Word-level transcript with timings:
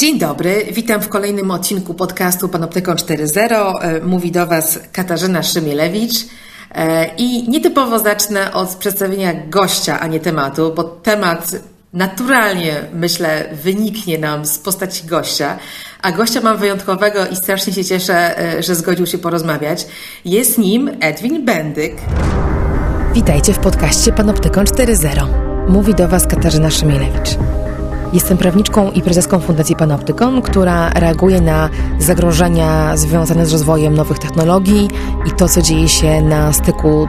Dzień 0.00 0.18
dobry, 0.18 0.66
witam 0.72 1.00
w 1.00 1.08
kolejnym 1.08 1.50
odcinku 1.50 1.94
podcastu 1.94 2.48
Panoptykon 2.48 2.96
4.0. 2.96 3.74
E, 3.80 4.00
mówi 4.00 4.32
do 4.32 4.46
Was 4.46 4.78
Katarzyna 4.92 5.42
Szymielewicz. 5.42 6.14
E, 6.74 7.10
I 7.16 7.48
nietypowo 7.48 7.98
zacznę 7.98 8.52
od 8.52 8.68
przedstawienia 8.68 9.32
gościa, 9.48 10.00
a 10.00 10.06
nie 10.06 10.20
tematu, 10.20 10.72
bo 10.76 10.84
temat 10.84 11.56
naturalnie, 11.92 12.74
myślę, 12.94 13.44
wyniknie 13.62 14.18
nam 14.18 14.46
z 14.46 14.58
postaci 14.58 15.06
gościa. 15.06 15.58
A 16.02 16.12
gościa 16.12 16.40
mam 16.40 16.58
wyjątkowego 16.58 17.26
i 17.26 17.36
strasznie 17.36 17.72
się 17.72 17.84
cieszę, 17.84 18.38
e, 18.38 18.62
że 18.62 18.74
zgodził 18.74 19.06
się 19.06 19.18
porozmawiać. 19.18 19.86
Jest 20.24 20.58
nim 20.58 20.90
Edwin 21.00 21.44
Bendyk. 21.44 21.94
Witajcie 23.14 23.52
w 23.52 23.58
podcaście 23.58 24.12
Panoptykon 24.12 24.64
4.0. 24.64 25.26
Mówi 25.68 25.94
do 25.94 26.08
Was 26.08 26.26
Katarzyna 26.26 26.70
Szymielewicz. 26.70 27.30
Jestem 28.12 28.38
prawniczką 28.38 28.90
i 28.90 29.02
prezeską 29.02 29.40
Fundacji 29.40 29.76
Panoptykon, 29.76 30.42
która 30.42 30.90
reaguje 30.90 31.40
na 31.40 31.68
zagrożenia 31.98 32.96
związane 32.96 33.46
z 33.46 33.52
rozwojem 33.52 33.94
nowych 33.94 34.18
technologii 34.18 34.88
i 35.26 35.30
to, 35.30 35.48
co 35.48 35.62
dzieje 35.62 35.88
się 35.88 36.22
na 36.22 36.52
styku 36.52 37.08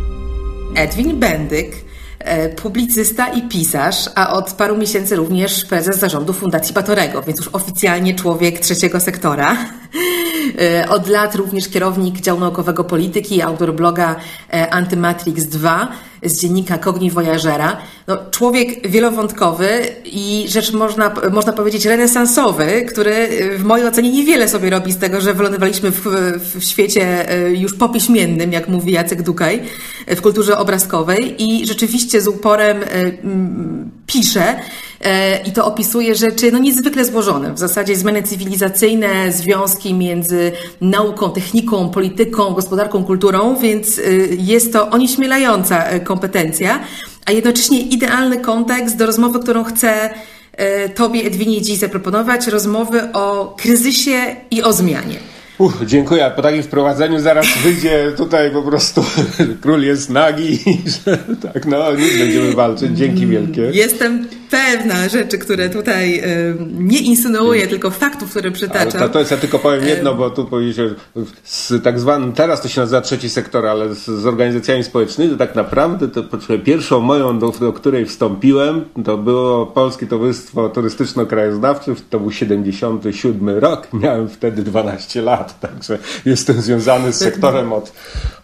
Edwin 0.75 1.19
Bendyk, 1.19 1.75
e, 2.19 2.49
publicysta 2.49 3.27
i 3.27 3.41
pisarz, 3.41 4.09
a 4.15 4.33
od 4.33 4.53
paru 4.53 4.77
miesięcy 4.77 5.15
również 5.15 5.65
prezes 5.65 5.99
zarządu 5.99 6.33
Fundacji 6.33 6.73
Batorego, 6.73 7.21
więc 7.21 7.39
już 7.39 7.47
oficjalnie 7.47 8.15
człowiek 8.15 8.59
trzeciego 8.59 8.99
sektora. 8.99 9.57
E, 10.59 10.89
od 10.89 11.07
lat 11.07 11.35
również 11.35 11.69
kierownik 11.69 12.21
działu 12.21 12.39
naukowego 12.39 12.83
polityki, 12.83 13.41
autor 13.41 13.73
bloga 13.73 14.15
e, 14.53 14.73
Antymatrix 14.73 15.45
2 15.45 15.91
z 16.23 16.41
dziennika 16.41 16.77
Cogni 16.77 17.11
Voyagera. 17.11 17.77
No, 18.07 18.17
człowiek 18.31 18.87
wielowątkowy 18.87 19.69
i 20.05 20.45
rzecz 20.47 20.73
można, 20.73 21.11
można 21.31 21.53
powiedzieć 21.53 21.85
renesansowy, 21.85 22.85
który 22.87 23.29
w 23.57 23.63
mojej 23.63 23.87
ocenie 23.87 24.11
niewiele 24.11 24.49
sobie 24.49 24.69
robi 24.69 24.91
z 24.91 24.97
tego, 24.97 25.21
że 25.21 25.33
wylądowaliśmy 25.33 25.91
w, 25.91 26.05
w 26.59 26.63
świecie 26.63 27.29
e, 27.29 27.51
już 27.51 27.73
popiśmiennym, 27.73 28.51
jak 28.53 28.67
mówi 28.67 28.91
Jacek 28.91 29.21
Dukaj, 29.21 29.63
w 30.07 30.21
kulturze 30.21 30.57
obrazkowej 30.57 31.43
i 31.43 31.67
rzeczywiście 31.67 32.21
z 32.21 32.27
uporem 32.27 32.79
pisze, 34.05 34.55
E, 34.55 34.90
i 35.45 35.51
to 35.51 35.65
opisuje 35.65 36.15
rzeczy 36.15 36.51
no, 36.51 36.59
niezwykle 36.59 37.05
złożone. 37.05 37.53
W 37.53 37.59
zasadzie 37.59 37.95
zmiany 37.95 38.23
cywilizacyjne, 38.23 39.31
związki 39.31 39.93
między 39.93 40.51
nauką, 40.81 41.31
techniką, 41.31 41.89
polityką, 41.89 42.53
gospodarką, 42.53 43.03
kulturą, 43.03 43.55
więc 43.55 43.99
e, 43.99 44.01
jest 44.37 44.73
to 44.73 44.89
onieśmielająca 44.89 45.85
e, 45.85 45.99
kompetencja, 45.99 46.79
a 47.25 47.31
jednocześnie 47.31 47.81
idealny 47.81 48.37
kontekst 48.37 48.97
do 48.97 49.05
rozmowy, 49.05 49.39
którą 49.39 49.63
chcę 49.63 50.09
Tobie, 50.95 51.25
Edwinie, 51.25 51.61
dziś 51.61 51.77
zaproponować, 51.77 52.47
rozmowy 52.47 53.13
o 53.13 53.55
kryzysie 53.57 54.35
i 54.51 54.63
o 54.63 54.73
zmianie. 54.73 55.15
Uch, 55.57 55.73
dziękuję. 55.85 56.31
Po 56.35 56.41
takim 56.41 56.63
wprowadzeniu 56.63 57.19
zaraz 57.19 57.47
wyjdzie 57.63 58.11
tutaj 58.17 58.51
po 58.51 58.63
prostu 58.63 59.05
król 59.61 59.81
jest 59.81 60.09
nagi 60.09 60.59
że 61.05 61.17
tak, 61.41 61.65
no 61.65 61.95
nic 61.95 62.17
będziemy 62.17 62.53
walczyć. 62.53 62.97
Dzięki 62.97 63.27
wielkie. 63.27 63.61
Jestem 63.61 64.27
pewna 64.51 65.09
rzeczy, 65.09 65.37
które 65.37 65.69
tutaj 65.69 66.23
nie 66.71 66.99
insynuuję, 66.99 67.67
tylko 67.67 67.91
faktów, 67.91 68.29
które 68.29 68.51
przytaczam. 68.51 69.01
To, 69.01 69.09
to 69.09 69.19
jest, 69.19 69.31
ja 69.31 69.37
tylko 69.37 69.59
powiem 69.59 69.87
jedno, 69.87 70.15
bo 70.15 70.29
tu 70.29 70.45
powiedzieć, 70.45 70.77
z 71.43 71.83
tak 71.83 71.99
zwanym, 71.99 72.33
teraz 72.33 72.61
to 72.61 72.67
się 72.67 72.81
nazywa 72.81 73.01
trzeci 73.01 73.29
sektor, 73.29 73.67
ale 73.67 73.95
z, 73.95 74.05
z 74.05 74.25
organizacjami 74.25 74.83
społecznymi, 74.83 75.31
to 75.31 75.37
tak 75.37 75.55
naprawdę 75.55 76.07
to 76.07 76.23
pierwszą 76.63 76.99
moją, 76.99 77.39
do, 77.39 77.49
do 77.49 77.73
której 77.73 78.05
wstąpiłem, 78.05 78.85
to 79.05 79.17
było 79.17 79.65
Polskie 79.65 80.07
Towarzystwo 80.07 80.69
Turystyczno-Krajoznawcze, 80.69 81.95
to 82.09 82.19
był 82.19 82.31
77 82.31 83.49
rok, 83.49 83.87
miałem 83.93 84.29
wtedy 84.29 84.63
12 84.63 85.21
lat, 85.21 85.59
także 85.59 85.97
jestem 86.25 86.61
związany 86.61 87.13
z 87.13 87.15
sektorem 87.15 87.73
od, 87.73 87.93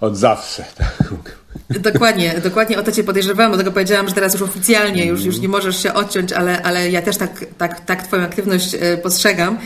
od 0.01 0.18
zawsze. 0.18 0.66
Tak. 0.78 1.46
Dokładnie, 1.69 2.35
dokładnie 2.43 2.79
o 2.79 2.83
to 2.83 2.91
cię 2.91 3.03
podejrzewałam, 3.03 3.51
dlatego 3.51 3.71
powiedziałam, 3.71 4.07
że 4.07 4.13
teraz 4.13 4.33
już 4.33 4.41
oficjalnie 4.41 5.05
już, 5.05 5.25
już 5.25 5.39
nie 5.39 5.49
możesz 5.49 5.83
się 5.83 5.93
odciąć, 5.93 6.33
ale, 6.33 6.63
ale 6.63 6.91
ja 6.91 7.01
też 7.01 7.17
tak, 7.17 7.45
tak, 7.57 7.85
tak 7.85 8.07
twoją 8.07 8.23
aktywność 8.23 8.75
e, 8.79 8.97
postrzegam, 8.97 9.57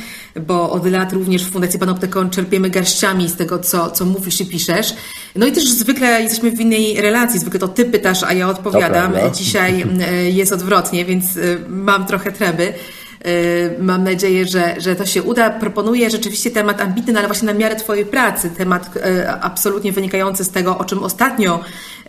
bo 0.48 0.72
od 0.72 0.86
lat 0.86 1.14
również 1.14 1.46
w 1.46 1.52
Fundacji 1.52 1.80
Panoptykon 1.80 2.30
czerpiemy 2.30 2.70
garściami 2.70 3.30
z 3.30 3.36
tego, 3.36 3.60
co, 3.60 3.92
co 3.92 4.06
mówisz 4.06 4.42
i 4.42 4.46
piszesz. 4.46 4.94
No 5.36 5.46
i 5.46 5.52
też 5.52 5.70
zwykle 5.70 6.22
jesteśmy 6.22 6.52
w 6.52 6.60
innej 6.60 7.02
relacji, 7.02 7.40
zwykle 7.40 7.60
to 7.60 7.68
ty 7.68 7.86
pytasz, 7.86 8.24
a 8.24 8.34
ja 8.34 8.50
odpowiadam. 8.50 9.14
Dzisiaj 9.34 9.86
e, 10.02 10.30
jest 10.30 10.54
odwrotnie, 10.54 11.06
więc 11.06 11.38
e, 11.38 11.40
mam 11.68 12.06
trochę 12.06 12.32
treby. 12.32 12.74
Y, 13.28 13.76
mam 13.80 14.04
nadzieję, 14.04 14.46
że, 14.46 14.76
że 14.78 14.96
to 14.96 15.06
się 15.06 15.24
uda. 15.24 15.50
Proponuję 15.50 16.10
rzeczywiście 16.10 16.52
temat 16.52 16.82
ambitny, 16.82 17.14
no 17.14 17.20
ale 17.20 17.28
właśnie 17.28 17.46
na 17.46 17.54
miarę 17.54 17.76
Twojej 17.76 18.06
pracy, 18.06 18.50
temat 18.58 18.98
y, 18.98 19.30
absolutnie 19.30 19.92
wynikający 19.92 20.44
z 20.44 20.50
tego, 20.50 20.78
o 20.78 20.86
czym 20.86 21.04
ostatnio 21.04 21.60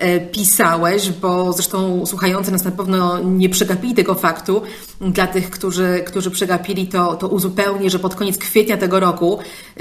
y, 0.02 0.20
pisałeś, 0.32 1.10
bo 1.10 1.52
zresztą 1.52 2.06
słuchający 2.06 2.52
nas 2.52 2.64
na 2.64 2.70
pewno 2.70 3.18
nie 3.18 3.48
przegapili 3.48 3.94
tego 3.94 4.14
faktu. 4.14 4.62
Dla 5.00 5.26
tych, 5.26 5.50
którzy, 5.50 6.02
którzy 6.06 6.30
przegapili, 6.30 6.86
to, 6.86 7.14
to 7.14 7.28
uzupełnię, 7.28 7.90
że 7.90 7.98
pod 7.98 8.14
koniec 8.14 8.38
kwietnia 8.38 8.76
tego 8.76 9.00
roku, 9.00 9.38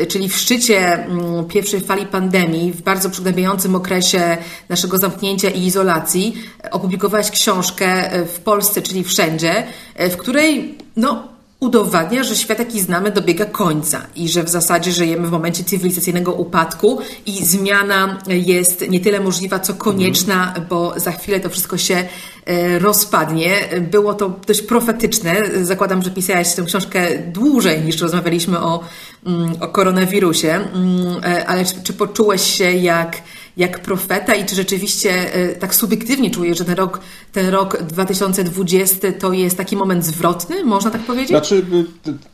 czyli 0.07 0.29
w 0.29 0.37
szczycie 0.37 0.93
mm, 0.93 1.45
pierwszej 1.45 1.81
fali 1.81 2.05
pandemii, 2.05 2.71
w 2.71 2.81
bardzo 2.81 3.09
przygnębiającym 3.09 3.75
okresie 3.75 4.37
naszego 4.69 4.97
zamknięcia 4.97 5.49
i 5.49 5.65
izolacji, 5.65 6.33
opublikowałeś 6.71 7.31
książkę 7.31 8.09
w 8.25 8.39
Polsce, 8.39 8.81
czyli 8.81 9.03
wszędzie, 9.03 9.63
w 9.99 10.17
której 10.17 10.77
no, 10.95 11.20
udowadnia, 11.61 12.23
że 12.23 12.35
świat, 12.35 12.59
jaki 12.59 12.81
znamy, 12.81 13.11
dobiega 13.11 13.45
końca 13.45 14.01
i 14.15 14.29
że 14.29 14.43
w 14.43 14.49
zasadzie 14.49 14.91
żyjemy 14.91 15.27
w 15.27 15.31
momencie 15.31 15.63
cywilizacyjnego 15.63 16.33
upadku 16.33 16.99
i 17.25 17.45
zmiana 17.45 18.17
jest 18.27 18.89
nie 18.89 18.99
tyle 18.99 19.19
możliwa, 19.19 19.59
co 19.59 19.73
konieczna, 19.73 20.53
bo 20.69 20.93
za 20.99 21.11
chwilę 21.11 21.39
to 21.39 21.49
wszystko 21.49 21.77
się 21.77 22.07
e, 22.45 22.79
rozpadnie. 22.79 23.55
Było 23.91 24.13
to 24.13 24.39
dość 24.47 24.61
profetyczne. 24.61 25.35
Zakładam, 25.61 26.01
że 26.01 26.11
pisałeś 26.11 26.53
tę 26.53 26.63
książkę 26.63 27.17
dłużej 27.17 27.81
niż 27.81 28.01
rozmawialiśmy 28.01 28.59
o, 28.59 28.83
mm, 29.25 29.53
o 29.59 29.67
koronawirusie, 29.67 30.53
mm, 30.53 31.23
e, 31.23 31.47
ale 31.47 31.65
czy, 31.65 31.83
czy 31.83 31.93
poczułeś 31.93 32.41
się 32.41 32.71
jak 32.71 33.21
jak 33.57 33.79
profeta 33.79 34.35
i 34.35 34.45
czy 34.45 34.55
rzeczywiście 34.55 35.33
e, 35.33 35.55
tak 35.55 35.75
subiektywnie 35.75 36.31
czujesz, 36.31 36.57
że 36.57 36.65
ten 36.65 36.75
rok, 36.75 36.99
ten 37.31 37.49
rok 37.49 37.83
2020 37.83 39.11
to 39.19 39.33
jest 39.33 39.57
taki 39.57 39.77
moment 39.77 40.05
zwrotny, 40.05 40.65
można 40.65 40.91
tak 40.91 41.01
powiedzieć? 41.01 41.29
Znaczy, 41.29 41.65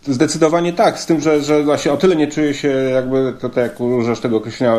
y, 0.07 0.13
zdecydowanie 0.13 0.73
tak, 0.73 0.99
z 0.99 1.05
tym, 1.05 1.21
że, 1.21 1.41
że 1.41 1.63
właśnie 1.63 1.91
o 1.91 1.97
tyle 1.97 2.15
nie 2.15 2.27
czuję 2.27 2.53
się 2.53 2.67
jakby 2.67 3.33
tutaj, 3.41 3.63
jak 3.63 3.81
używasz 3.81 4.19
tego 4.19 4.37
określenia 4.37 4.75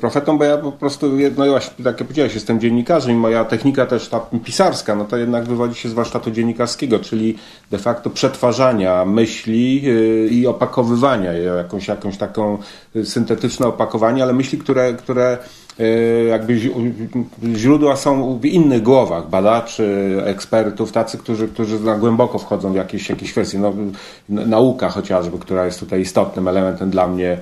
profetą, 0.00 0.38
bo 0.38 0.44
ja 0.44 0.58
po 0.58 0.72
prostu, 0.72 1.12
no 1.36 1.46
właśnie, 1.46 1.84
tak 1.84 1.86
jak 1.86 1.96
powiedziałeś, 1.96 2.34
jestem 2.34 2.60
dziennikarzem 2.60 3.12
i 3.12 3.18
moja 3.18 3.44
technika 3.44 3.86
też 3.86 4.08
ta 4.08 4.20
pisarska, 4.44 4.94
no 4.94 5.04
to 5.04 5.16
jednak 5.16 5.44
wywodzi 5.44 5.80
się 5.80 5.88
z 5.88 5.92
warsztatu 5.92 6.30
dziennikarskiego, 6.30 6.98
czyli 6.98 7.38
de 7.70 7.78
facto 7.78 8.10
przetwarzania 8.10 9.04
myśli 9.04 9.82
y, 9.86 10.28
i 10.30 10.46
opakowywania 10.46 11.32
jakąś, 11.32 11.88
jakąś 11.88 12.16
taką 12.16 12.58
syntetyczne 13.04 13.66
opakowanie, 13.66 14.22
ale 14.22 14.32
myśli, 14.32 14.58
które, 14.58 14.94
które 14.94 15.38
E, 15.79 15.79
jakby 16.28 16.60
źródła 17.54 17.96
są 17.96 18.38
w 18.38 18.44
innych 18.44 18.82
głowach, 18.82 19.30
badaczy, 19.30 20.16
ekspertów, 20.24 20.92
tacy, 20.92 21.18
którzy, 21.18 21.48
którzy 21.48 21.78
głęboko 21.98 22.38
wchodzą 22.38 22.72
w 22.72 22.76
jakieś, 22.76 23.10
jakieś 23.10 23.32
kwestie. 23.32 23.58
No, 23.58 23.72
nauka 24.28 24.88
chociażby, 24.88 25.38
która 25.38 25.64
jest 25.64 25.80
tutaj 25.80 26.00
istotnym 26.00 26.48
elementem 26.48 26.90
dla 26.90 27.08
mnie 27.08 27.38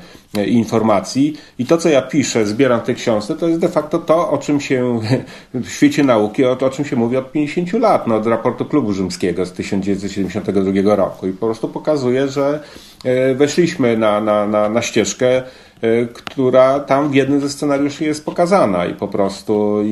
informacji. 0.46 1.36
I 1.58 1.66
to, 1.66 1.78
co 1.78 1.88
ja 1.88 2.02
piszę, 2.02 2.46
zbieram 2.46 2.80
w 2.80 2.82
tej 2.82 2.94
książce, 2.94 3.34
to 3.34 3.48
jest 3.48 3.60
de 3.60 3.68
facto 3.68 3.98
to, 3.98 4.30
o 4.30 4.38
czym 4.38 4.60
się 4.60 5.00
w 5.54 5.68
świecie 5.68 6.04
nauki, 6.04 6.44
o, 6.44 6.58
o 6.60 6.70
czym 6.70 6.84
się 6.84 6.96
mówi 6.96 7.16
od 7.16 7.32
50 7.32 7.72
lat, 7.72 8.06
no, 8.06 8.16
od 8.16 8.26
raportu 8.26 8.64
Klubu 8.64 8.92
Rzymskiego 8.92 9.46
z 9.46 9.52
1972 9.52 10.96
roku. 10.96 11.26
I 11.26 11.32
po 11.32 11.46
prostu 11.46 11.68
pokazuje, 11.68 12.28
że 12.28 12.60
weszliśmy 13.34 13.96
na, 13.96 14.20
na, 14.20 14.46
na, 14.46 14.68
na 14.68 14.82
ścieżkę 14.82 15.42
Y, 15.84 16.08
która 16.14 16.80
tam 16.80 17.10
w 17.10 17.14
jednym 17.14 17.40
ze 17.40 17.50
scenariuszy 17.50 18.04
jest 18.04 18.24
pokazana. 18.24 18.86
I 18.86 18.94
po 18.94 19.08
prostu 19.08 19.82
i, 19.84 19.90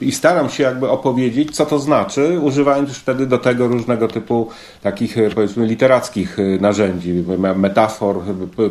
i, 0.00 0.06
i, 0.08 0.12
staram 0.12 0.50
się 0.50 0.62
jakby 0.62 0.88
opowiedzieć, 0.88 1.56
co 1.56 1.66
to 1.66 1.78
znaczy, 1.78 2.40
używając 2.40 2.88
już 2.88 2.98
wtedy 2.98 3.26
do 3.26 3.38
tego 3.38 3.68
różnego 3.68 4.08
typu 4.08 4.48
takich 4.82 5.16
powiedzmy 5.34 5.66
literackich 5.66 6.36
narzędzi, 6.60 7.24
metafor, 7.56 8.20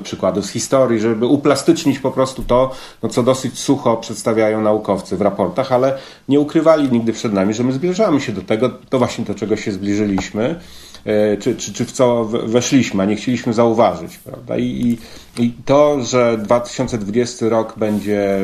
przykładów 0.04 0.46
z 0.46 0.50
historii, 0.50 0.67
żeby 0.98 1.26
uplastycznić 1.26 2.00
po 2.00 2.12
prostu 2.12 2.44
to, 2.44 2.72
no, 3.04 3.10
co 3.10 3.24
dosyć 3.24 3.60
sucho 3.60 3.98
przedstawiają 3.98 4.62
naukowcy 4.62 5.18
w 5.18 5.22
raportach, 5.22 5.72
ale 5.72 5.98
nie 6.30 6.40
ukrywali 6.40 6.92
nigdy 6.92 7.14
przed 7.14 7.34
nami, 7.34 7.54
że 7.54 7.64
my 7.64 7.74
zbliżamy 7.74 8.22
się 8.22 8.32
do 8.32 8.42
tego, 8.42 8.70
to 8.90 8.98
właśnie 8.98 9.26
do 9.26 9.36
czego 9.36 9.58
się 9.58 9.72
zbliżyliśmy. 9.72 10.60
E, 11.08 11.38
czy, 11.38 11.56
czy, 11.56 11.74
czy 11.74 11.86
w 11.86 11.92
co 11.92 12.26
weszliśmy, 12.26 13.04
a 13.04 13.06
nie 13.06 13.16
chcieliśmy 13.16 13.54
zauważyć. 13.54 14.18
Prawda? 14.18 14.58
I, 14.58 14.98
I 15.40 15.54
to, 15.66 16.04
że 16.04 16.38
2020 16.38 17.50
rok 17.50 17.74
będzie 17.78 18.40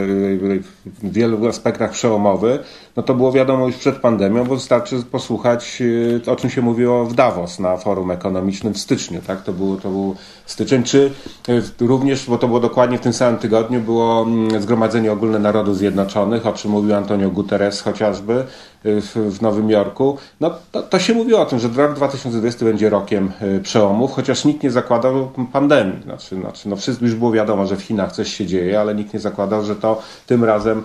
w 0.86 1.14
wielu 1.14 1.48
aspektach 1.48 1.92
przełomowy, 1.92 2.60
no 2.96 3.04
to 3.04 3.14
było 3.14 3.32
wiadomo 3.32 3.68
już 3.68 3.76
przed 3.76 3.96
pandemią, 3.96 4.46
bo 4.46 4.56
wystarczy 4.56 5.04
posłuchać, 5.12 5.82
e, 6.28 6.32
o 6.32 6.36
czym 6.36 6.50
się 6.50 6.62
mówiło 6.62 7.06
w 7.06 7.14
Davos 7.14 7.60
na 7.60 7.78
forum 7.78 8.12
ekonomicznym 8.12 8.74
w 8.74 8.78
styczniu. 8.78 9.22
Tak? 9.28 9.44
To, 9.44 9.54
był, 9.54 9.78
to 9.78 9.90
był 9.90 10.16
styczeń, 10.46 10.84
czy 10.84 11.12
e, 11.50 11.86
również, 11.88 12.26
bo 12.30 12.38
to 12.38 12.48
było 12.48 12.60
dokładnie 12.60 12.98
w 12.98 13.02
tym 13.02 13.14
samym 13.14 13.40
tygodniu, 13.40 13.82
było 13.82 14.22
mm, 14.22 14.62
Zgromadzenie 14.62 15.12
Ogólne 15.12 15.40
Narodów 15.40 15.78
Zjednoczonych, 15.78 16.48
o 16.48 16.54
czym 16.54 16.72
mówił 16.72 16.96
Antonio 16.96 17.30
Guterres 17.30 17.82
chociażby, 17.82 18.44
w, 18.84 19.42
Nowym 19.42 19.70
Jorku, 19.70 20.18
no 20.40 20.52
to, 20.72 20.82
to, 20.82 21.00
się 21.00 21.14
mówiło 21.14 21.40
o 21.40 21.46
tym, 21.46 21.60
że 21.60 21.68
rok 21.68 21.94
2020 21.94 22.66
będzie 22.66 22.90
rokiem 22.90 23.32
y, 23.42 23.62
przełomów, 23.62 24.12
chociaż 24.12 24.46
nikt 24.46 24.64
nie 24.64 24.72
zakładał 24.72 25.32
pandemii. 25.54 26.04
Znaczy, 26.04 26.36
znaczy 26.36 26.70
no 26.70 26.76
wszystko 26.76 27.06
już 27.06 27.16
było 27.16 27.32
wiadomo, 27.32 27.66
że 27.66 27.76
w 27.76 27.82
Chinach 27.82 28.12
coś 28.12 28.34
się 28.34 28.46
dzieje, 28.46 28.80
ale 28.80 28.96
nikt 28.96 29.14
nie 29.14 29.20
zakładał, 29.20 29.64
że 29.64 29.76
to 29.76 30.02
tym 30.28 30.44
razem 30.44 30.84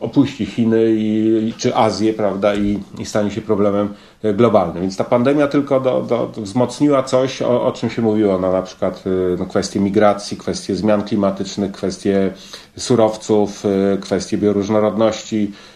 opuści 0.00 0.46
Chiny 0.46 0.84
i, 0.88 1.52
czy 1.58 1.76
Azję, 1.76 2.12
prawda, 2.12 2.54
i, 2.54 2.78
i 2.98 3.06
stanie 3.06 3.30
się 3.30 3.40
problemem 3.40 3.94
y, 4.24 4.34
globalnym. 4.34 4.82
Więc 4.82 4.96
ta 4.96 5.04
pandemia 5.04 5.48
tylko 5.48 5.80
do, 5.80 6.02
do, 6.02 6.32
wzmocniła 6.36 7.02
coś, 7.02 7.42
o, 7.42 7.66
o, 7.66 7.72
czym 7.72 7.90
się 7.90 8.02
mówiło, 8.02 8.38
no, 8.38 8.52
na 8.52 8.62
przykład 8.62 9.04
y, 9.06 9.36
no, 9.38 9.46
kwestie 9.46 9.80
migracji, 9.80 10.36
kwestie 10.36 10.76
zmian 10.76 11.02
klimatycznych, 11.02 11.72
kwestie 11.72 12.32
surowców, 12.76 13.64
kwestie 14.00 14.38
bioróżnorodności, 14.38 15.52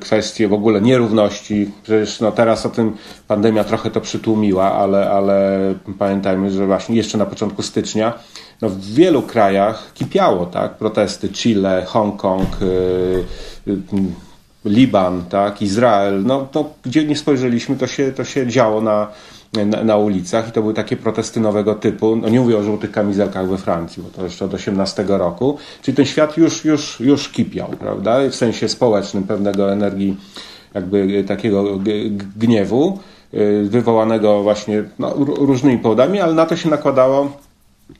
kwestie 0.00 0.48
w 0.48 0.52
ogóle 0.52 0.80
nierówności. 0.80 1.70
Przecież 1.82 2.20
no 2.20 2.32
teraz 2.32 2.66
o 2.66 2.68
tym 2.68 2.96
pandemia 3.28 3.64
trochę 3.64 3.90
to 3.90 4.00
przytłumiła, 4.00 4.72
ale, 4.72 5.10
ale 5.10 5.58
pamiętajmy, 5.98 6.50
że 6.50 6.66
właśnie 6.66 6.96
jeszcze 6.96 7.18
na 7.18 7.26
początku 7.26 7.62
stycznia 7.62 8.12
no 8.62 8.68
w 8.68 8.80
wielu 8.80 9.22
krajach 9.22 9.92
kipiało, 9.94 10.46
tak? 10.46 10.76
Protesty 10.76 11.28
Chile, 11.28 11.84
Hongkong, 11.86 12.48
yy, 12.60 13.24
yy, 13.66 13.78
Liban, 14.64 15.24
tak? 15.28 15.62
Izrael. 15.62 16.22
No 16.24 16.48
to 16.52 16.70
gdzie 16.84 17.04
nie 17.04 17.16
spojrzeliśmy, 17.16 17.76
to 17.76 17.86
się, 17.86 18.12
to 18.12 18.24
się 18.24 18.46
działo 18.46 18.80
na, 18.80 19.08
na, 19.52 19.84
na, 19.84 19.96
ulicach 19.96 20.48
i 20.48 20.52
to 20.52 20.60
były 20.60 20.74
takie 20.74 20.96
protesty 20.96 21.40
nowego 21.40 21.74
typu. 21.74 22.16
No 22.16 22.28
nie 22.28 22.40
mówię 22.40 22.58
o 22.58 22.62
żółtych 22.62 22.90
kamizelkach 22.90 23.48
we 23.48 23.58
Francji, 23.58 24.02
bo 24.02 24.08
to 24.08 24.24
jeszcze 24.24 24.44
od 24.44 24.54
18 24.54 25.04
roku. 25.08 25.58
Czyli 25.82 25.96
ten 25.96 26.06
świat 26.06 26.36
już, 26.36 26.64
już, 26.64 27.00
już 27.00 27.28
kipiał, 27.28 27.68
prawda? 27.68 28.28
W 28.30 28.34
sensie 28.34 28.68
społecznym 28.68 29.22
pewnego 29.22 29.72
energii 29.72 30.16
jakby 30.74 31.24
takiego 31.24 31.78
gniewu 32.36 32.98
y, 33.34 33.66
wywołanego 33.70 34.42
właśnie 34.42 34.84
no, 34.98 35.14
różnymi 35.18 35.78
powodami, 35.78 36.20
ale 36.20 36.34
na 36.34 36.46
to 36.46 36.56
się 36.56 36.70
nakładało 36.70 37.36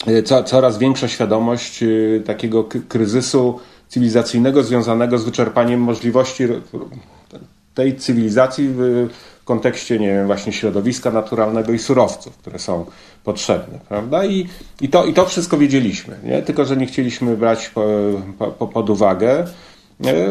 y, 0.08 0.22
co, 0.22 0.44
coraz 0.44 0.78
większa 0.78 1.08
świadomość 1.08 1.84
takiego 2.24 2.64
kryzysu 2.88 3.58
cywilizacyjnego 3.88 4.62
związanego 4.62 5.18
z 5.18 5.24
wyczerpaniem 5.24 5.80
możliwości 5.80 6.44
tej 7.74 7.96
cywilizacji 7.96 8.68
w 9.42 9.44
kontekście, 9.44 9.98
nie 9.98 10.08
wiem, 10.08 10.26
właśnie 10.26 10.52
środowiska 10.52 11.10
naturalnego 11.10 11.72
i 11.72 11.78
surowców, 11.78 12.36
które 12.36 12.58
są 12.58 12.86
potrzebne, 13.24 13.78
prawda? 13.88 14.24
I, 14.24 14.48
i, 14.80 14.88
to, 14.88 15.04
i 15.04 15.14
to 15.14 15.26
wszystko 15.26 15.58
wiedzieliśmy, 15.58 16.16
nie? 16.24 16.42
Tylko, 16.42 16.64
że 16.64 16.76
nie 16.76 16.86
chcieliśmy 16.86 17.36
brać 17.36 17.68
po, 17.68 17.86
po, 18.58 18.66
pod 18.66 18.90
uwagę. 18.90 19.46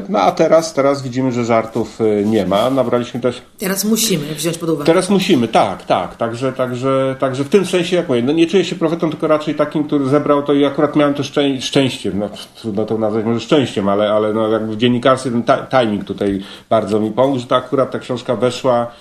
No 0.09 0.19
a 0.19 0.31
teraz, 0.31 0.73
teraz 0.73 1.01
widzimy, 1.01 1.31
że 1.31 1.45
żartów 1.45 2.01
y, 2.01 2.23
nie 2.25 2.45
ma. 2.45 2.69
Nabraliśmy 2.69 3.19
też. 3.19 3.41
Teraz 3.57 3.85
musimy 3.85 4.35
wziąć 4.35 4.57
pod 4.57 4.69
uwagę. 4.69 4.85
Teraz 4.85 5.09
musimy, 5.09 5.47
tak, 5.47 5.85
tak. 5.85 6.15
Także, 6.15 6.53
także, 6.53 7.15
także 7.19 7.44
w 7.44 7.50
tym 7.50 7.65
sensie, 7.65 7.95
jak 7.95 8.09
mówię, 8.09 8.23
no 8.23 8.31
nie 8.31 8.47
czuję 8.47 8.65
się 8.65 8.75
profetą, 8.75 9.09
tylko 9.09 9.27
raczej 9.27 9.56
takim, 9.56 9.83
który 9.83 10.06
zebrał 10.06 10.44
to 10.44 10.53
i 10.53 10.65
akurat 10.65 10.95
miałem 10.95 11.13
to 11.13 11.23
szczę 11.23 11.62
szczęście. 11.62 12.12
No, 12.13 12.29
trudno 12.62 12.85
to 12.85 12.97
nazwać 12.97 13.25
może 13.25 13.39
szczęściem, 13.39 13.89
ale, 13.89 14.12
ale 14.12 14.33
no, 14.33 14.47
jakby 14.47 14.75
w 14.75 14.77
dziennikarstwie 14.77 15.31
ten 15.31 15.44
timing 15.69 16.03
tutaj 16.03 16.41
bardzo 16.69 17.00
mi 17.00 17.12
pomógł, 17.12 17.39
że 17.39 17.45
to 17.45 17.56
akurat 17.56 17.91
ta 17.91 18.00
książka 18.00 18.35
weszła 18.35 18.91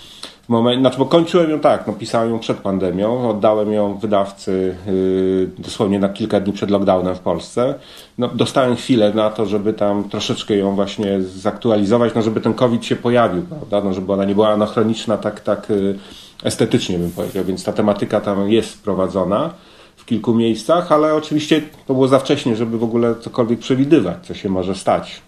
moment, 0.50 0.81
znaczy, 0.81 0.99
bo 0.99 1.06
kończyłem 1.06 1.50
ją 1.50 1.61
tak, 1.61 1.87
no, 1.87 1.93
pisałem 1.93 2.31
ją 2.31 2.38
przed 2.38 2.58
pandemią, 2.58 3.31
oddałem 3.31 3.73
ją 3.73 3.99
wydawcy 3.99 4.76
yy, 4.87 5.50
dosłownie 5.58 5.99
na 5.99 6.08
kilka 6.08 6.41
dni 6.41 6.52
przed 6.52 6.70
lockdownem 6.70 7.14
w 7.14 7.20
Polsce. 7.20 7.75
No, 8.19 8.29
dostałem 8.29 8.76
chwilę 8.76 9.14
na 9.14 9.31
to, 9.31 9.47
żeby 9.47 9.73
tam 9.73 10.08
troszeczkę 10.08 10.56
ją 10.56 10.75
właśnie 10.75 11.23
zaktualizować, 11.23 12.14
no, 12.14 12.23
żeby 12.23 12.41
ten 12.41 12.55
COVID 12.55 12.85
się 12.85 12.97
pojawił, 12.97 13.43
prawda? 13.43 13.81
No, 13.81 13.94
żeby 13.94 14.12
ona 14.12 14.25
nie 14.25 14.35
była 14.35 14.49
anachroniczna 14.49 15.17
tak, 15.17 15.41
tak 15.41 15.69
yy, 15.70 15.99
estetycznie 16.44 16.99
bym 16.99 17.11
powiedział, 17.11 17.44
więc 17.44 17.64
ta 17.64 17.73
tematyka 17.73 18.20
tam 18.20 18.50
jest 18.50 18.73
wprowadzona 18.73 19.50
w 19.97 20.05
kilku 20.05 20.35
miejscach, 20.35 20.93
ale 20.93 21.14
oczywiście 21.14 21.62
to 21.87 21.94
było 21.94 22.08
za 22.08 22.19
wcześnie, 22.19 22.56
żeby 22.56 22.79
w 22.79 22.85
ogóle 22.85 23.14
cokolwiek 23.20 23.58
przewidywać, 23.58 24.17
co 24.23 24.35
się 24.35 24.49
może 24.49 24.75
stać 24.75 25.23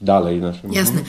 dalej. 0.00 0.38
Znaczy, 0.38 0.60
Jasne. 0.70 1.00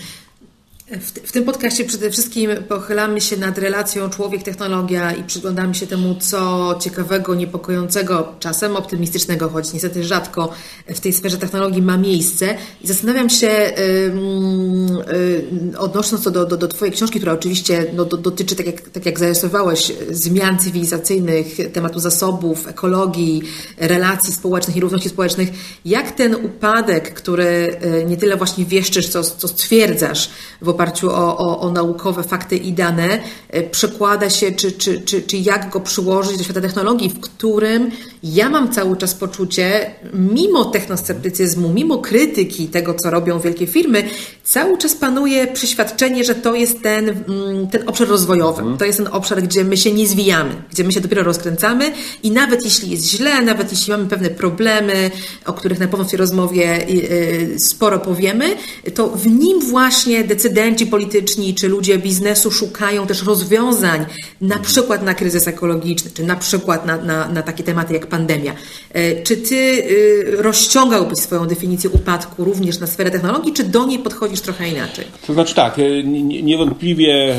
W, 0.91 1.31
tym 1.31 1.45
podcaście 1.45 1.85
przede 1.85 2.11
wszystkim 2.11 2.51
pochylamy 2.67 3.21
się 3.21 3.37
nad 3.37 3.57
relacją 3.57 4.09
człowiek-technologia 4.09 5.11
i 5.11 5.23
przyglądamy 5.23 5.75
się 5.75 5.87
temu, 5.87 6.15
co 6.19 6.75
ciekawego, 6.81 7.35
niepokojącego, 7.35 8.35
czasem 8.39 8.75
optymistycznego, 8.75 9.49
choć 9.49 9.73
niestety 9.73 10.03
rzadko 10.03 10.53
w 10.87 10.99
tej 10.99 11.13
sferze 11.13 11.37
technologii 11.37 11.81
ma 11.81 11.97
miejsce. 11.97 12.57
I 12.81 12.87
zastanawiam 12.87 13.29
się, 13.29 13.47
yy, 13.47 15.77
odnosząc 15.77 16.23
to 16.23 16.31
do, 16.31 16.45
do, 16.45 16.57
do 16.57 16.67
Twojej 16.67 16.93
książki, 16.93 17.19
która 17.19 17.33
oczywiście 17.33 17.85
no, 17.93 18.05
do, 18.05 18.17
dotyczy, 18.17 18.55
tak 18.55 18.65
jak, 18.65 18.81
tak 18.81 19.05
jak 19.05 19.19
zarysowałeś, 19.19 19.91
zmian 20.11 20.59
cywilizacyjnych, 20.59 21.57
tematu 21.73 21.99
zasobów, 21.99 22.67
ekologii, 22.67 23.43
relacji 23.77 24.33
społecznych 24.33 24.77
i 24.77 24.79
równości 24.79 25.09
społecznych, 25.09 25.49
jak 25.85 26.11
ten 26.11 26.35
upadek, 26.35 27.13
który 27.13 27.79
yy, 27.81 28.05
nie 28.05 28.17
tyle 28.17 28.37
właśnie 28.37 28.65
wieszczysz, 28.65 29.09
co, 29.09 29.23
co 29.23 29.47
stwierdzasz 29.47 30.29
w 30.61 30.75
oparciu 30.75 30.84
o, 31.03 31.37
o, 31.37 31.59
o 31.59 31.71
naukowe 31.71 32.23
fakty 32.23 32.57
i 32.57 32.73
dane, 32.73 33.19
e, 33.49 33.63
przekłada 33.63 34.29
się, 34.29 34.51
czy, 34.51 34.71
czy, 34.71 35.01
czy, 35.01 35.21
czy 35.21 35.37
jak 35.37 35.69
go 35.69 35.79
przyłożyć 35.79 36.37
do 36.37 36.43
świata 36.43 36.61
technologii, 36.61 37.09
w 37.09 37.19
którym 37.19 37.91
ja 38.33 38.49
mam 38.49 38.71
cały 38.71 38.97
czas 38.97 39.13
poczucie, 39.13 39.91
mimo 40.13 40.65
technosceptycyzmu, 40.65 41.69
mimo 41.73 41.97
krytyki 41.97 42.67
tego, 42.67 42.93
co 42.93 43.09
robią 43.09 43.39
wielkie 43.39 43.67
firmy, 43.67 44.03
cały 44.43 44.77
czas 44.77 44.95
panuje 44.95 45.47
przeświadczenie, 45.47 46.23
że 46.23 46.35
to 46.35 46.55
jest 46.55 46.81
ten, 46.83 47.09
mm, 47.09 47.67
ten 47.67 47.89
obszar 47.89 48.07
rozwojowy. 48.07 48.59
Mhm. 48.59 48.77
To 48.77 48.85
jest 48.85 48.97
ten 48.97 49.07
obszar, 49.11 49.43
gdzie 49.43 49.63
my 49.63 49.77
się 49.77 49.91
nie 49.93 50.07
zwijamy, 50.07 50.51
gdzie 50.71 50.83
my 50.83 50.91
się 50.91 51.01
dopiero 51.01 51.23
rozkręcamy 51.23 51.91
i 52.23 52.31
nawet 52.31 52.65
jeśli 52.65 52.91
jest 52.91 53.05
źle, 53.05 53.41
nawet 53.41 53.71
jeśli 53.71 53.91
mamy 53.91 54.05
pewne 54.05 54.29
problemy, 54.29 55.11
o 55.45 55.53
których 55.53 55.79
na 55.79 55.87
pewno 55.87 56.05
w 56.05 56.09
tej 56.09 56.17
rozmowie 56.17 56.89
y, 56.89 57.55
sporo 57.59 57.99
powiemy, 57.99 58.45
to 58.93 59.09
w 59.09 59.27
nim 59.27 59.61
właśnie 59.61 60.23
decydenci 60.23 60.87
polityczni 60.87 61.55
czy 61.55 61.67
ludzie 61.67 61.97
biznesu 61.97 62.51
szukają 62.51 63.07
też 63.07 63.23
rozwiązań, 63.23 64.05
na 64.41 64.59
przykład 64.59 65.03
na 65.03 65.13
kryzys 65.13 65.47
ekologiczny, 65.47 66.11
czy 66.11 66.23
na 66.23 66.35
przykład 66.35 66.85
na, 66.85 66.97
na, 66.97 67.27
na 67.27 67.41
takie 67.41 67.63
tematy 67.63 67.93
jak 67.93 68.07
pandemia. 68.15 68.53
E, 68.93 69.23
czy 69.23 69.37
ty 69.37 69.55
y, 69.55 70.41
rozciągałbyś 70.41 71.19
swoją 71.19 71.47
definicję 71.47 71.89
upadku 71.89 72.43
również 72.43 72.79
na 72.79 72.87
sferę 72.87 73.11
technologii, 73.11 73.53
czy 73.53 73.63
do 73.63 73.85
niej 73.85 73.99
podchodzisz 73.99 74.41
trochę 74.41 74.69
inaczej? 74.69 75.05
To 75.27 75.33
znaczy 75.33 75.55
tak, 75.55 75.79
e, 75.79 76.03
niewątpliwie 76.43 77.35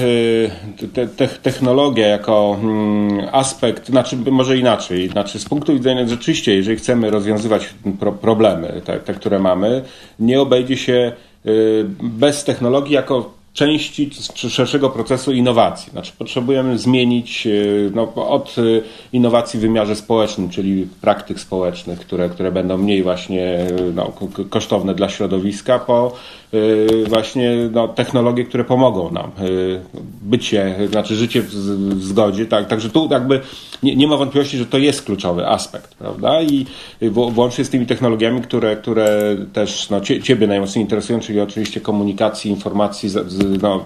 e, 0.85 0.87
te, 0.89 1.07
te, 1.09 1.29
technologia 1.29 2.07
jako 2.07 2.59
mm, 2.63 3.29
aspekt, 3.33 3.87
znaczy 3.87 4.17
może 4.31 4.59
inaczej, 4.59 5.09
znaczy 5.09 5.39
z 5.39 5.45
punktu 5.45 5.75
widzenia 5.75 6.09
rzeczywiście, 6.09 6.55
jeżeli 6.55 6.77
chcemy 6.77 7.11
rozwiązywać 7.11 7.75
problemy, 8.21 8.83
te, 8.85 9.01
te 9.01 9.15
które 9.15 9.39
mamy, 9.39 9.83
nie 10.21 10.41
obejdzie 10.41 10.77
się 10.77 11.13
bez 12.03 12.45
technologii 12.45 12.95
jako 12.95 13.36
części 13.57 14.11
szerszego 14.35 14.91
procesu 14.91 15.33
innowacji. 15.33 15.91
Znaczy 15.91 16.13
potrzebujemy 16.19 16.79
zmienić 16.79 17.49
no, 17.95 18.13
od 18.15 18.57
innowacji 19.13 19.59
w 19.59 19.63
wymiarze 19.63 19.97
społecznym, 19.97 20.51
czyli 20.51 20.87
praktyk 21.01 21.41
społecznych, 21.41 22.01
które, 22.01 22.29
które 22.29 22.53
będą 22.53 22.77
mniej 22.79 23.03
właśnie 23.03 23.67
no, 23.95 24.13
kosztowne 24.51 24.95
dla 24.95 25.09
środowiska, 25.09 25.79
po 25.79 26.13
właśnie 27.09 27.57
no, 27.73 27.89
technologie, 27.89 28.45
które 28.45 28.65
pomogą 28.65 29.11
nam 29.11 29.31
bycie, 30.23 30.75
znaczy 30.91 31.15
życie 31.15 31.43
w, 31.43 31.47
w 31.47 32.05
zgodzie. 32.05 32.47
Tak, 32.47 32.69
także 32.69 32.91
tu 32.91 33.09
jakby 33.11 33.41
nie, 33.83 33.97
nie 33.97 34.07
ma 34.07 34.17
wątpliwości, 34.17 34.59
że 34.59 34.67
to 34.67 34.79
jest 34.79 35.03
kluczowy 35.03 35.49
aspekt, 35.49 35.95
prawda? 35.95 36.43
I 36.43 36.67
włącznie 37.11 37.65
z 37.65 37.71
tymi 37.71 37.87
technologiami, 37.87 38.41
które, 38.41 38.77
które 38.77 39.37
też 39.53 39.91
no, 39.91 40.01
Ciebie 40.01 40.47
najmocniej 40.47 40.83
interesują, 40.83 41.21
czyli 41.21 41.41
oczywiście 41.41 41.81
komunikacji, 41.81 42.51
informacji, 42.51 43.11
no, 43.63 43.85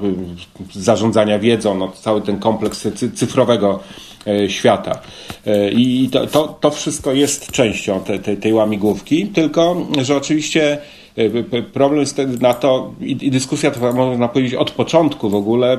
zarządzania 0.72 1.38
wiedzą, 1.38 1.74
no, 1.74 1.88
cały 1.88 2.20
ten 2.20 2.38
kompleks 2.38 2.88
cyfrowego 3.14 3.80
e, 4.26 4.48
świata. 4.48 5.00
E, 5.46 5.70
I 5.70 6.08
to, 6.12 6.26
to, 6.26 6.58
to 6.60 6.70
wszystko 6.70 7.12
jest 7.12 7.52
częścią 7.52 8.00
te, 8.00 8.18
te, 8.18 8.36
tej 8.36 8.52
łamigłówki, 8.52 9.26
tylko 9.26 9.86
że 10.02 10.16
oczywiście 10.16 10.72
e, 10.72 10.99
problem 11.72 12.00
jest 12.00 12.18
na 12.40 12.54
to 12.54 12.92
i, 13.00 13.30
dyskusja 13.30 13.70
to 13.70 13.92
można 13.92 14.28
powiedzieć 14.28 14.54
od 14.54 14.70
początku 14.70 15.30
w 15.30 15.34
ogóle 15.34 15.78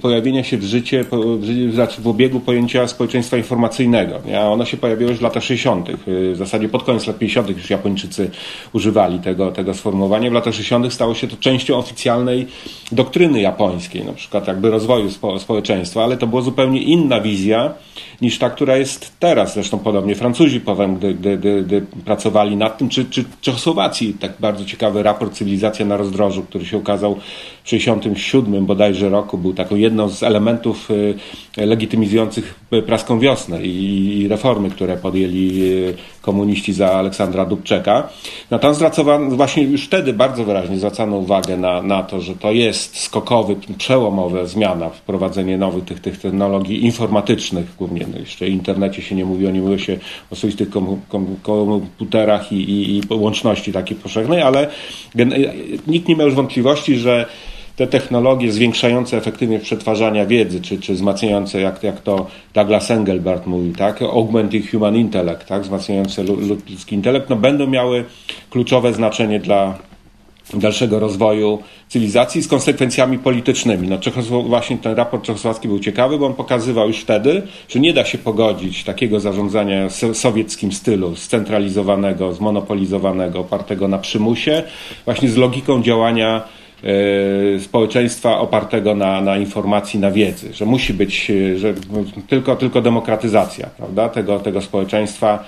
pojawienia 0.00 0.44
się 0.44 0.58
w 0.58 0.64
życie, 0.64 1.04
w, 1.04 1.74
znaczy 1.74 2.02
w 2.02 2.08
obiegu 2.08 2.40
pojęcia 2.40 2.88
społeczeństwa 2.88 3.36
informacyjnego. 3.36 4.20
A 4.38 4.48
ono 4.48 4.64
się 4.64 4.76
pojawiło 4.76 5.10
już 5.10 5.18
w 5.18 5.22
latach 5.22 5.42
60. 5.42 5.88
W 6.06 6.36
zasadzie 6.36 6.68
pod 6.68 6.82
koniec 6.82 7.06
lat 7.06 7.18
50. 7.18 7.48
już 7.48 7.70
Japończycy 7.70 8.30
używali 8.72 9.18
tego, 9.18 9.52
tego 9.52 9.74
sformułowania. 9.74 10.30
W 10.30 10.32
latach 10.32 10.54
60. 10.54 10.92
stało 10.92 11.14
się 11.14 11.28
to 11.28 11.36
częścią 11.36 11.78
oficjalnej 11.78 12.46
doktryny 12.92 13.40
japońskiej, 13.40 14.04
na 14.04 14.12
przykład 14.12 14.46
jakby 14.46 14.70
rozwoju 14.70 15.10
spo, 15.10 15.38
społeczeństwa, 15.38 16.04
ale 16.04 16.16
to 16.16 16.26
była 16.26 16.42
zupełnie 16.42 16.82
inna 16.82 17.20
wizja 17.20 17.74
niż 18.20 18.38
ta, 18.38 18.50
która 18.50 18.76
jest 18.76 19.12
teraz. 19.18 19.54
Zresztą 19.54 19.78
podobnie 19.78 20.14
Francuzi 20.14 20.60
potem, 20.60 20.96
gdy, 20.96 21.14
gdy, 21.14 21.38
gdy, 21.38 21.62
gdy 21.62 21.86
pracowali 22.04 22.56
nad 22.56 22.78
tym, 22.78 22.88
czy, 22.88 23.04
czy 23.04 23.24
Czechosłowacji, 23.40 24.14
tak 24.14 24.32
bardzo 24.40 24.64
ciekawy 24.64 25.02
raport 25.02 25.34
Cywilizacja 25.34 25.86
na 25.86 25.96
rozdrożu, 25.96 26.42
który 26.42 26.66
się 26.66 26.78
ukazał 26.78 27.16
w 27.64 27.68
67 27.68 28.66
bodajże 28.66 29.10
roku, 29.10 29.38
był 29.38 29.52
taką 29.64 29.76
jedną 29.76 30.08
z 30.08 30.22
elementów 30.22 30.90
y, 30.90 31.14
legitymizujących 31.56 32.54
praską 32.86 33.18
wiosnę 33.18 33.62
i 33.62 34.26
reformy, 34.30 34.70
które 34.70 34.96
podjęli 34.96 35.62
y, 35.62 35.94
komuniści 36.22 36.72
za 36.72 36.92
Aleksandra 36.92 37.44
Dubczeka. 37.44 38.08
Natomiast 38.50 38.78
zwracano, 38.78 39.36
właśnie 39.36 39.62
już 39.62 39.84
wtedy 39.84 40.12
bardzo 40.12 40.44
wyraźnie 40.44 40.76
zwracano 40.76 41.16
uwagę 41.16 41.56
na, 41.56 41.82
na 41.82 42.02
to, 42.02 42.20
że 42.20 42.34
to 42.34 42.52
jest 42.52 42.96
skokowy, 42.98 43.56
przełomowa 43.78 44.44
zmiana, 44.44 44.90
wprowadzenie 44.90 45.58
nowych 45.58 45.84
tych, 45.84 46.00
tych 46.00 46.18
technologii 46.20 46.84
informatycznych, 46.84 47.66
głównie 47.78 48.06
no 48.12 48.18
jeszcze 48.18 48.44
o 48.44 48.48
internecie 48.48 49.02
się 49.02 49.14
nie 49.14 49.24
mówiło, 49.24 49.50
nie 49.50 49.60
mówiło 49.60 49.78
się 49.78 49.98
o 50.30 50.36
swoistych 50.36 50.70
kom, 50.70 51.00
kom, 51.08 51.36
komputerach 51.42 52.52
i, 52.52 52.56
i, 52.56 52.96
i 52.96 53.02
łączności 53.10 53.72
takiej 53.72 53.96
powszechnej, 53.96 54.42
ale 54.42 54.68
nikt 55.86 56.08
nie 56.08 56.16
miał 56.16 56.26
już 56.26 56.36
wątpliwości, 56.36 56.96
że 56.96 57.26
te 57.76 57.86
technologie 57.86 58.52
zwiększające 58.52 59.16
efektywność 59.16 59.64
przetwarzania 59.64 60.26
wiedzy, 60.26 60.60
czy, 60.60 60.80
czy 60.80 60.94
wzmacniające, 60.94 61.60
jak, 61.60 61.82
jak 61.82 62.00
to 62.00 62.26
Douglas 62.54 62.90
Engelbart 62.90 63.46
mówił, 63.46 63.72
tak, 63.72 64.02
augmenting 64.02 64.70
human 64.70 64.96
intellect, 64.96 65.46
tak, 65.46 65.62
wzmacniające 65.62 66.22
ludzki 66.22 66.94
intelekt, 66.94 67.30
no 67.30 67.36
będą 67.36 67.66
miały 67.66 68.04
kluczowe 68.50 68.92
znaczenie 68.92 69.40
dla 69.40 69.78
dalszego 70.54 70.98
rozwoju 70.98 71.58
cywilizacji 71.88 72.42
z 72.42 72.48
konsekwencjami 72.48 73.18
politycznymi. 73.18 73.88
No, 73.88 73.98
właśnie 74.46 74.78
ten 74.78 74.94
raport 74.94 75.24
czechosłowacki 75.24 75.68
był 75.68 75.78
ciekawy, 75.78 76.18
bo 76.18 76.26
on 76.26 76.34
pokazywał 76.34 76.88
już 76.88 77.00
wtedy, 77.00 77.42
że 77.68 77.80
nie 77.80 77.92
da 77.92 78.04
się 78.04 78.18
pogodzić 78.18 78.84
takiego 78.84 79.20
zarządzania 79.20 79.88
w 79.88 80.16
sowieckim 80.16 80.72
stylu, 80.72 81.16
scentralizowanego, 81.16 82.32
zmonopolizowanego, 82.32 83.40
opartego 83.40 83.88
na 83.88 83.98
przymusie, 83.98 84.62
właśnie 85.04 85.28
z 85.28 85.36
logiką 85.36 85.82
działania 85.82 86.42
społeczeństwa 87.60 88.38
opartego 88.38 88.94
na, 88.94 89.20
na 89.20 89.36
informacji, 89.36 90.00
na 90.00 90.10
wiedzy, 90.10 90.52
że 90.52 90.66
musi 90.66 90.94
być, 90.94 91.30
e, 91.30 91.58
że 91.58 91.74
tylko, 92.28 92.56
tylko 92.56 92.80
demokratyzacja 92.80 93.66
prawda, 93.66 94.08
tego, 94.08 94.40
tego 94.40 94.60
społeczeństwa 94.60 95.44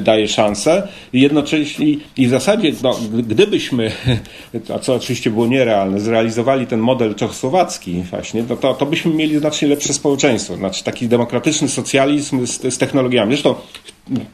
daje 0.00 0.28
szansę 0.28 0.88
i 1.12 1.20
jednocześnie 1.20 1.86
i 2.16 2.26
w 2.26 2.30
zasadzie, 2.30 2.72
no, 2.82 2.98
gdybyśmy, 3.12 3.92
a 4.74 4.78
co 4.78 4.94
oczywiście 4.94 5.30
było 5.30 5.46
nierealne, 5.46 6.00
zrealizowali 6.00 6.66
ten 6.66 6.80
model 6.80 7.14
czechosłowacki 7.14 8.02
właśnie, 8.10 8.44
no 8.48 8.56
to, 8.56 8.74
to 8.74 8.86
byśmy 8.86 9.14
mieli 9.14 9.38
znacznie 9.38 9.68
lepsze 9.68 9.92
społeczeństwo, 9.92 10.56
znaczy 10.56 10.84
taki 10.84 11.08
demokratyczny 11.08 11.68
socjalizm 11.68 12.46
z, 12.46 12.74
z 12.74 12.78
technologiami. 12.78 13.32
Zresztą 13.32 13.54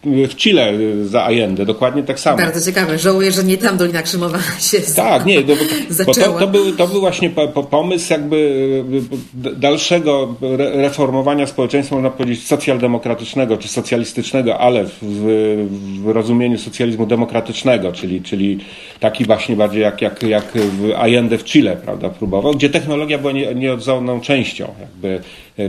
w 0.05 0.35
Chile 0.35 0.73
za 1.05 1.25
Allende, 1.25 1.67
dokładnie 1.67 2.03
tak 2.03 2.21
samo. 2.21 2.39
Bardzo 2.39 2.71
ciekawe. 2.71 2.99
Żałuję, 2.99 3.33
że 3.33 3.45
nie 3.45 3.57
tam 3.57 3.77
Dolina 3.77 4.03
Krzymowa 4.03 4.39
się 4.61 4.81
Tak, 4.97 5.27
nie, 5.27 5.41
bo, 5.41 5.53
bo 6.07 6.15
to, 6.15 6.33
to, 6.39 6.47
był, 6.47 6.73
to 6.73 6.89
był 6.89 7.01
właśnie 7.01 7.31
pomysł 7.71 8.13
jakby 8.13 8.85
dalszego 9.35 10.35
reformowania 10.59 11.47
społeczeństwa, 11.47 11.95
można 11.95 12.11
powiedzieć, 12.11 12.47
socjaldemokratycznego 12.47 13.57
czy 13.57 13.69
socjalistycznego, 13.69 14.59
ale 14.59 14.85
w, 14.85 14.99
w 16.05 16.09
rozumieniu 16.09 16.59
socjalizmu 16.59 17.07
demokratycznego, 17.07 17.93
czyli, 17.93 18.23
czyli 18.23 18.59
taki 19.01 19.25
właśnie 19.25 19.57
bardziej 19.57 19.83
jak, 19.83 20.03
jak, 20.03 20.23
jak 20.23 20.45
w 20.55 20.93
Allende 20.97 21.39
w 21.39 21.45
Chile, 21.45 21.77
prawda, 21.77 22.09
próbował, 22.09 22.55
gdzie 22.55 22.71
technologia 22.71 23.19
była 23.19 23.33
nie, 23.33 23.55
nieodzowną 23.55 24.21
częścią 24.21 24.75
jakby 24.81 25.21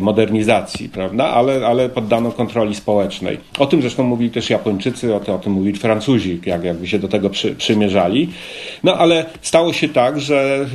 modernizacji, 0.01 0.89
prawda, 0.89 1.25
ale, 1.25 1.67
ale 1.67 1.89
poddano 1.89 2.31
kontroli 2.31 2.75
społecznej. 2.75 3.37
O 3.59 3.65
tym 3.65 3.81
zresztą 3.81 4.03
mówili 4.03 4.31
też 4.31 4.49
Japończycy, 4.49 5.15
o, 5.15 5.19
to, 5.19 5.35
o 5.35 5.39
tym 5.39 5.53
mówili 5.53 5.77
Francuzi, 5.77 6.39
jak, 6.45 6.63
jakby 6.63 6.87
się 6.87 6.99
do 6.99 7.07
tego 7.07 7.29
przy, 7.29 7.55
przymierzali. 7.55 8.29
No 8.83 8.97
ale 8.97 9.25
stało 9.41 9.73
się 9.73 9.89
tak, 9.89 10.19
że 10.19 10.65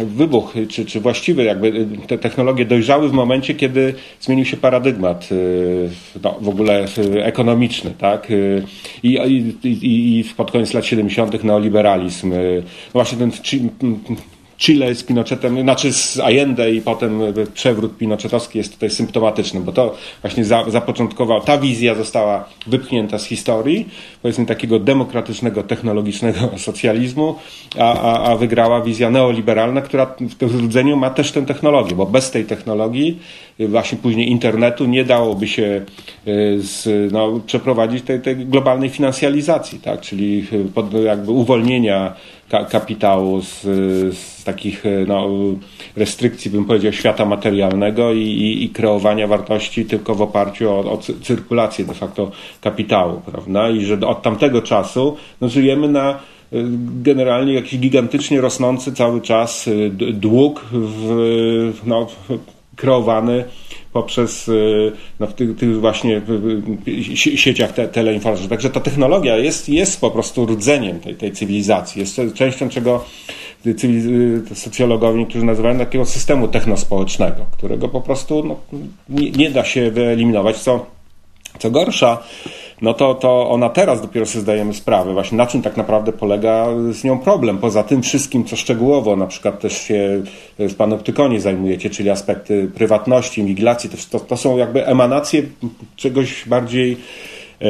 y, 0.00 0.06
wybuch, 0.06 0.54
czy, 0.68 0.84
czy 0.84 1.00
właściwy 1.00 1.44
jakby 1.44 1.68
y, 1.68 1.86
te 2.06 2.18
technologie 2.18 2.64
dojrzały 2.64 3.08
w 3.08 3.12
momencie, 3.12 3.54
kiedy 3.54 3.94
zmienił 4.20 4.44
się 4.44 4.56
paradygmat 4.56 5.28
no, 6.22 6.36
w 6.40 6.48
ogóle 6.48 6.86
ekonomiczny, 7.22 7.90
tak? 7.98 8.28
I, 9.02 9.18
i, 9.62 10.20
i 10.20 10.24
pod 10.36 10.50
koniec 10.50 10.74
lat 10.74 10.86
70. 10.86 11.44
neoliberalizm. 11.44 12.30
No 12.30 12.92
właśnie 12.92 13.18
ten 13.18 13.30
Chile 14.60 14.94
z 14.94 15.02
Pinochetem, 15.04 15.62
znaczy 15.62 15.92
z 15.92 16.20
Allende 16.20 16.70
i 16.70 16.80
potem 16.80 17.20
przewrót 17.54 17.96
pinochetowski 17.98 18.58
jest 18.58 18.72
tutaj 18.72 18.90
symptomatyczny, 18.90 19.60
bo 19.60 19.72
to 19.72 19.96
właśnie 20.22 20.44
za, 20.44 20.64
ta 21.44 21.58
wizja 21.58 21.94
została 21.94 22.48
wypchnięta 22.66 23.18
z 23.18 23.24
historii, 23.24 23.88
powiedzmy 24.22 24.46
takiego 24.46 24.78
demokratycznego, 24.78 25.62
technologicznego 25.62 26.38
socjalizmu, 26.58 27.34
a, 27.78 28.00
a, 28.00 28.30
a 28.30 28.36
wygrała 28.36 28.80
wizja 28.80 29.10
neoliberalna, 29.10 29.80
która 29.80 30.06
w 30.06 30.34
tym 30.34 30.48
rdzeniu 30.48 30.96
ma 30.96 31.10
też 31.10 31.32
tę 31.32 31.42
technologię, 31.42 31.96
bo 31.96 32.06
bez 32.06 32.30
tej 32.30 32.44
technologii, 32.44 33.18
właśnie 33.58 33.98
później 33.98 34.30
internetu, 34.30 34.86
nie 34.86 35.04
dałoby 35.04 35.48
się 35.48 35.62
y, 36.28 36.58
z, 36.62 37.12
no, 37.12 37.40
przeprowadzić 37.46 38.04
tej, 38.04 38.20
tej 38.20 38.36
globalnej 38.36 38.90
finansjalizacji, 38.90 39.78
tak? 39.78 40.00
czyli 40.00 40.46
pod, 40.74 40.92
jakby 40.94 41.30
uwolnienia 41.30 42.14
kapitału 42.70 43.42
z, 43.42 43.62
z 44.16 44.44
takich 44.44 44.84
no, 45.06 45.28
restrykcji, 45.96 46.50
bym 46.50 46.64
powiedział, 46.64 46.92
świata 46.92 47.24
materialnego 47.24 48.12
i, 48.12 48.22
i, 48.22 48.64
i 48.64 48.68
kreowania 48.68 49.26
wartości 49.26 49.84
tylko 49.84 50.14
w 50.14 50.22
oparciu 50.22 50.70
o, 50.70 50.78
o, 50.78 50.98
cyrkulację 51.22 51.84
de 51.84 51.94
facto 51.94 52.30
kapitału, 52.60 53.20
prawda? 53.26 53.70
I 53.70 53.84
że 53.84 54.00
od 54.00 54.22
tamtego 54.22 54.62
czasu 54.62 55.16
no, 55.40 55.48
żyjemy 55.48 55.88
na 55.88 56.10
y, 56.12 56.64
generalnie 57.02 57.54
jakiś 57.54 57.78
gigantycznie 57.78 58.40
rosnący 58.40 58.92
cały 58.92 59.20
czas 59.20 59.66
y, 59.68 59.90
dług 60.12 60.64
w, 60.72 61.80
no, 61.86 62.06
kreowany 62.76 63.44
poprzez 63.92 64.48
y, 64.48 64.92
no, 65.20 65.26
w 65.26 65.34
tych, 65.34 65.56
tych 65.56 65.80
właśnie 65.80 66.22
sieciach 67.14 67.72
te, 67.72 67.88
teleinformatycznych. 67.88 68.50
Także 68.50 68.70
ta 68.70 68.80
technologia 68.80 69.36
jest, 69.36 69.68
jest 69.68 70.00
po 70.00 70.10
prostu 70.10 70.46
rdzeniem 70.46 71.00
tej, 71.00 71.14
tej 71.14 71.32
cywilizacji. 71.32 72.00
Jest 72.00 72.20
częścią 72.34 72.68
czego 72.68 73.04
socjologowie, 74.54 75.26
którzy 75.26 75.44
nazywają 75.44 75.78
takiego 75.78 76.04
systemu 76.04 76.48
technospołecznego, 76.48 77.46
którego 77.52 77.88
po 77.88 78.00
prostu 78.00 78.44
no, 78.44 78.56
nie, 79.08 79.30
nie 79.30 79.50
da 79.50 79.64
się 79.64 79.90
wyeliminować. 79.90 80.58
Co, 80.58 80.86
co 81.58 81.70
gorsza, 81.70 82.22
no 82.82 82.94
to, 82.94 83.14
to 83.14 83.50
ona 83.50 83.68
teraz 83.68 84.02
dopiero 84.02 84.26
sobie 84.26 84.42
zdajemy 84.42 84.74
sprawę 84.74 85.12
właśnie 85.12 85.38
na 85.38 85.46
czym 85.46 85.62
tak 85.62 85.76
naprawdę 85.76 86.12
polega 86.12 86.66
z 86.90 87.04
nią 87.04 87.18
problem. 87.18 87.58
Poza 87.58 87.82
tym 87.82 88.02
wszystkim, 88.02 88.44
co 88.44 88.56
szczegółowo 88.56 89.16
na 89.16 89.26
przykład 89.26 89.60
też 89.60 89.78
się 89.82 90.22
w 90.58 90.74
Panoptykonie 90.74 91.40
zajmujecie, 91.40 91.90
czyli 91.90 92.10
aspekty 92.10 92.70
prywatności, 92.74 93.40
inwigilacji, 93.40 93.90
to, 94.10 94.20
to 94.20 94.36
są 94.36 94.56
jakby 94.56 94.86
emanacje 94.86 95.42
czegoś 95.96 96.48
bardziej 96.48 96.96
e, 97.62 97.66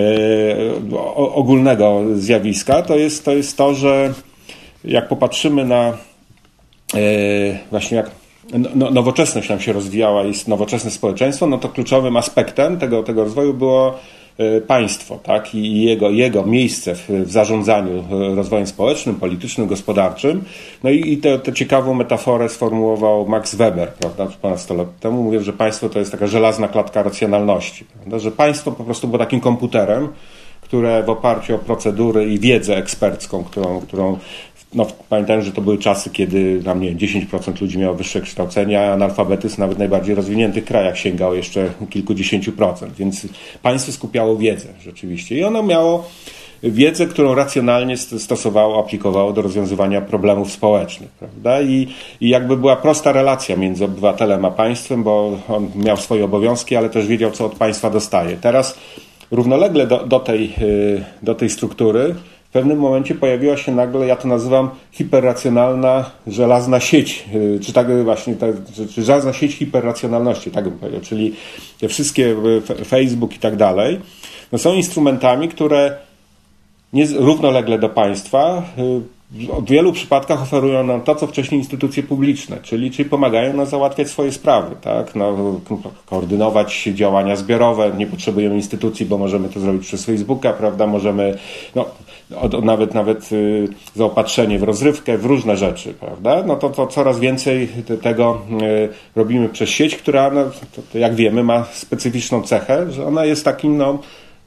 ogólnego 1.17 2.03
zjawiska. 2.15 2.83
To 2.83 2.97
jest, 2.97 3.25
to 3.25 3.33
jest 3.33 3.57
to, 3.57 3.75
że 3.75 4.13
jak 4.85 5.09
popatrzymy 5.09 5.65
na 5.65 5.93
właśnie 7.71 7.97
jak 7.97 8.11
no, 8.59 8.69
no, 8.75 8.91
nowoczesność 8.91 9.49
nam 9.49 9.61
się 9.61 9.73
rozwijała, 9.73 10.23
jest 10.23 10.49
nowoczesne 10.49 10.91
społeczeństwo, 10.91 11.47
no 11.47 11.59
to 11.59 11.69
kluczowym 11.69 12.17
aspektem 12.17 12.79
tego, 12.79 13.03
tego 13.03 13.25
rozwoju 13.25 13.55
było 13.55 13.89
e, 13.89 14.20
państwo, 14.67 15.19
tak, 15.23 15.55
i 15.55 15.83
jego, 15.83 16.11
jego 16.11 16.47
miejsce 16.47 16.95
w, 16.95 17.09
w 17.09 17.31
zarządzaniu 17.31 18.05
e, 18.33 18.35
rozwojem 18.35 18.67
społecznym, 18.67 19.15
politycznym, 19.15 19.67
gospodarczym. 19.67 20.45
No 20.85 20.91
i, 20.91 21.13
i 21.13 21.17
tę 21.17 21.53
ciekawą 21.55 21.95
metaforę 21.95 22.49
sformułował 22.49 23.29
Max 23.29 23.55
Weber, 23.55 23.89
prawda, 23.89 24.27
ponad 24.43 24.61
100 24.61 24.75
lat 24.75 24.99
temu. 25.01 25.23
Mówił, 25.23 25.43
że 25.43 25.53
państwo 25.53 25.89
to 25.89 25.99
jest 25.99 26.13
taka 26.13 26.27
żelazna 26.27 26.69
klatka 26.69 27.03
racjonalności, 27.03 27.85
prawda, 27.85 28.19
że 28.19 28.31
państwo 28.31 28.73
po 28.73 28.85
prostu 28.85 29.09
było 29.09 29.19
takim 29.19 29.41
komputerem, 29.41 30.09
które 30.61 31.03
w 31.03 31.11
oparciu 31.11 31.55
o 31.55 31.59
procedury 31.59 32.27
i 32.27 32.39
wiedzę 32.39 32.77
ekspercką, 32.77 33.45
którą, 33.45 33.81
którą 33.81 34.19
no, 34.75 34.87
pamiętam, 35.09 35.43
że 35.43 35.53
to 35.53 35.61
były 35.61 35.79
czasy, 35.79 36.11
kiedy 36.11 36.63
tam 36.65 36.81
nie 36.81 36.97
10% 36.97 37.61
ludzi 37.61 37.79
miało 37.79 37.95
wyższe 37.95 38.21
kształcenie, 38.21 38.81
a 38.81 38.93
analfabetyzm 38.93 39.61
nawet 39.61 39.77
w 39.77 39.79
najbardziej 39.79 40.15
rozwiniętych 40.15 40.65
krajach 40.65 40.99
sięgał 40.99 41.35
jeszcze 41.35 41.69
kilkudziesięciu 41.91 42.53
procent, 42.53 42.95
więc 42.95 43.27
państwo 43.63 43.93
skupiało 43.93 44.37
wiedzę 44.37 44.69
rzeczywiście 44.83 45.39
i 45.39 45.45
ono 45.45 45.63
miało 45.63 46.09
wiedzę, 46.63 47.07
którą 47.07 47.35
racjonalnie 47.35 47.97
stosowało, 47.97 48.85
aplikowało 48.85 49.33
do 49.33 49.43
rozwiązywania 49.43 50.01
problemów 50.01 50.53
społecznych. 50.53 51.11
Prawda? 51.11 51.63
I, 51.63 51.89
I 52.21 52.29
jakby 52.29 52.57
była 52.57 52.77
prosta 52.77 53.13
relacja 53.13 53.57
między 53.57 53.85
obywatelem 53.85 54.45
a 54.45 54.51
państwem, 54.51 55.03
bo 55.03 55.39
on 55.49 55.71
miał 55.75 55.97
swoje 55.97 56.25
obowiązki, 56.25 56.77
ale 56.77 56.91
też 56.91 57.07
wiedział, 57.07 57.31
co 57.31 57.47
od 57.47 57.55
państwa 57.55 57.91
dostaje. 57.91 58.37
Teraz 58.37 58.79
równolegle 59.31 59.87
do, 59.87 60.07
do, 60.07 60.21
tej, 60.21 60.53
y, 60.63 61.05
do 61.23 61.35
tej 61.35 61.51
struktury 61.51 62.15
w 62.51 62.53
pewnym 62.53 62.79
momencie 62.79 63.15
pojawiła 63.15 63.57
się 63.57 63.73
nagle, 63.73 64.07
ja 64.07 64.17
to 64.17 64.29
nazywam 64.29 64.71
hiperracjonalna 64.93 66.11
żelazna 66.27 66.81
sieć, 66.81 67.25
y, 67.35 67.61
czy 67.63 67.73
tak 67.73 68.05
właśnie, 68.05 68.35
czy 68.95 69.03
żelazna 69.03 69.33
sieć 69.33 69.55
hiperracjonalności, 69.55 70.51
tak 70.51 70.65
bym 70.65 70.79
powiedział, 70.79 71.01
czyli 71.01 71.35
te 71.81 71.89
wszystkie 71.89 72.37
y, 72.81 72.85
Facebook 72.85 73.37
i 73.37 73.39
tak 73.39 73.57
dalej, 73.57 74.01
no 74.53 74.59
są 74.59 74.75
instrumentami, 74.75 75.49
które 75.49 75.97
nie, 76.93 77.07
równolegle 77.07 77.79
do 77.79 77.89
państwa 77.89 78.63
w 79.33 79.65
wielu 79.71 79.93
przypadkach 79.93 80.43
oferują 80.43 80.85
nam 80.85 81.01
to, 81.01 81.15
co 81.15 81.27
wcześniej 81.27 81.61
instytucje 81.61 82.03
publiczne, 82.03 82.59
czyli, 82.63 82.91
czyli 82.91 83.09
pomagają 83.09 83.57
nam 83.57 83.67
załatwiać 83.67 84.09
swoje 84.09 84.33
sprawy, 84.33 84.77
tak? 84.81 85.15
no, 85.15 85.61
koordynować 86.07 86.89
działania 86.95 87.37
zbiorowe. 87.37 87.93
Nie 87.97 88.07
potrzebujemy 88.07 88.55
instytucji, 88.55 89.07
bo 89.07 89.19
możemy 89.19 89.49
to 89.49 89.61
zrobić 89.61 89.83
przez 89.83 90.05
Facebooka, 90.05 90.53
prawda? 90.53 90.87
Możemy 90.87 91.39
no, 91.75 91.87
nawet, 92.63 92.95
nawet 92.95 93.33
y, 93.33 93.69
zaopatrzenie 93.95 94.59
w 94.59 94.63
rozrywkę, 94.63 95.19
w 95.19 95.25
różne 95.25 95.57
rzeczy, 95.57 95.95
prawda? 95.95 96.43
No 96.47 96.57
to, 96.57 96.71
to 96.71 96.87
coraz 96.87 97.21
więcej 97.21 97.69
tego 98.03 98.43
y, 98.63 98.89
robimy 99.17 99.49
przez 99.49 99.69
sieć, 99.69 99.97
która, 99.97 100.31
no, 100.31 100.45
to, 100.45 100.83
to 100.93 100.99
jak 100.99 101.15
wiemy, 101.15 101.45
ma 101.45 101.65
specyficzną 101.73 102.43
cechę, 102.43 102.93
że 102.93 103.07
ona 103.07 103.25
jest 103.25 103.45
takim, 103.45 103.77
no, 103.77 103.99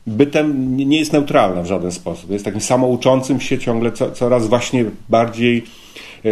bytem 0.08 0.78
nie 0.78 1.00
jest 1.00 1.14
neutralna 1.14 1.62
w 1.62 1.66
żaden 1.66 1.92
sposób. 1.92 2.32
Jest 2.32 2.46
takim 2.46 2.62
samouczącym 2.62 3.42
się 3.42 3.60
ciągle 3.60 3.92
co, 3.92 4.12
coraz 4.12 4.48
właśnie 4.48 4.86
bardziej 5.10 5.64
e, 6.26 6.30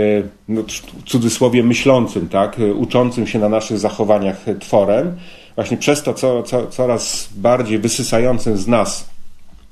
no, 0.50 0.64
w 0.64 1.04
cudzysłowie 1.04 1.64
myślącym, 1.64 2.30
tak, 2.30 2.58
uczącym 2.76 3.28
się 3.28 3.40
na 3.40 3.50
naszych 3.50 3.80
zachowaniach 3.80 4.46
tworem, 4.60 5.16
właśnie 5.56 5.78
przez 5.78 6.04
to 6.04 6.14
co, 6.14 6.44
co, 6.44 6.68
coraz 6.68 7.30
bardziej 7.36 7.80
wysysającym 7.80 8.58
z 8.58 8.68
nas 8.68 9.10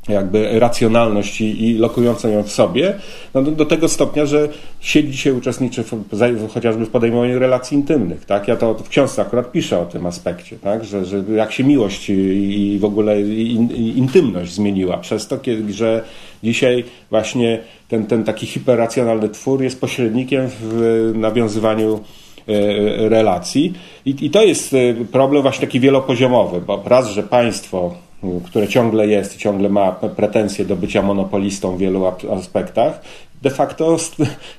jakby 0.10 0.60
racjonalność 0.60 1.42
i, 1.42 1.68
i 1.68 1.78
lokującą 1.78 2.30
ją 2.30 2.44
w 2.44 2.52
sobie, 2.52 2.94
no 3.34 3.42
do, 3.42 3.52
do, 3.52 3.66
tego 3.66 3.88
stopnia, 3.88 4.26
że 4.26 4.50
sieć 4.80 5.12
dzisiaj 5.12 5.34
uczestniczy 5.34 5.84
w, 5.84 6.54
chociażby 6.54 6.86
w 6.86 6.90
podejmowaniu 6.90 7.40
relacji 7.40 7.78
intymnych. 7.78 8.26
Tak? 8.26 8.48
Ja 8.48 8.56
to 8.56 8.74
w 8.74 8.90
książce 8.90 9.22
akurat 9.22 9.52
piszę 9.52 9.80
o 9.80 9.86
tym 9.86 10.06
aspekcie, 10.06 10.58
tak? 10.60 10.86
że, 10.86 11.06
że 11.06 11.24
jak 11.36 11.52
się 11.52 11.64
miłość 11.64 12.10
i, 12.10 12.14
i 12.74 12.80
w 12.80 12.86
ogóle 12.86 13.22
in, 13.22 13.72
intymność 13.72 14.54
zmieniła 14.54 14.98
przez 14.98 15.28
to, 15.28 15.38
kiedy, 15.38 15.74
że 15.74 16.04
dzisiaj 16.44 16.84
właśnie 17.10 17.60
ten, 17.88 18.06
ten 18.06 18.24
taki 18.24 18.46
hiperracjonalny 18.46 19.30
twór 19.30 19.64
jest 19.64 19.82
pośrednikiem 19.82 20.50
w 20.62 21.12
nawiązywaniu 21.16 22.00
e, 22.48 23.10
relacji. 23.10 23.74
I, 24.06 24.16
I 24.26 24.30
to 24.30 24.44
jest 24.44 24.74
e, 24.74 25.06
problem 25.12 25.42
właśnie 25.42 25.68
taki 25.68 25.80
wielopoziomowy, 25.80 26.62
bo 26.62 26.84
raz, 26.86 27.10
że 27.10 27.24
państwo 27.24 28.09
które 28.46 28.68
ciągle 28.68 29.08
jest 29.08 29.36
i 29.36 29.40
ciągle 29.40 29.70
ma 29.70 29.92
pretensje 29.92 30.66
do 30.66 30.76
bycia 30.76 31.02
monopolistą 31.02 31.76
w 31.76 31.80
wielu 31.80 32.06
aspektach, 32.32 33.02
de 33.42 33.50
facto 33.50 33.98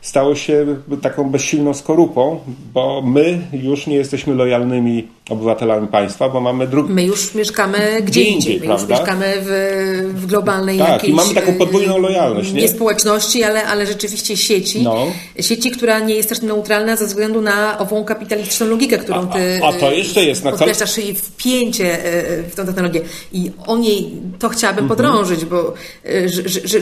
stało 0.01 0.35
się 0.35 0.67
taką 1.03 1.31
bezsilną 1.31 1.75
skorupą, 1.75 2.41
bo 2.75 3.03
my 3.03 3.41
już 3.53 3.87
nie 3.87 3.97
jesteśmy 3.97 4.35
lojalnymi 4.35 5.09
obywatelami 5.31 5.89
państwa, 5.89 6.29
bo 6.29 6.41
mamy 6.41 6.67
drugi. 6.67 6.93
My 6.93 7.05
już 7.05 7.35
mieszkamy 7.35 8.03
gdzie 8.03 8.23
indziej, 8.23 8.35
indziej 8.35 8.61
my 8.61 8.67
prawda? 8.67 8.83
już 8.83 9.01
mieszkamy 9.01 9.35
w, 9.41 10.13
w 10.15 10.27
globalnej 10.27 10.79
tak, 10.79 10.89
jakiejś... 10.89 11.13
i 11.13 11.15
mamy 11.15 11.35
taką 11.35 11.55
podwójną 11.55 11.99
lojalność. 11.99 12.53
Nie, 12.53 12.63
nie 12.63 12.69
społeczności, 12.69 13.45
ale, 13.45 13.67
ale 13.67 13.87
rzeczywiście 13.87 14.37
sieci. 14.37 14.83
No. 14.83 15.07
Sieci, 15.41 15.71
która 15.71 15.99
nie 15.99 16.15
jest 16.15 16.29
też 16.29 16.43
neutralna 16.43 16.97
ze 16.97 17.07
względu 17.07 17.41
na 17.41 17.79
ową 17.79 18.05
kapitalistyczną 18.05 18.67
logikę, 18.67 18.99
którą 18.99 19.27
ty 19.27 19.61
a, 19.63 19.69
a 19.69 19.73
to 19.73 19.93
jeszcze 19.93 20.25
jest 20.25 20.45
na 20.45 20.51
podkreślasz 20.51 20.99
i 20.99 21.15
wpięcie 21.15 22.05
e, 22.05 22.43
w 22.43 22.55
tę 22.55 22.67
technologię. 22.67 23.01
I 23.33 23.51
o 23.67 23.77
niej 23.77 24.11
to 24.39 24.49
chciałabym 24.49 24.85
mhm. 24.85 24.99
podrążyć, 24.99 25.45
bo 25.45 25.75
e, 26.05 26.29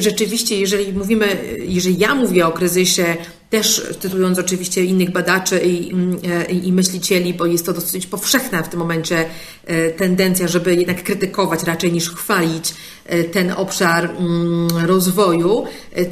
rzeczywiście, 0.01 0.61
jeżeli 0.61 0.93
mówimy, 0.93 1.27
jeżeli 1.59 1.99
ja 1.99 2.15
mówię 2.15 2.47
o 2.47 2.53
kryzysie 2.53 3.17
też 3.51 3.83
cytując 4.01 4.39
oczywiście 4.39 4.85
innych 4.85 5.11
badaczy 5.11 5.59
i, 5.59 5.93
mm, 5.93 6.19
e, 6.31 6.53
i, 6.53 6.69
i, 6.69 6.73
myślicieli, 6.73 7.35
bo 7.35 7.47
jest 7.47 7.67
to 7.67 7.73
dosyć 7.73 8.07
powszechna 8.07 8.63
w 8.63 8.69
tym 8.69 8.81
momencie 8.81 9.25
e, 9.67 9.91
tendencja, 9.91 10.49
żeby 10.49 10.75
jednak 10.77 11.03
krytykować 11.03 11.63
raczej 11.63 11.93
niż 11.93 12.11
chwalić 12.11 12.75
e, 13.07 13.25
ten 13.25 13.53
obszar 13.53 14.05
mm, 14.05 14.69
rozwoju, 14.87 15.65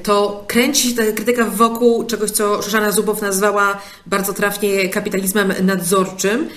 to 0.03 0.45
kręci 0.47 0.89
się 0.89 0.97
ta 0.97 1.13
krytyka 1.13 1.45
wokół 1.45 2.05
czegoś, 2.05 2.31
co 2.31 2.63
Szoszana 2.63 2.93
Zubow 2.93 3.23
nazwała 3.23 3.81
bardzo 4.07 4.33
trafnie 4.33 4.89
kapitalizmem 4.89 5.53
nadzorczym, 5.63 6.49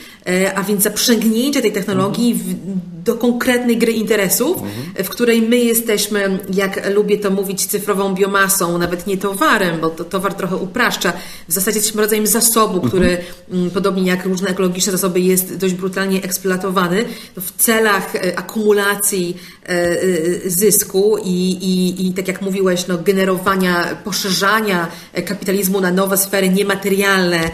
a 0.56 0.64
więc 0.64 0.84
zaprzęgnięcie 0.84 1.62
tej 1.62 1.72
technologii 1.72 2.34
w, 2.34 2.56
do 3.04 3.16
konkretnej 3.16 3.78
gry 3.78 3.92
interesów, 3.92 4.58
w 5.04 5.10
której 5.10 5.42
my 5.42 5.58
jesteśmy, 5.58 6.40
jak 6.54 6.90
lubię 6.96 7.18
to 7.18 7.30
mówić, 7.30 7.66
cyfrową 7.66 8.14
biomasą, 8.14 8.78
nawet 8.78 9.08
nie 9.08 9.18
towarem, 9.18 9.80
bo 9.82 9.90
to 9.90 10.04
towar 10.04 10.34
trochę 10.34 10.56
upraszcza. 10.70 11.14
W 11.48 11.54
zasadzie 11.54 11.78
jesteśmy 11.78 12.02
rodzajem 12.02 12.28
zasobu, 12.28 12.82
który 12.82 13.18
mhm. 13.50 13.70
podobnie 13.70 14.08
jak 14.08 14.26
różne 14.26 14.50
ekologiczne 14.50 14.92
zasoby 14.92 15.20
jest 15.20 15.58
dość 15.58 15.74
brutalnie 15.74 16.24
eksploatowany 16.24 17.06
w 17.38 17.52
celach 17.58 18.16
e, 18.16 18.40
akumulacji 18.40 19.38
e, 19.64 19.70
e, 19.70 20.50
zysku 20.50 21.18
i, 21.24 21.50
i, 21.52 22.08
i 22.08 22.14
tak 22.14 22.28
jak 22.28 22.42
mówiłeś, 22.42 22.88
no, 22.88 22.98
generowania, 22.98 23.96
poszerzania 24.04 24.88
kapitalizmu 25.26 25.82
na 25.82 25.92
nowe 25.92 26.18
sfery 26.18 26.50
niematerialne, 26.50 27.52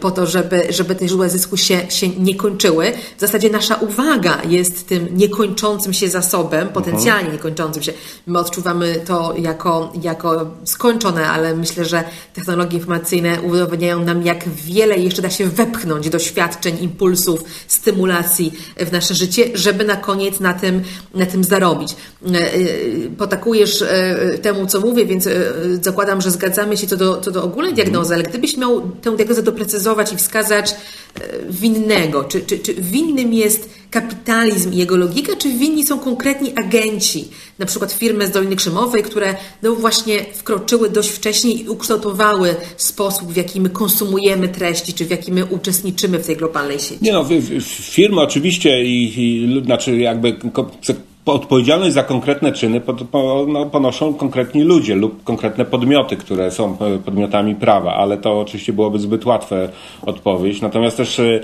po 0.00 0.10
to, 0.10 0.26
żeby, 0.26 0.66
żeby 0.70 0.94
te 0.94 1.08
źródła 1.08 1.28
zysku 1.28 1.56
się, 1.56 1.90
się 1.90 2.08
nie 2.08 2.34
kończyły. 2.34 2.92
W 3.16 3.20
zasadzie 3.20 3.50
nasza 3.50 3.74
uwaga 3.74 4.38
jest 4.48 4.88
tym 4.88 5.08
niekończącym 5.16 5.92
się 5.92 6.08
zasobem, 6.08 6.68
potencjalnie 6.68 7.32
niekończącym 7.32 7.82
się. 7.82 7.92
My 8.26 8.38
odczuwamy 8.38 8.94
to 9.06 9.34
jako, 9.38 9.92
jako 10.02 10.46
skończone, 10.64 11.28
ale 11.28 11.54
myślę, 11.54 11.84
że 11.84 12.04
technologie 12.34 12.76
informacyjne 12.76 13.42
udowadniają 13.42 14.04
nam, 14.04 14.22
jak 14.22 14.48
wiele 14.48 14.98
jeszcze 14.98 15.22
da 15.22 15.30
się 15.30 15.46
wepchnąć 15.46 16.10
doświadczeń, 16.10 16.78
impulsów, 16.80 17.44
stymulacji 17.66 18.52
w 18.76 18.92
nasze 18.92 19.14
życie, 19.14 19.44
żeby 19.54 19.84
na 19.84 19.96
koniec 19.96 20.40
na 20.40 20.54
tym, 20.54 20.82
na 21.14 21.26
tym 21.26 21.44
zarobić. 21.44 21.96
E, 22.34 22.54
e, 22.54 22.58
potakujesz 23.18 23.84
temu, 24.42 24.66
co 24.66 24.80
mówię, 24.80 25.06
więc 25.06 25.28
zakładam, 25.80 26.20
że 26.20 26.30
zgadzamy 26.30 26.76
się 26.76 26.86
co 26.86 26.96
do, 26.96 27.20
co 27.20 27.30
do 27.30 27.44
ogólnej 27.44 27.74
diagnozy, 27.74 28.14
ale 28.14 28.22
gdybyś 28.22 28.56
miał 28.56 28.80
tę 28.80 29.16
diagnozę 29.16 29.39
doprecyzować 29.42 30.12
i 30.12 30.16
wskazać 30.16 30.70
e, 30.70 30.74
winnego. 31.50 32.24
Czy, 32.24 32.40
czy, 32.40 32.58
czy 32.58 32.74
winnym 32.74 33.32
jest 33.32 33.70
kapitalizm 33.90 34.72
i 34.72 34.76
jego 34.76 34.96
logika, 34.96 35.36
czy 35.36 35.48
winni 35.48 35.86
są 35.86 35.98
konkretni 35.98 36.52
agenci, 36.56 37.28
na 37.58 37.66
przykład 37.66 37.92
firmy 37.92 38.26
z 38.26 38.30
Doliny 38.30 38.56
Krzemowej, 38.56 39.02
które 39.02 39.34
no 39.62 39.74
właśnie 39.74 40.24
wkroczyły 40.34 40.90
dość 40.90 41.10
wcześnie 41.10 41.52
i 41.52 41.68
ukształtowały 41.68 42.56
sposób, 42.76 43.32
w 43.32 43.36
jaki 43.36 43.60
my 43.60 43.70
konsumujemy 43.70 44.48
treści, 44.48 44.92
czy 44.92 45.04
w 45.04 45.10
jaki 45.10 45.32
my 45.32 45.44
uczestniczymy 45.44 46.18
w 46.18 46.26
tej 46.26 46.36
globalnej 46.36 46.78
sieci. 46.78 46.98
Nie 47.02 47.12
no, 47.12 47.26
firmy 47.82 48.20
oczywiście 48.20 48.84
i, 48.84 49.20
i 49.20 49.62
znaczy 49.64 49.96
jakby 49.96 50.36
odpowiedzialność 51.26 51.94
za 51.94 52.02
konkretne 52.02 52.52
czyny 52.52 52.80
no, 53.48 53.66
ponoszą 53.66 54.14
konkretni 54.14 54.62
ludzie 54.62 54.94
lub 54.94 55.24
konkretne 55.24 55.64
podmioty, 55.64 56.16
które 56.16 56.50
są 56.50 56.76
e, 56.78 56.98
podmiotami 56.98 57.54
prawa, 57.54 57.94
ale 57.94 58.16
to 58.18 58.40
oczywiście 58.40 58.72
byłoby 58.72 58.98
zbyt 58.98 59.26
łatwe 59.26 59.68
odpowiedź. 60.02 60.60
Natomiast 60.60 60.96
też 60.96 61.20
e, 61.20 61.40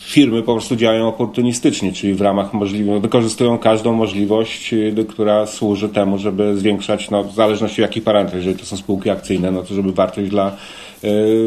firmy 0.00 0.42
po 0.42 0.52
prostu 0.52 0.76
działają 0.76 1.08
oportunistycznie, 1.08 1.92
czyli 1.92 2.14
w 2.14 2.20
ramach 2.20 2.52
możliwości, 2.52 3.00
wykorzystują 3.00 3.58
każdą 3.58 3.92
możliwość, 3.92 4.74
która 5.08 5.46
służy 5.46 5.88
temu, 5.88 6.18
żeby 6.18 6.56
zwiększać, 6.56 7.10
no, 7.10 7.24
w 7.24 7.34
zależności 7.34 7.82
od 7.82 7.88
jakich 7.88 8.04
parametrów, 8.04 8.36
jeżeli 8.36 8.58
to 8.58 8.66
są 8.66 8.76
spółki 8.76 9.10
akcyjne, 9.10 9.50
no 9.50 9.62
to 9.62 9.74
żeby 9.74 9.92
wartość 9.92 10.30
dla 10.30 10.56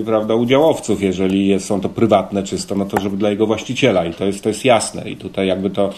prawda, 0.05 0.35
udziałowców, 0.35 1.03
jeżeli 1.03 1.59
są 1.59 1.81
to 1.81 1.89
prywatne 1.89 2.43
czysto, 2.43 2.75
no 2.75 2.85
to 2.85 3.01
żeby 3.01 3.17
dla 3.17 3.29
jego 3.29 3.47
właściciela 3.47 4.05
i 4.05 4.13
to 4.13 4.25
jest, 4.25 4.43
to 4.43 4.49
jest 4.49 4.65
jasne. 4.65 5.09
I 5.09 5.15
tutaj 5.15 5.47
jakby 5.47 5.69
to 5.69 5.89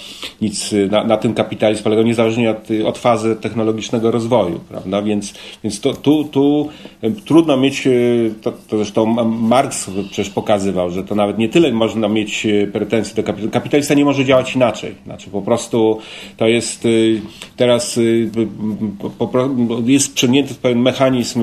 nic 0.42 0.72
na, 0.92 1.04
na 1.04 1.18
tym 1.18 1.34
kapitalizm 1.34 1.84
polega 1.84 2.02
niezależnie 2.02 2.52
od, 2.52 2.68
od 2.86 2.98
fazy 2.98 3.36
technologicznego 3.36 4.12
rozwoju, 4.12 4.60
prawda, 4.70 5.02
więc, 5.02 5.34
więc 5.64 5.82
to, 5.82 5.94
tu, 5.94 6.24
tu 6.24 6.70
trudno 7.26 7.58
mieć, 7.58 7.86
yy, 7.86 8.34
to, 8.42 8.52
to 8.52 8.78
zresztą 8.78 9.06
Marx 9.26 9.90
przecież 10.06 10.30
pokazywał, 10.30 10.92
że 10.92 11.04
to 11.04 11.16
nawet 11.16 11.38
nie 11.38 11.50
tyle 11.50 11.72
można 11.72 12.08
mieć 12.08 12.48
pretensje 12.74 13.16
do 13.16 13.24
kapitalizmu, 13.24 13.52
kapitalista 13.52 13.94
nie 13.94 14.06
może 14.06 14.26
działać 14.26 14.56
inaczej, 14.56 14.96
znaczy 15.06 15.30
po 15.30 15.42
prostu 15.42 15.98
to 16.38 16.48
jest 16.48 16.88
teraz 17.58 18.00
po, 19.18 19.28
po, 19.28 19.48
jest 19.86 20.14
przegnięty 20.14 20.54
pewien 20.54 20.82
mechanizm 20.82 21.42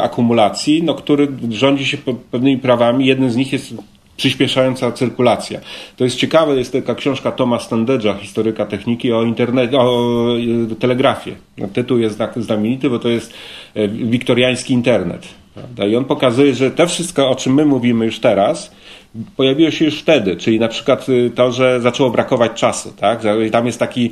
akumulacji, 0.00 0.82
no, 0.82 0.94
który 0.94 1.28
rządzi 1.50 1.86
się 1.86 1.96
pewnymi 2.30 2.58
prawami. 2.58 3.06
Jednym 3.06 3.30
z 3.30 3.36
nich 3.36 3.52
jest 3.52 3.74
przyspieszająca 4.16 4.92
cyrkulacja. 4.92 5.60
To 5.96 6.04
jest 6.04 6.16
ciekawe, 6.16 6.56
jest 6.56 6.72
taka 6.72 6.94
książka 6.94 7.32
Toma 7.32 7.56
Standedge'a, 7.56 8.18
historyka 8.18 8.66
techniki, 8.66 9.12
o, 9.12 9.22
internet, 9.22 9.74
o 9.74 10.28
telegrafie. 10.78 11.32
Tytuł 11.72 11.98
jest 11.98 12.18
znamienity, 12.36 12.90
bo 12.90 12.98
to 12.98 13.08
jest 13.08 13.32
e, 13.74 13.88
wiktoriański 13.88 14.74
internet. 14.74 15.28
Prawda? 15.54 15.86
I 15.86 15.96
on 15.96 16.04
pokazuje, 16.04 16.54
że 16.54 16.70
to 16.70 16.86
wszystko, 16.86 17.30
o 17.30 17.34
czym 17.34 17.54
my 17.54 17.64
mówimy 17.64 18.04
już 18.04 18.20
teraz, 18.20 18.72
pojawiło 19.36 19.70
się 19.70 19.84
już 19.84 20.00
wtedy, 20.00 20.36
czyli 20.36 20.60
na 20.60 20.68
przykład 20.68 21.08
y, 21.08 21.30
to, 21.34 21.52
że 21.52 21.80
zaczęło 21.80 22.10
brakować 22.10 22.52
czasu, 22.52 22.92
tak? 23.00 23.22
Tam 23.52 23.66
jest 23.66 23.78
taki, 23.78 24.10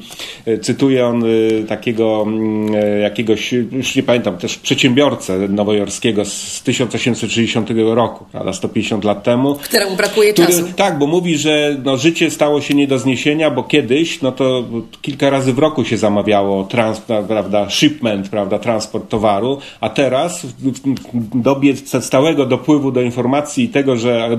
y, 0.49 0.59
cytuję 0.59 1.07
on 1.07 1.25
y, 1.25 1.65
takiego 1.69 2.25
mm, 2.27 2.75
jakiegoś, 3.01 3.53
już 3.53 3.97
nie 3.97 4.03
pamiętam, 4.03 4.37
też 4.37 4.59
przedsiębiorcę 4.59 5.39
nowojorskiego 5.49 6.25
z 6.25 6.63
1860 6.63 7.71
roku, 7.95 8.25
prawda, 8.33 8.53
150 8.53 9.05
lat 9.05 9.23
temu. 9.23 9.55
Któremu 9.55 9.97
brakuje 9.97 10.33
który, 10.33 10.49
czasu. 10.49 10.65
Tak, 10.77 10.99
bo 10.99 11.07
mówi, 11.07 11.39
że 11.39 11.77
no, 11.85 11.97
życie 11.97 12.31
stało 12.31 12.61
się 12.61 12.75
nie 12.75 12.87
do 12.87 12.99
zniesienia, 12.99 13.51
bo 13.51 13.63
kiedyś, 13.63 14.23
no 14.23 14.33
to 14.33 14.65
kilka 15.03 15.31
razy 15.31 15.53
w 15.53 15.59
roku 15.59 15.85
się 15.85 15.97
zamawiało 15.97 16.65
trans, 16.65 17.01
prawda, 17.29 17.71
shipment, 17.71 18.29
prawda, 18.29 18.59
transport 18.59 19.09
towaru, 19.09 19.59
a 19.81 19.89
teraz 19.89 20.47
w 20.47 21.43
dobie 21.43 21.77
stałego 22.01 22.47
dopływu 22.47 22.93
do 22.93 23.01
informacji 23.01 23.65
i 23.65 23.69
tego, 23.69 23.97
że 23.97 24.39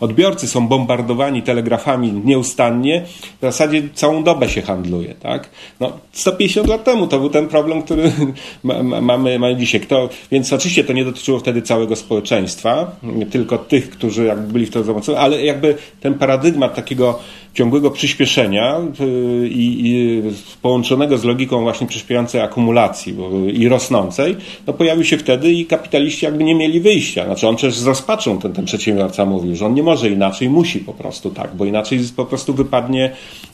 odbiorcy 0.00 0.48
są 0.48 0.68
bombardowani 0.68 1.42
telegrafami 1.42 2.12
nieustannie, 2.12 3.04
w 3.38 3.40
zasadzie 3.40 3.82
całą 3.94 4.24
dobę 4.24 4.48
się 4.48 4.62
handluje. 4.62 5.14
Tak? 5.14 5.50
No, 5.80 5.92
150 6.12 6.68
lat 6.68 6.84
temu 6.84 7.06
to 7.06 7.18
był 7.18 7.30
ten 7.30 7.48
problem, 7.48 7.82
który 7.82 8.12
mamy, 8.62 9.38
mamy 9.38 9.56
dzisiaj. 9.56 9.80
Kto, 9.80 10.08
więc 10.30 10.52
oczywiście 10.52 10.84
to 10.84 10.92
nie 10.92 11.04
dotyczyło 11.04 11.38
wtedy 11.38 11.62
całego 11.62 11.96
społeczeństwa, 11.96 12.96
tylko 13.30 13.58
tych, 13.58 13.90
którzy 13.90 14.24
jakby 14.24 14.52
byli 14.52 14.66
w 14.66 14.70
to 14.70 14.84
zobaczeni, 14.84 15.18
ale 15.18 15.44
jakby 15.44 15.76
ten 16.00 16.14
paradygmat 16.14 16.74
takiego 16.74 17.18
ciągłego 17.54 17.90
przyspieszenia 17.90 18.78
y, 19.00 19.48
i, 19.48 19.88
i 19.88 20.22
połączonego 20.62 21.18
z 21.18 21.24
logiką 21.24 21.62
właśnie 21.62 21.86
przyspiewającej 21.86 22.40
akumulacji 22.40 23.16
i 23.52 23.68
rosnącej, 23.68 24.36
no 24.66 24.72
pojawił 24.72 25.04
się 25.04 25.18
wtedy 25.18 25.52
i 25.52 25.66
kapitaliści 25.66 26.24
jakby 26.24 26.44
nie 26.44 26.54
mieli 26.54 26.80
wyjścia. 26.80 27.24
Znaczy 27.24 27.48
on 27.48 27.56
też 27.56 27.78
z 27.78 27.86
rozpaczą 27.86 28.38
ten, 28.38 28.52
ten 28.52 28.64
przedsiębiorca 28.64 29.24
mówił, 29.24 29.56
że 29.56 29.66
on 29.66 29.74
nie 29.74 29.82
może 29.82 30.10
inaczej, 30.10 30.50
musi 30.50 30.78
po 30.78 30.92
prostu 30.92 31.30
tak, 31.30 31.54
bo 31.54 31.64
inaczej 31.64 32.00
po 32.16 32.24
prostu 32.24 32.54
wypadnie 32.54 33.12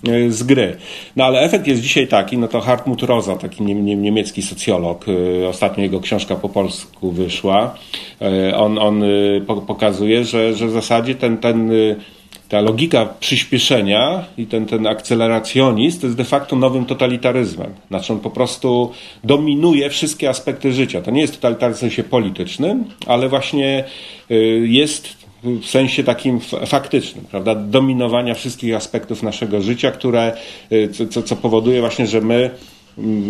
y, 0.08 0.32
z 0.32 0.42
gry. 0.42 0.76
No 1.16 1.24
ale 1.24 1.40
efekt 1.40 1.66
jest 1.66 1.82
dzisiaj 1.82 2.08
taki, 2.08 2.38
no 2.38 2.48
to 2.48 2.60
Hartmut 2.60 3.02
Rosa, 3.02 3.36
taki 3.36 3.62
niemiecki 3.62 4.42
socjolog, 4.42 5.08
y, 5.08 5.48
ostatnio 5.48 5.82
jego 5.82 6.00
książka 6.00 6.34
po 6.34 6.48
polsku 6.48 7.10
wyszła, 7.10 7.74
on, 8.56 8.78
on 8.78 9.04
pokazuje, 9.66 10.24
że, 10.24 10.54
że 10.54 10.66
w 10.66 10.70
zasadzie 10.70 11.14
ten, 11.14 11.38
ten 11.38 11.70
ta 12.54 12.60
logika 12.60 13.06
przyspieszenia 13.20 14.24
i 14.38 14.46
ten, 14.46 14.66
ten 14.66 14.86
akceleracjonizm 14.86 16.00
to 16.00 16.06
jest 16.06 16.16
de 16.16 16.24
facto 16.24 16.56
nowym 16.56 16.84
totalitaryzmem. 16.84 17.70
Znaczy 17.88 18.12
on 18.12 18.20
po 18.20 18.30
prostu 18.30 18.90
dominuje 19.24 19.90
wszystkie 19.90 20.28
aspekty 20.28 20.72
życia. 20.72 21.02
To 21.02 21.10
nie 21.10 21.20
jest 21.20 21.34
totalitaryzm 21.34 21.78
w 21.78 21.80
sensie 21.80 22.04
politycznym, 22.04 22.84
ale 23.06 23.28
właśnie 23.28 23.84
y, 24.30 24.34
jest 24.68 25.08
w 25.44 25.66
sensie 25.66 26.04
takim 26.04 26.40
faktycznym, 26.66 27.24
prawda? 27.30 27.54
Dominowania 27.54 28.34
wszystkich 28.34 28.74
aspektów 28.74 29.22
naszego 29.22 29.62
życia, 29.62 29.90
które, 29.90 30.36
y, 30.72 31.08
co, 31.10 31.22
co 31.22 31.36
powoduje 31.36 31.80
właśnie, 31.80 32.06
że 32.06 32.20
my 32.20 32.50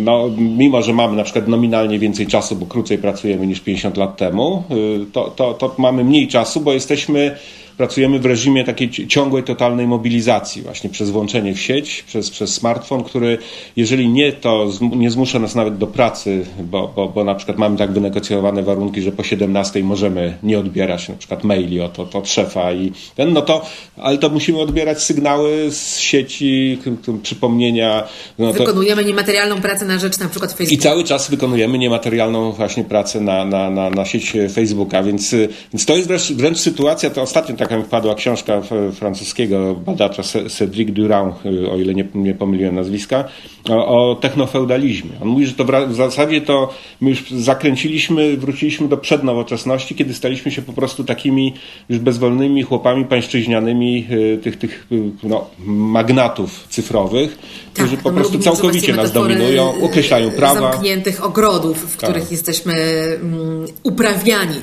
no, 0.03 0.29
mimo, 0.37 0.81
że 0.81 0.93
mamy 0.93 1.17
na 1.17 1.23
przykład 1.23 1.47
nominalnie 1.47 1.99
więcej 1.99 2.27
czasu, 2.27 2.55
bo 2.55 2.65
krócej 2.65 2.97
pracujemy 2.97 3.47
niż 3.47 3.59
50 3.59 3.97
lat 3.97 4.17
temu, 4.17 4.63
y, 4.71 5.05
to, 5.11 5.29
to, 5.29 5.53
to 5.53 5.75
mamy 5.77 6.03
mniej 6.03 6.27
czasu, 6.27 6.61
bo 6.61 6.73
jesteśmy 6.73 7.35
pracujemy 7.77 8.19
w 8.19 8.25
reżimie 8.25 8.63
takiej 8.63 8.89
ciągłej, 8.89 9.43
totalnej 9.43 9.87
mobilizacji, 9.87 10.61
właśnie 10.61 10.89
przez 10.89 11.09
włączenie 11.09 11.53
w 11.53 11.61
sieć, 11.61 12.03
przez, 12.07 12.29
przez 12.29 12.53
smartfon, 12.53 13.03
który 13.03 13.37
jeżeli 13.75 14.09
nie, 14.09 14.33
to 14.33 14.69
nie 14.81 15.11
zmusza 15.11 15.39
nas 15.39 15.55
nawet 15.55 15.77
do 15.77 15.87
pracy, 15.87 16.45
bo, 16.59 16.93
bo, 16.95 17.07
bo 17.07 17.23
na 17.23 17.35
przykład 17.35 17.57
mamy 17.57 17.77
tak 17.77 17.91
wynegocjowane 17.91 18.63
warunki, 18.63 19.01
że 19.01 19.11
po 19.11 19.23
17 19.23 19.83
możemy 19.83 20.37
nie 20.43 20.59
odbierać 20.59 21.09
na 21.09 21.15
przykład 21.15 21.43
maili 21.43 21.81
od, 21.81 21.99
od, 21.99 22.15
od 22.15 22.29
szefa 22.29 22.73
i 22.73 22.91
ten, 23.15 23.33
no 23.33 23.41
to, 23.41 23.65
ale 23.97 24.17
to 24.17 24.29
musimy 24.29 24.59
odbierać 24.59 25.03
sygnały 25.03 25.71
z 25.71 25.97
sieci, 25.97 26.79
przypomnienia. 27.23 28.03
No 28.39 28.53
to... 28.53 28.59
Wykonujemy 28.59 29.05
niematerialną 29.05 29.61
pracę 29.61 29.85
na 29.85 29.99
rzecz 29.99 30.19
na 30.19 30.29
przykład 30.29 30.53
Facebooka. 30.53 30.75
I 30.75 30.77
cały 30.77 31.03
czas 31.03 31.29
wykonujemy 31.29 31.77
niematerialną 31.77 32.51
właśnie 32.51 32.83
pracę 32.83 33.21
na, 33.21 33.45
na, 33.45 33.69
na, 33.69 33.89
na 33.89 34.05
sieć 34.05 34.33
Facebooka, 34.53 35.03
więc, 35.03 35.35
więc 35.73 35.85
to 35.85 35.95
jest 35.95 36.07
wręcz, 36.07 36.31
wręcz 36.31 36.57
sytuacja, 36.57 37.09
to 37.09 37.21
ostatnio 37.21 37.55
taka 37.65 37.77
mi 37.77 37.83
wpadła 37.83 38.15
książka 38.15 38.61
francuskiego 38.93 39.75
badacza 39.75 40.21
Cédric 40.23 40.91
Durand, 40.91 41.45
y, 41.45 41.71
o 41.71 41.77
ile 41.77 41.93
nie, 41.93 42.05
nie 42.15 42.35
pomyliłem 42.35 42.75
nazwiska, 42.75 43.23
o, 43.69 44.11
o 44.11 44.15
technofeudalizmie. 44.15 45.11
On 45.21 45.27
mówi, 45.27 45.45
że 45.45 45.53
to 45.53 45.65
w 45.87 45.95
zasadzie 45.95 46.41
to 46.41 46.73
my 47.01 47.09
już 47.09 47.31
zakręciliśmy, 47.31 48.37
wróciliśmy 48.37 48.87
do 48.87 48.97
przednowoczesności, 48.97 49.95
kiedy 49.95 50.13
staliśmy 50.13 50.51
się 50.51 50.61
po 50.61 50.73
prostu 50.73 51.03
takimi 51.03 51.53
już 51.89 51.99
bezwolnymi 51.99 52.63
chłopami 52.63 53.05
pańszczyźnianymi 53.05 54.07
y, 54.11 54.39
tych, 54.43 54.57
tych 54.57 54.87
y, 54.91 55.11
no, 55.23 55.45
magnatów 55.67 56.67
cyfrowych, 56.69 57.37
tak, 57.75 57.85
którzy 57.85 57.97
po 57.97 58.11
prostu 58.11 58.39
całkowicie 58.39 58.93
nas 58.93 59.11
dominują, 59.11 59.81
określają 59.81 60.31
prawa. 60.31 60.71
Zamkniętych 60.71 61.25
ogrodów, 61.25 61.77
w 61.77 61.97
których 61.97 62.23
tak. 62.23 62.31
jesteśmy 62.31 62.73
um, 63.21 63.65
uprawiani, 63.83 64.61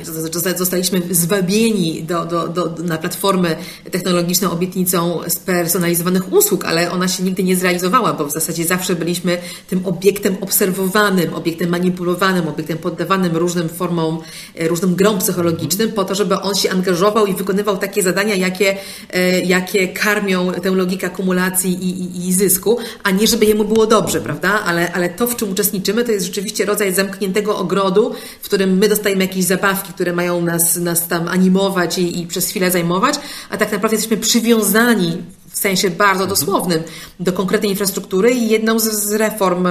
zostaliśmy 0.56 1.02
zwabieni 1.10 2.02
do, 2.02 2.24
do, 2.26 2.48
do, 2.48 2.74
na 2.82 2.98
platformy 2.98 3.56
technologiczną 3.90 4.50
obietnicą 4.50 5.20
spersonalizowanych 5.28 6.32
usług, 6.32 6.64
ale 6.64 6.90
ona 6.90 7.08
się 7.08 7.22
nigdy 7.22 7.42
nie 7.42 7.56
zrealizowała, 7.56 8.12
bo 8.12 8.26
w 8.26 8.32
zasadzie 8.32 8.64
zawsze 8.64 8.94
byliśmy 8.94 9.38
tym 9.68 9.86
obiektem 9.86 10.36
obserwowanym, 10.40 11.34
obiektem 11.34 11.70
manipulowanym, 11.70 12.48
obiektem 12.48 12.78
poddawanym 12.78 13.36
różnym 13.36 13.68
formom, 13.68 14.18
e, 14.58 14.68
różnym 14.68 14.94
grom 14.94 15.18
psychologicznym 15.18 15.92
po 15.92 16.04
to, 16.04 16.14
żeby 16.14 16.40
on 16.40 16.54
się 16.54 16.70
angażował 16.70 17.26
i 17.26 17.34
wykonywał 17.34 17.78
takie 17.78 18.02
zadania, 18.02 18.34
jakie, 18.34 18.76
e, 19.10 19.40
jakie 19.40 19.88
karmią 19.88 20.52
tę 20.52 20.70
logikę 20.70 21.06
akumulacji 21.06 21.72
i, 21.72 22.02
i, 22.02 22.28
i 22.28 22.32
zysku, 22.32 22.78
a 23.02 23.10
nie 23.10 23.26
żeby 23.26 23.46
jemu 23.46 23.64
było 23.64 23.86
dobrze, 23.86 24.20
prawda? 24.20 24.60
Ale, 24.64 24.92
ale 24.92 25.08
to, 25.10 25.26
w 25.26 25.36
czym 25.36 25.50
uczestniczymy, 25.50 26.04
to 26.04 26.12
jest 26.12 26.26
rzeczywiście 26.26 26.64
rodzaj 26.64 26.94
zamkniętego 26.94 27.58
ogrodu, 27.58 28.14
w 28.42 28.44
którym 28.44 28.78
my 28.78 28.88
dostajemy 28.88 29.24
jakieś 29.24 29.44
zabawki, 29.44 29.92
które 29.92 30.12
mają 30.12 30.42
nas, 30.42 30.76
nas 30.76 31.08
tam 31.08 31.28
animować 31.28 31.98
i, 31.98 32.20
i 32.20 32.26
przez 32.26 32.48
chwilę 32.48 32.70
zajmować, 32.70 33.14
a 33.50 33.56
tak 33.56 33.72
naprawdę 33.72 33.96
jesteśmy 33.96 34.16
przywiązani 34.16 35.22
w 35.52 35.58
sensie 35.58 35.90
bardzo 35.90 36.26
dosłownym 36.26 36.82
do 37.20 37.32
konkretnej 37.32 37.70
infrastruktury 37.70 38.30
i 38.30 38.48
jedną 38.48 38.78
z, 38.78 38.84
z 38.84 39.12
reform, 39.12 39.68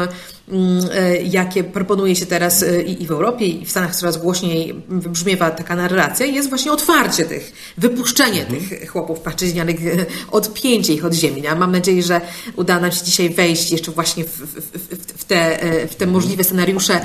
jakie 1.23 1.63
proponuje 1.63 2.15
się 2.15 2.25
teraz 2.25 2.63
e, 2.63 2.81
i 2.81 3.07
w 3.07 3.11
Europie, 3.11 3.45
i 3.45 3.65
w 3.65 3.71
Stanach 3.71 3.95
coraz 3.95 4.17
głośniej 4.17 4.75
wybrzmiewa 4.89 5.51
taka 5.51 5.75
narracja, 5.75 6.25
jest 6.25 6.49
właśnie 6.49 6.71
otwarcie 6.71 7.25
tych, 7.25 7.73
wypuszczenie 7.77 8.41
mhm. 8.41 8.59
tych 8.59 8.91
chłopów 8.91 9.19
płaszczyźnianych, 9.19 9.87
e, 9.87 10.05
odpięcie 10.31 10.93
ich 10.93 11.05
od 11.05 11.13
ziemi. 11.13 11.41
Ja 11.41 11.55
mam 11.55 11.71
nadzieję, 11.71 12.03
że 12.03 12.21
uda 12.55 12.79
nam 12.79 12.91
się 12.91 13.05
dzisiaj 13.05 13.29
wejść 13.29 13.71
jeszcze 13.71 13.91
właśnie 13.91 14.23
w, 14.23 14.29
w, 14.29 15.17
w, 15.17 15.23
te, 15.23 15.59
w 15.87 15.95
te 15.95 16.07
możliwe 16.07 16.43
scenariusze 16.43 17.01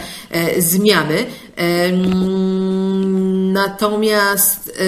zmiany. 0.59 1.27
Natomiast, 3.53 4.81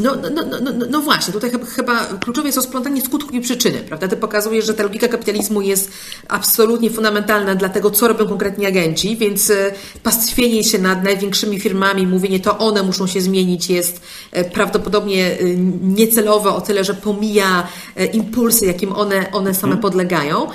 no, 0.00 0.16
no, 0.16 0.30
no, 0.30 0.60
no, 0.60 0.86
no 0.90 1.00
właśnie, 1.00 1.32
tutaj 1.32 1.50
chyba, 1.76 2.04
kluczowe 2.04 2.48
jest 2.48 2.56
rozplątanie 2.56 3.02
skutków 3.02 3.34
i 3.34 3.40
przyczyny, 3.40 3.78
prawda? 3.78 4.08
Ty 4.08 4.16
pokazujesz, 4.16 4.66
że 4.66 4.74
ta 4.74 4.82
logika 4.82 5.08
kapitalizmu 5.08 5.62
jest 5.62 5.90
absolutnie 6.28 6.90
fundamentalna 6.90 7.54
dla 7.54 7.68
tego, 7.68 7.90
co 7.94 8.08
robią 8.08 8.28
konkretni 8.28 8.66
agenci, 8.66 9.16
więc 9.16 9.50
e, 9.50 9.72
pastwienie 10.02 10.64
się 10.64 10.78
nad 10.78 11.04
największymi 11.04 11.60
firmami, 11.60 12.06
mówienie 12.06 12.40
to 12.40 12.58
one 12.58 12.82
muszą 12.82 13.06
się 13.06 13.20
zmienić 13.20 13.70
jest 13.70 14.00
e, 14.32 14.44
prawdopodobnie 14.44 15.36
niecelowe 15.82 16.50
o 16.50 16.60
tyle, 16.60 16.84
że 16.84 16.94
pomija 16.94 17.68
impulsy, 18.12 18.66
jakim 18.66 18.92
one, 18.92 19.30
one 19.32 19.54
same 19.54 19.72
mhm. 19.72 19.82
podlegają. 19.82 20.46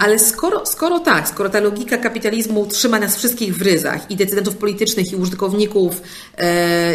Ale 0.00 0.18
skoro, 0.18 0.66
skoro 0.66 1.00
tak, 1.00 1.28
skoro 1.28 1.48
ta 1.48 1.60
logika 1.60 1.98
kapitalizmu 1.98 2.66
trzyma 2.66 2.98
nas 2.98 3.16
wszystkich 3.16 3.56
w 3.56 3.62
ryzach 3.62 4.10
i 4.10 4.16
decydentów 4.16 4.56
politycznych, 4.56 5.12
i 5.12 5.16
użytkowników, 5.16 6.02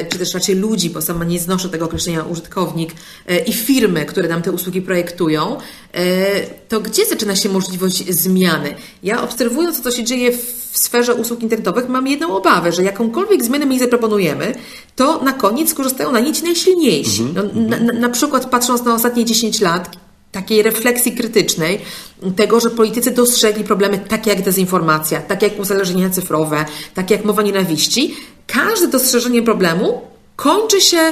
czy 0.10 0.20
też 0.20 0.34
raczej 0.34 0.56
ludzi, 0.56 0.90
bo 0.90 1.02
sama 1.02 1.26
nie 1.26 1.40
znoszę 1.40 1.70
tego 1.70 1.86
określenia 1.86 2.24
użytkownik, 2.24 2.92
i 3.46 3.54
firmy, 3.54 4.06
które 4.06 4.28
nam 4.28 4.42
te 4.42 4.52
usługi 4.52 4.82
projektują, 4.82 5.58
to 6.70 6.80
gdzie 6.80 7.06
zaczyna 7.06 7.36
się 7.36 7.50
możliwość 7.50 8.10
zmiany? 8.10 8.76
Ja 9.04 9.24
obserwując, 9.24 9.82
co 9.82 9.92
się 9.92 10.04
dzieje 10.04 10.32
w 10.32 10.78
sferze 10.78 11.16
usług 11.16 11.42
internetowych, 11.42 11.90
mam 11.90 12.08
jedną 12.08 12.36
obawę, 12.36 12.72
że 12.72 12.84
jakąkolwiek 12.84 13.44
zmianę 13.44 13.66
my 13.66 13.80
zaproponujemy, 13.80 14.56
to 14.96 15.24
na 15.24 15.34
koniec 15.34 15.70
skorzystają 15.70 16.12
na 16.12 16.20
niej 16.20 16.34
ci 16.34 16.44
najsilniejsi. 16.44 17.22
Mhm, 17.22 17.50
no, 17.54 17.62
na, 17.62 17.80
na, 17.80 17.94
na 17.94 18.10
przykład 18.10 18.46
patrząc 18.46 18.84
na 18.84 18.96
ostatnie 18.96 19.26
10 19.26 19.62
lat, 19.62 19.98
takiej 20.32 20.62
refleksji 20.62 21.12
krytycznej, 21.12 21.80
tego, 22.36 22.60
że 22.60 22.70
politycy 22.70 23.12
dostrzegli 23.12 23.64
problemy 23.64 23.98
takie 23.98 24.30
jak 24.30 24.42
dezinformacja, 24.42 25.22
takie 25.22 25.48
jak 25.48 25.60
uzależnienia 25.60 26.10
cyfrowe, 26.10 26.66
takie 26.94 27.16
jak 27.16 27.26
mowa 27.26 27.42
nienawiści, 27.42 28.16
każde 28.48 28.88
dostrzeżenie 28.88 29.42
problemu 29.42 30.02
kończy 30.36 30.82
się 30.82 31.12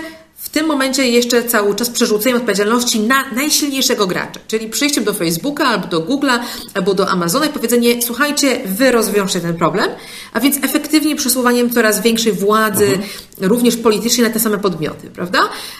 tym 0.51 0.67
momencie 0.67 1.07
jeszcze 1.07 1.43
cały 1.43 1.75
czas 1.75 1.89
przerzuceniem 1.89 2.37
odpowiedzialności 2.37 2.99
na 2.99 3.31
najsilniejszego 3.31 4.07
gracza, 4.07 4.39
czyli 4.47 4.69
przyjściem 4.69 5.03
do 5.03 5.13
Facebooka 5.13 5.65
albo 5.65 5.87
do 5.87 6.01
Google'a 6.01 6.39
albo 6.73 6.93
do 6.93 7.09
Amazona 7.09 7.45
i 7.45 7.49
powiedzenie, 7.49 8.01
słuchajcie, 8.01 8.59
wy 8.65 8.91
rozwiążcie 8.91 9.39
ten 9.39 9.57
problem, 9.57 9.89
a 10.33 10.39
więc 10.39 10.57
efektywnie 10.57 11.15
przesuwaniem 11.15 11.69
coraz 11.69 12.01
większej 12.01 12.31
władzy, 12.31 12.85
mhm. 12.85 13.03
również 13.39 13.77
politycznie 13.77 14.23
na 14.23 14.29
te 14.29 14.39
same 14.39 14.57
podmioty, 14.57 15.09
prawda? 15.09 15.39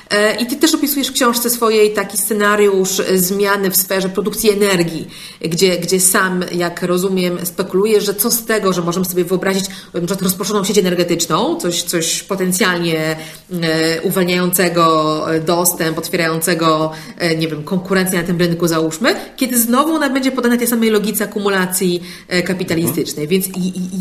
E, 0.10 0.36
I 0.36 0.45
ty 0.45 0.55
też 0.55 0.75
opisujesz 0.75 1.07
w 1.07 1.13
książce 1.13 1.49
swojej 1.49 1.93
taki 1.93 2.17
scenariusz 2.17 3.01
zmiany 3.15 3.71
w 3.71 3.77
sferze 3.77 4.10
produkcji 4.10 4.49
energii, 4.49 5.07
gdzie, 5.41 5.77
gdzie 5.77 5.99
sam, 5.99 6.45
jak 6.51 6.84
rozumiem, 6.84 7.45
spekulujesz, 7.45 8.05
że 8.05 8.13
co 8.13 8.31
z 8.31 8.45
tego, 8.45 8.73
że 8.73 8.81
możemy 8.81 9.05
sobie 9.05 9.23
wyobrazić 9.23 9.65
na 9.93 9.99
przykład 9.99 10.21
rozproszoną 10.21 10.63
sieć 10.63 10.77
energetyczną, 10.77 11.55
coś, 11.55 11.84
coś 11.84 12.23
potencjalnie 12.23 13.15
e, 13.62 14.01
uwalniające 14.01 14.61
otwierającego 14.62 15.36
e, 15.36 15.39
dostęp, 15.39 15.97
otwierającego, 15.97 16.91
e, 17.17 17.36
nie 17.36 17.47
wiem, 17.47 17.63
konkurencję 17.63 18.21
na 18.21 18.28
tym 18.28 18.39
rynku, 18.39 18.67
załóżmy, 18.67 19.15
kiedy 19.38 19.58
znowu 19.58 19.93
ona 19.93 20.10
będzie 20.10 20.32
podana 20.32 20.58
tej 20.58 20.67
samej 20.67 20.89
logice 20.89 21.24
akumulacji 21.24 22.04
e, 22.28 22.43
kapitalistycznej. 22.43 23.28
Więc 23.28 23.45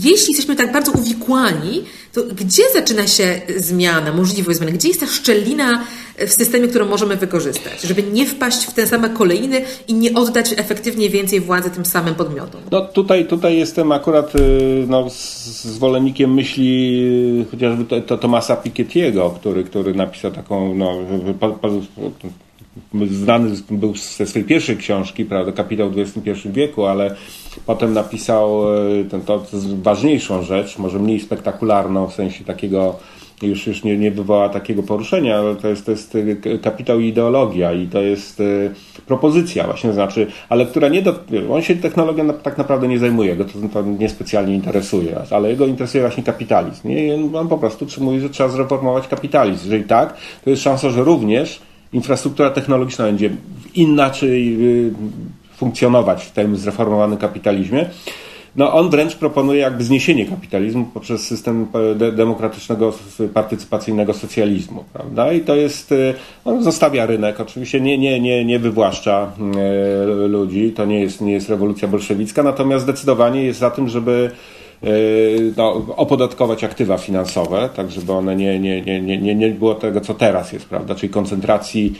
jeśli 0.03 0.33
jesteśmy 0.33 0.57
tak 0.57 0.73
bardzo 0.73 0.93
uwikłani, 0.93 1.85
to 2.13 2.23
gdzie 2.25 2.63
zaczyna 2.75 3.07
się 3.07 3.41
zmiana, 3.57 4.13
możliwość 4.13 4.59
zmiany? 4.59 4.73
Gdzie 4.73 4.89
jest 4.89 5.01
ta 5.01 5.07
szczelina 5.07 5.85
w 6.27 6.33
systemie, 6.33 6.69
którą 6.69 6.87
możemy 6.87 7.17
wykorzystać, 7.17 7.83
żeby 7.83 8.03
nie 8.03 8.27
wpaść 8.27 8.67
w 8.67 8.75
te 8.75 8.87
same 8.87 9.11
kolejny 9.11 9.63
i 9.89 9.95
nie 9.95 10.15
oddać 10.15 10.53
efektywnie 10.57 11.11
więcej 11.11 11.41
władzy 11.41 11.71
tym 11.71 11.85
samym 11.85 12.15
podmiotom? 12.15 12.61
No 12.71 12.81
tutaj, 12.81 13.27
tutaj 13.27 13.59
jestem 13.59 13.93
akurat 13.93 14.35
y, 14.35 14.85
no, 14.89 15.07
zwolennikiem 15.11 16.35
myśli 16.35 17.01
y, 17.43 17.51
chociażby 17.51 17.85
to, 17.85 18.01
to 18.01 18.19
Tomasa 18.19 18.57
Piketty'ego, 18.57 19.35
który, 19.35 19.65
który 19.65 19.95
napisał 19.95 20.31
taką, 20.31 20.75
no, 20.75 20.95
znany 23.11 23.57
był 23.71 23.95
ze 23.97 24.27
swojej 24.27 24.49
pierwszej 24.49 24.77
książki, 24.77 25.25
prawda, 25.25 25.53
Kapitał 25.53 25.91
w 25.91 25.99
XXI 25.99 26.49
wieku, 26.49 26.87
ale 26.87 27.17
potem 27.67 27.93
napisał 27.93 28.75
y, 29.01 29.05
ten, 29.05 29.21
to, 29.21 29.47
ważniejszą 29.83 30.43
rzecz, 30.43 30.79
może 30.79 30.99
mniej 30.99 31.21
spektakularną 31.21 32.07
w 32.07 32.15
sensie 32.15 32.45
takiego 32.45 32.97
już, 33.47 33.67
już 33.67 33.85
nie, 33.85 33.99
nie 33.99 34.11
wywoła 34.11 34.49
takiego 34.49 34.83
poruszenia, 34.83 35.39
ale 35.39 35.57
to 35.57 35.69
jest, 35.69 35.87
to 35.87 35.91
jest 35.91 36.15
y, 36.15 36.59
kapitał 36.63 37.01
i 37.01 37.07
ideologia 37.07 37.73
i 37.73 37.87
to 37.87 38.01
jest 38.01 38.41
y, 38.41 38.71
propozycja 39.07 39.65
właśnie, 39.65 39.93
znaczy, 39.93 40.27
ale 40.49 40.67
która 40.67 40.89
nie 40.89 41.03
do, 41.03 41.15
on 41.51 41.63
się 41.63 41.77
technologią 41.77 42.33
tak 42.33 42.59
naprawdę 42.59 42.89
nie 42.89 42.99
zajmuje, 42.99 43.37
go 43.37 43.45
to, 43.45 43.53
to 43.73 43.83
niespecjalnie 43.83 44.55
interesuje, 44.55 45.17
ale 45.31 45.51
jego 45.51 45.67
interesuje 45.67 46.03
właśnie 46.03 46.23
kapitalizm. 46.23 46.89
Nie? 46.89 47.19
On 47.35 47.49
po 47.49 47.59
prostu 47.59 47.87
mówi, 48.01 48.21
że 48.21 48.31
trzeba 48.31 48.49
zreformować 48.49 49.09
kapitalizm. 49.09 49.65
Jeżeli 49.65 49.85
tak, 49.85 50.17
to 50.45 50.51
jest 50.51 50.63
szansa, 50.63 50.91
że 50.91 51.05
również 51.05 51.61
infrastruktura 51.93 52.51
technologiczna 52.51 53.05
będzie 53.05 53.31
inaczej 53.75 54.57
y, 54.87 54.93
funkcjonować 55.57 56.25
w 56.25 56.31
tym 56.31 56.57
zreformowanym 56.57 57.19
kapitalizmie. 57.19 57.87
No 58.57 58.73
on 58.73 58.91
wręcz 58.91 59.17
proponuje 59.17 59.61
jakby 59.61 59.85
zniesienie 59.85 60.27
kapitalizmu 60.27 60.85
poprzez 60.95 61.27
system 61.27 61.67
de 61.97 62.13
demokratycznego, 62.13 62.93
partycypacyjnego 63.35 64.15
socjalizmu, 64.15 64.85
prawda? 64.93 65.33
I 65.33 65.41
to 65.41 65.57
jest, 65.57 65.93
y, 65.93 66.15
on 66.45 66.63
zostawia 66.63 67.07
rynek, 67.07 67.41
oczywiście 67.41 67.81
nie, 67.81 67.99
nie, 67.99 68.21
nie, 68.21 68.45
nie 68.45 68.59
wywłaszcza 68.59 69.33
y, 70.25 70.29
ludzi, 70.29 70.73
to 70.77 70.85
nie 70.85 71.01
jest, 71.01 71.21
nie 71.21 71.33
jest 71.33 71.49
rewolucja 71.49 71.89
bolszewicka, 71.89 72.43
natomiast 72.43 72.85
zdecydowanie 72.85 73.43
jest 73.43 73.59
za 73.59 73.71
tym, 73.71 73.89
żeby 73.89 74.31
no, 75.57 75.87
opodatkować 75.97 76.65
aktywa 76.65 76.99
finansowe, 76.99 77.69
tak 77.77 77.91
żeby 77.91 78.13
one 78.13 78.37
nie, 78.37 78.61
nie, 78.61 78.83
nie, 78.83 79.19
nie, 79.19 79.35
nie 79.35 79.49
było 79.49 79.75
tego, 79.75 80.01
co 80.01 80.15
teraz 80.15 80.53
jest, 80.53 80.69
prawda? 80.69 80.95
Czyli 80.95 81.13
koncentracji 81.13 81.95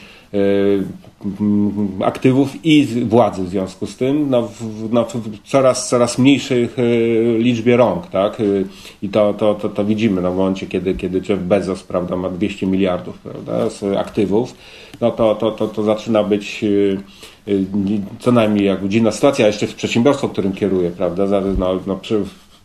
aktywów 2.05 2.65
i 2.65 2.87
władzy 2.87 3.45
w 3.45 3.49
związku 3.49 3.87
z 3.87 3.97
tym 3.97 4.31
no, 4.31 4.43
w, 4.43 4.93
no, 4.93 5.05
w 5.05 5.49
coraz, 5.49 5.89
coraz 5.89 6.19
mniejszej 6.19 6.69
y, 6.79 7.39
liczbie 7.39 7.77
rąk, 7.77 8.07
tak? 8.07 8.41
Y, 8.41 8.65
I 9.03 9.09
to, 9.09 9.35
to, 9.35 9.55
to, 9.55 9.69
to 9.69 9.85
widzimy 9.85 10.23
no, 10.23 10.33
w 10.33 10.37
momencie, 10.37 10.67
kiedy, 10.67 10.95
kiedy 10.95 11.23
Jeff 11.29 11.43
Bezos 11.43 11.83
prawda, 11.83 12.17
ma 12.17 12.31
200 12.31 12.67
miliardów 12.67 13.19
prawda, 13.19 13.71
z 13.71 13.83
aktywów, 13.97 14.55
no 15.01 15.11
to, 15.11 15.35
to, 15.35 15.51
to, 15.51 15.69
to 15.69 15.83
zaczyna 15.83 16.25
być 16.25 16.65
co 18.19 18.33
najmniej 18.33 18.67
jak 18.67 18.89
dziwna 18.89 19.13
sytuacja, 19.13 19.47
jeszcze 19.47 19.67
w 19.67 19.75
przedsiębiorstwo, 19.75 20.29
którym 20.29 20.53
kieruje, 20.53 20.91
prawda, 20.91 21.27
no, 21.59 21.81
no, 21.87 22.01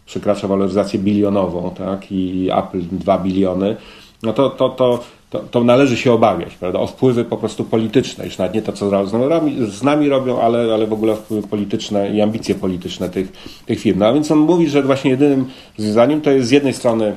przekracza 0.05 0.47
waloryzację 0.47 0.99
bilionową, 0.99 1.71
tak, 1.77 2.11
i 2.11 2.49
Apple 2.57 2.81
2 2.91 3.17
biliony, 3.17 3.75
no 4.25 4.33
to, 4.33 4.49
to, 4.49 4.69
to, 4.69 5.03
to, 5.29 5.39
to, 5.39 5.63
należy 5.63 5.97
się 5.97 6.13
obawiać, 6.13 6.55
prawda? 6.55 6.79
O 6.79 6.87
wpływy 6.87 7.25
po 7.25 7.37
prostu 7.37 7.63
polityczne, 7.63 8.25
już 8.25 8.37
nawet 8.37 8.53
nie 8.53 8.61
to, 8.61 8.71
co 8.71 9.07
z 9.67 9.83
nami 9.83 10.09
robią, 10.09 10.41
ale, 10.41 10.73
ale 10.73 10.87
w 10.87 10.93
ogóle 10.93 11.15
wpływy 11.15 11.47
polityczne 11.47 12.09
i 12.09 12.21
ambicje 12.21 12.55
polityczne 12.55 13.09
tych, 13.09 13.31
tych 13.65 13.79
firm. 13.79 13.99
No, 13.99 14.05
a 14.05 14.13
więc 14.13 14.31
on 14.31 14.39
mówi, 14.39 14.69
że 14.69 14.83
właśnie 14.83 15.11
jedynym 15.11 15.45
związaniem 15.77 16.21
to 16.21 16.31
jest 16.31 16.47
z 16.47 16.51
jednej 16.51 16.73
strony 16.73 17.13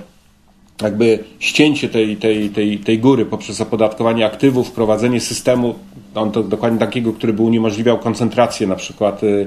jakby 0.83 1.25
ścięcie 1.38 1.88
tej, 1.88 2.16
tej, 2.16 2.51
tej, 2.51 2.79
tej 2.79 2.99
góry 2.99 3.27
poprzez 3.27 3.61
opodatkowanie 3.61 4.27
aktywów, 4.27 4.68
wprowadzenie 4.68 5.21
systemu, 5.21 5.75
on 6.14 6.31
to 6.31 6.42
dokładnie 6.42 6.79
takiego, 6.79 7.12
który 7.12 7.33
by 7.33 7.42
uniemożliwiał 7.42 7.99
koncentrację 7.99 8.66
na 8.66 8.77
przykład 8.77 9.23
y, 9.23 9.47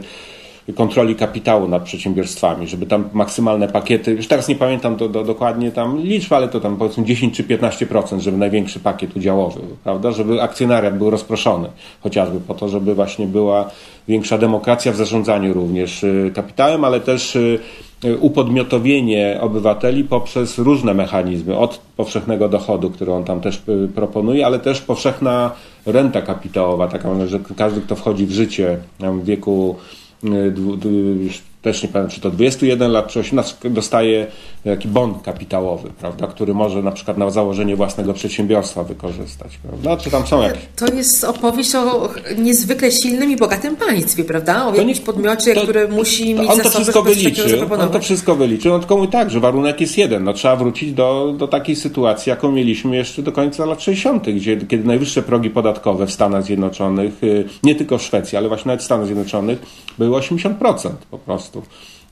kontroli 0.75 1.15
kapitału 1.15 1.67
nad 1.67 1.84
przedsiębiorstwami, 1.84 2.67
żeby 2.67 2.86
tam 2.86 3.10
maksymalne 3.13 3.67
pakiety, 3.67 4.12
już 4.12 4.27
teraz 4.27 4.47
nie 4.47 4.55
pamiętam 4.55 4.95
do, 4.95 5.10
do, 5.10 5.23
dokładnie 5.23 5.71
tam 5.71 5.99
liczb, 5.99 6.34
ale 6.34 6.47
to 6.47 6.60
tam 6.60 6.77
powiedzmy 6.77 7.05
10 7.05 7.38
czy 7.38 7.43
15%, 7.43 8.19
żeby 8.19 8.38
największy 8.38 8.79
pakiet 8.79 9.15
udziałowy, 9.15 9.62
prawda, 9.84 10.12
żeby 10.12 10.41
akcjonariat 10.41 10.97
był 10.97 11.10
rozproszony, 11.10 11.69
chociażby 12.01 12.39
po 12.39 12.53
to, 12.53 12.69
żeby 12.69 12.95
właśnie 12.95 13.27
była 13.27 13.69
większa 14.07 14.38
demokracja 14.38 14.91
w 14.91 14.95
zarządzaniu 14.95 15.53
również 15.53 16.03
y, 16.03 16.31
kapitałem, 16.36 16.86
ale 16.86 16.99
też 16.99 17.36
y, 17.36 17.60
y, 18.05 18.17
upodmiotowienie 18.17 19.38
obywateli 19.41 20.03
poprzez 20.03 20.57
różne 20.57 20.93
mechanizmy, 20.93 21.57
od 21.57 21.77
powszechnego 21.97 22.49
dochodu, 22.49 22.89
który 22.89 23.13
on 23.13 23.23
tam 23.23 23.41
też 23.41 23.62
proponuje, 23.95 24.45
ale 24.45 24.60
też 24.60 24.81
powszechna 24.81 25.51
renta 25.86 26.21
kapitałowa, 26.21 26.88
taka, 26.88 27.27
że 27.27 27.39
każdy, 27.57 27.81
kto 27.81 27.95
wchodzi 27.95 28.25
w 28.25 28.31
życie 28.31 28.77
w 28.99 29.25
wieku 29.25 29.75
dwu, 30.23 30.77
dwu, 30.77 31.29
też 31.62 31.84
nie 31.84 31.89
pamiętam, 31.89 32.15
czy 32.15 32.21
to 32.21 32.30
21 32.30 32.91
lat, 32.91 33.08
czy 33.08 33.19
18, 33.19 33.69
dostaje 33.69 34.28
taki 34.63 34.88
bon 34.88 35.19
kapitałowy, 35.19 35.89
prawda, 36.00 36.28
który 36.28 36.54
może 36.54 36.82
na 36.82 36.91
przykład 36.91 37.17
na 37.17 37.30
założenie 37.30 37.76
własnego 37.76 38.13
przedsiębiorstwa 38.13 38.84
wykorzystać, 38.84 39.58
prawda? 39.58 39.97
Czy 39.97 40.12
tam 40.12 40.28
są 40.28 40.41
jakieś... 40.41 40.62
To 40.76 40.93
jest 40.93 41.24
opowieść 41.24 41.76
o 41.76 42.10
niezwykle 42.38 42.91
silnym 42.91 43.32
i 43.32 43.36
bogatym 43.36 43.76
państwie, 43.76 44.24
prawda? 44.24 44.67
O 44.67 44.76
jakimś 44.76 45.00
podmiocie, 45.00 45.56
to, 45.56 45.62
który 45.62 45.88
musi 45.88 46.36
mieć 46.36 46.50
on 46.50 46.60
to 46.60 46.69
wszystko 46.69 47.02
wyliczy, 47.04 47.67
On 47.80 47.89
to 47.89 48.00
wszystko 48.00 48.36
wyliczy. 48.36 48.74
On 48.74 48.80
tylko 48.80 48.97
mówi 48.97 49.08
tak, 49.08 49.30
że 49.30 49.39
warunek 49.39 49.82
jest 49.82 49.97
jeden. 49.97 50.24
No, 50.24 50.34
trzeba 50.34 50.56
wrócić 50.56 50.93
do, 50.93 51.34
do 51.38 51.47
takiej 51.47 51.76
sytuacji, 51.76 52.30
jaką 52.30 52.52
mieliśmy 52.52 52.95
jeszcze 52.95 53.24
do 53.24 53.32
końca 53.32 53.65
lat 53.65 53.82
60., 53.82 54.30
gdzie, 54.30 54.58
kiedy 54.58 54.84
najwyższe 54.84 55.21
progi 55.21 55.50
podatkowe 55.50 56.08
w 56.08 56.12
Stanach 56.12 56.43
Zjednoczonych, 56.43 57.24
y, 57.24 57.45
nie 57.63 57.76
tylko 57.76 57.97
w 57.97 58.02
Szwecji, 58.02 58.38
ale 58.38 58.47
właśnie 58.47 58.69
nawet 58.69 58.82
w 58.82 58.86
Stanach 58.86 59.06
Zjednoczonych, 59.06 59.60
były 59.97 60.17
80% 60.19 60.89
po 61.12 61.17
prostu. 61.17 61.51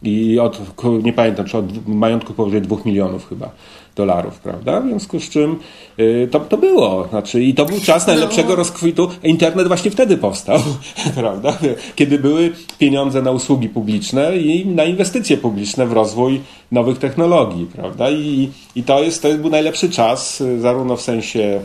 I 0.04 0.40
od, 0.40 0.62
nie 1.04 1.14
pamiętam, 1.14 1.46
czy 1.46 1.58
od 1.58 1.88
majątku 1.88 2.34
powyżej 2.34 2.62
2 2.62 2.78
milionów 2.86 3.30
chyba 3.30 3.52
dolarów, 3.96 4.40
prawda? 4.40 4.82
W 4.82 4.88
związku 4.88 5.20
z 5.20 5.30
czym 5.30 5.56
y, 6.00 6.28
to, 6.32 6.40
to 6.40 6.58
było. 6.58 7.08
Znaczy, 7.10 7.44
I 7.44 7.54
to 7.54 7.66
był 7.66 7.80
czas 7.80 8.08
najlepszego 8.08 8.50
no. 8.50 8.56
rozkwitu. 8.56 9.10
Internet 9.24 9.68
właśnie 9.68 9.92
wtedy 9.92 10.18
powstał, 10.18 10.60
prawda? 11.16 11.58
Kiedy 11.96 12.20
były 12.20 12.52
pieniądze 12.78 13.22
na 13.22 13.32
usługi 13.32 13.70
publiczne 13.70 14.38
i 14.38 14.66
na 14.66 14.86
inwestycje 14.86 15.38
publiczne 15.38 15.88
w 15.88 15.94
rozwój 15.94 16.42
nowych 16.72 16.98
technologii, 16.98 17.66
prawda? 17.66 18.12
I, 18.12 18.50
i 18.76 18.84
to, 18.84 19.04
jest, 19.04 19.22
to 19.22 19.38
był 19.38 19.50
najlepszy 19.50 19.90
czas, 19.90 20.42
y, 20.42 20.60
zarówno 20.60 20.96
w 20.96 21.02
sensie 21.02 21.60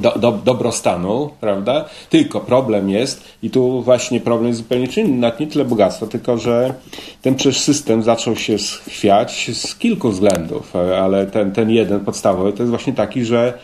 do, 0.00 0.10
do, 0.10 0.32
dobrostanu, 0.32 1.30
prawda? 1.40 1.84
Tylko 2.10 2.40
problem 2.40 2.90
jest, 2.90 3.24
i 3.42 3.50
tu 3.50 3.82
właśnie 3.82 4.20
problem 4.20 4.48
jest 4.48 4.58
zupełnie 4.58 4.86
inny, 4.96 5.32
nie 5.40 5.46
tyle 5.46 5.64
bogactwo, 5.64 6.06
tylko 6.06 6.38
że 6.38 6.74
ten 7.22 7.34
przecież 7.34 7.60
system 7.60 8.02
zaczął 8.02 8.36
się 8.36 8.56
chwiać 8.88 9.50
z 9.52 9.74
kilku 9.74 10.10
względów, 10.10 10.76
ale 10.76 11.26
ten, 11.26 11.52
ten 11.52 11.70
jeden 11.70 12.00
podstawowy 12.00 12.52
to 12.52 12.62
jest 12.62 12.70
właśnie 12.70 12.92
taki, 12.92 13.24
że 13.24 13.58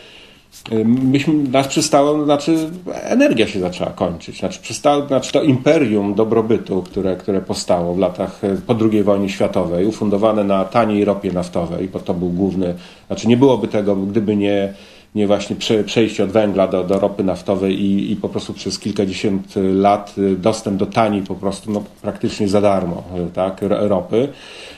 y, 0.71 0.85
myśmy, 0.85 1.33
nas 1.33 1.67
przestało, 1.67 2.25
znaczy 2.25 2.55
energia 3.03 3.47
się 3.47 3.59
zaczęła 3.59 3.89
kończyć, 3.89 4.39
znaczy, 4.39 4.59
przestało, 4.61 5.07
znaczy 5.07 5.31
to 5.31 5.43
imperium 5.43 6.13
dobrobytu, 6.13 6.81
które, 6.81 7.15
które 7.15 7.41
powstało 7.41 7.95
w 7.95 7.99
latach 7.99 8.43
y, 8.43 8.61
po 8.67 8.75
II 8.91 9.03
wojnie 9.03 9.29
światowej, 9.29 9.85
ufundowane 9.85 10.43
na 10.43 10.65
taniej 10.65 11.05
ropie 11.05 11.31
naftowej, 11.31 11.87
bo 11.87 11.99
to 11.99 12.13
był 12.13 12.29
główny, 12.29 12.75
znaczy 13.07 13.27
nie 13.27 13.37
byłoby 13.37 13.67
tego, 13.67 13.95
gdyby 13.95 14.35
nie 14.35 14.73
nie 15.15 15.27
właśnie 15.27 15.55
prze, 15.55 15.83
przejście 15.83 16.23
od 16.23 16.31
węgla 16.31 16.67
do, 16.67 16.83
do 16.83 16.99
ropy 16.99 17.23
naftowej 17.23 17.81
i, 17.81 18.11
i 18.11 18.15
po 18.15 18.29
prostu 18.29 18.53
przez 18.53 18.79
kilkadziesiąt 18.79 19.53
lat 19.73 20.15
y, 20.17 20.35
dostęp 20.35 20.77
do 20.77 20.85
taniej 20.85 21.21
po 21.21 21.35
prostu 21.35 21.71
no, 21.71 21.83
praktycznie 22.01 22.47
za 22.47 22.61
darmo 22.61 23.03
y, 23.27 23.31
tak, 23.31 23.57
ropy, 23.61 24.29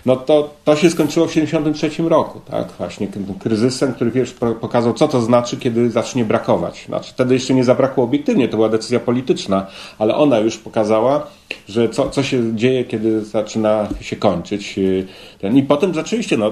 no 0.05 0.15
to, 0.15 0.49
to 0.63 0.75
się 0.75 0.89
skończyło 0.89 1.25
w 1.25 1.29
1973 1.29 2.09
roku, 2.09 2.39
tak, 2.51 2.71
właśnie 2.77 3.07
kryzysem, 3.39 3.93
który 3.93 4.11
pierwszy 4.11 4.35
pokazał, 4.61 4.93
co 4.93 5.07
to 5.07 5.21
znaczy, 5.21 5.57
kiedy 5.57 5.89
zacznie 5.89 6.25
brakować. 6.25 6.85
Znaczy, 6.85 7.13
wtedy 7.13 7.33
jeszcze 7.33 7.53
nie 7.53 7.63
zabrakło 7.63 8.03
obiektywnie, 8.03 8.47
to 8.47 8.57
była 8.57 8.69
decyzja 8.69 8.99
polityczna, 8.99 9.67
ale 9.99 10.15
ona 10.15 10.39
już 10.39 10.57
pokazała, 10.57 11.27
że 11.69 11.89
co, 11.89 12.09
co 12.09 12.23
się 12.23 12.55
dzieje, 12.55 12.83
kiedy 12.83 13.25
zaczyna 13.25 13.87
się 14.01 14.15
kończyć 14.15 14.77
y, 14.77 15.07
ten. 15.39 15.57
I 15.57 15.63
potem 15.63 15.93
rzeczywiście 15.93 16.37
no, 16.37 16.51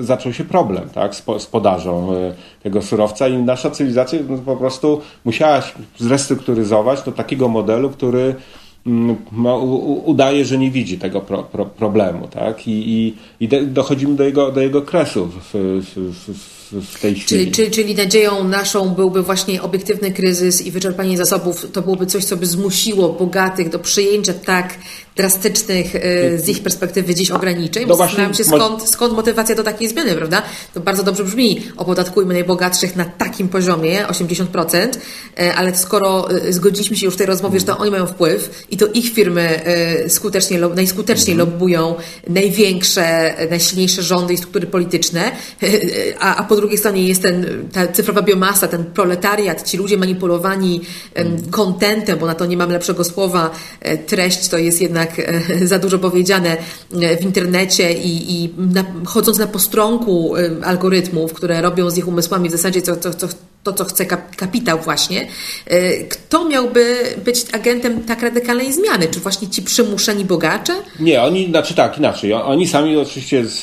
zaczął 0.00 0.32
się 0.32 0.44
problem 0.44 0.88
tak, 0.88 1.14
z, 1.14 1.24
z 1.38 1.46
podażą 1.46 2.08
tego 2.62 2.79
surowca 2.82 3.28
i 3.28 3.36
nasza 3.36 3.70
cywilizacja 3.70 4.18
no, 4.28 4.38
po 4.38 4.56
prostu 4.56 5.00
musiała 5.24 5.62
zrestrukturyzować 5.98 7.02
do 7.02 7.12
takiego 7.12 7.48
modelu, 7.48 7.90
który 7.90 8.34
mm, 8.86 9.16
no, 9.32 9.58
udaje, 10.04 10.44
że 10.44 10.58
nie 10.58 10.70
widzi 10.70 10.98
tego 10.98 11.20
pro, 11.20 11.42
pro, 11.42 11.66
problemu, 11.66 12.28
tak? 12.28 12.68
I, 12.68 12.90
i, 12.90 13.14
i 13.44 13.48
dochodzimy 13.66 14.14
do 14.14 14.24
jego, 14.24 14.52
do 14.52 14.60
jego 14.60 14.82
kresu 14.82 15.26
w, 15.26 15.50
w, 15.52 16.38
w 16.38 16.59
w 16.72 17.00
tej 17.00 17.14
chwili. 17.14 17.50
Czyli, 17.50 17.70
czyli, 17.70 17.94
nadzieją 17.94 18.44
naszą 18.44 18.88
byłby 18.88 19.22
właśnie 19.22 19.62
obiektywny 19.62 20.12
kryzys 20.12 20.62
i 20.62 20.70
wyczerpanie 20.70 21.16
zasobów, 21.16 21.66
to 21.72 21.82
byłoby 21.82 22.06
coś, 22.06 22.24
co 22.24 22.36
by 22.36 22.46
zmusiło 22.46 23.08
bogatych 23.08 23.68
do 23.68 23.78
przyjęcia 23.78 24.34
tak 24.34 24.78
drastycznych 25.16 25.96
e, 25.96 26.38
z 26.38 26.48
ich 26.48 26.62
perspektywy 26.62 27.14
dziś 27.14 27.30
ograniczeń, 27.30 27.82
no 27.82 27.88
bo 27.88 27.96
zastanawiam 27.96 28.34
się 28.34 28.44
skąd, 28.44 28.88
skąd 28.88 29.14
motywacja 29.14 29.54
do 29.54 29.62
takiej 29.62 29.88
zmiany, 29.88 30.14
prawda? 30.14 30.42
To 30.74 30.80
bardzo 30.80 31.02
dobrze 31.02 31.24
brzmi, 31.24 31.62
opodatkujmy 31.76 32.34
najbogatszych 32.34 32.96
na 32.96 33.04
takim 33.04 33.48
poziomie, 33.48 34.06
80%, 34.06 34.88
e, 35.38 35.54
ale 35.54 35.76
skoro 35.76 36.30
e, 36.30 36.52
zgodziliśmy 36.52 36.96
się 36.96 37.06
już 37.06 37.14
w 37.14 37.18
tej 37.18 37.26
rozmowie, 37.26 37.60
że 37.60 37.66
to 37.66 37.78
oni 37.78 37.90
mają 37.90 38.06
wpływ 38.06 38.64
i 38.70 38.76
to 38.76 38.86
ich 38.86 39.12
firmy 39.12 39.60
skutecznie, 40.08 40.58
najskuteczniej 40.58 41.34
mhm. 41.34 41.50
lobbują 41.50 41.94
największe, 42.28 43.34
najsilniejsze 43.50 44.02
rządy 44.02 44.34
i 44.34 44.36
struktury 44.36 44.66
polityczne, 44.66 45.32
a, 46.20 46.36
a 46.36 46.42
po 46.42 46.56
drugiej 46.60 46.78
stronie 46.78 47.08
jest 47.08 47.22
ten, 47.22 47.68
ta 47.72 47.88
cyfrowa 47.88 48.22
biomasa, 48.22 48.68
ten 48.68 48.84
proletariat, 48.84 49.62
ci 49.62 49.76
ludzie 49.76 49.96
manipulowani 49.96 50.80
kontentem, 51.50 52.18
bo 52.18 52.26
na 52.26 52.34
to 52.34 52.46
nie 52.46 52.56
mam 52.56 52.70
lepszego 52.70 53.04
słowa, 53.04 53.50
treść 54.06 54.48
to 54.48 54.58
jest 54.58 54.80
jednak 54.80 55.18
e, 55.18 55.66
za 55.66 55.78
dużo 55.78 55.98
powiedziane 55.98 56.56
e, 57.02 57.16
w 57.16 57.22
internecie 57.22 57.92
i, 57.92 58.44
i 58.44 58.54
na, 58.58 58.84
chodząc 59.04 59.38
na 59.38 59.46
postronku 59.46 60.36
e, 60.36 60.64
algorytmów, 60.64 61.32
które 61.32 61.62
robią 61.62 61.90
z 61.90 61.98
ich 61.98 62.08
umysłami 62.08 62.48
w 62.48 62.52
zasadzie 62.52 62.82
co, 62.82 62.96
co, 62.96 63.14
co 63.14 63.28
to, 63.62 63.72
co 63.72 63.84
chce 63.84 64.06
kapitał 64.36 64.78
właśnie, 64.78 65.26
y, 65.72 66.06
kto 66.10 66.48
miałby 66.48 66.96
być 67.24 67.44
agentem 67.52 68.02
tak 68.02 68.22
radykalnej 68.22 68.72
zmiany? 68.72 69.08
Czy 69.08 69.20
właśnie 69.20 69.48
ci 69.48 69.62
przymuszeni 69.62 70.24
bogacze? 70.24 70.72
Nie, 71.00 71.22
oni, 71.22 71.46
znaczy 71.46 71.74
tak, 71.74 71.98
inaczej. 71.98 72.32
Oni 72.32 72.66
sami 72.66 72.96
oczywiście, 72.96 73.46
z, 73.46 73.60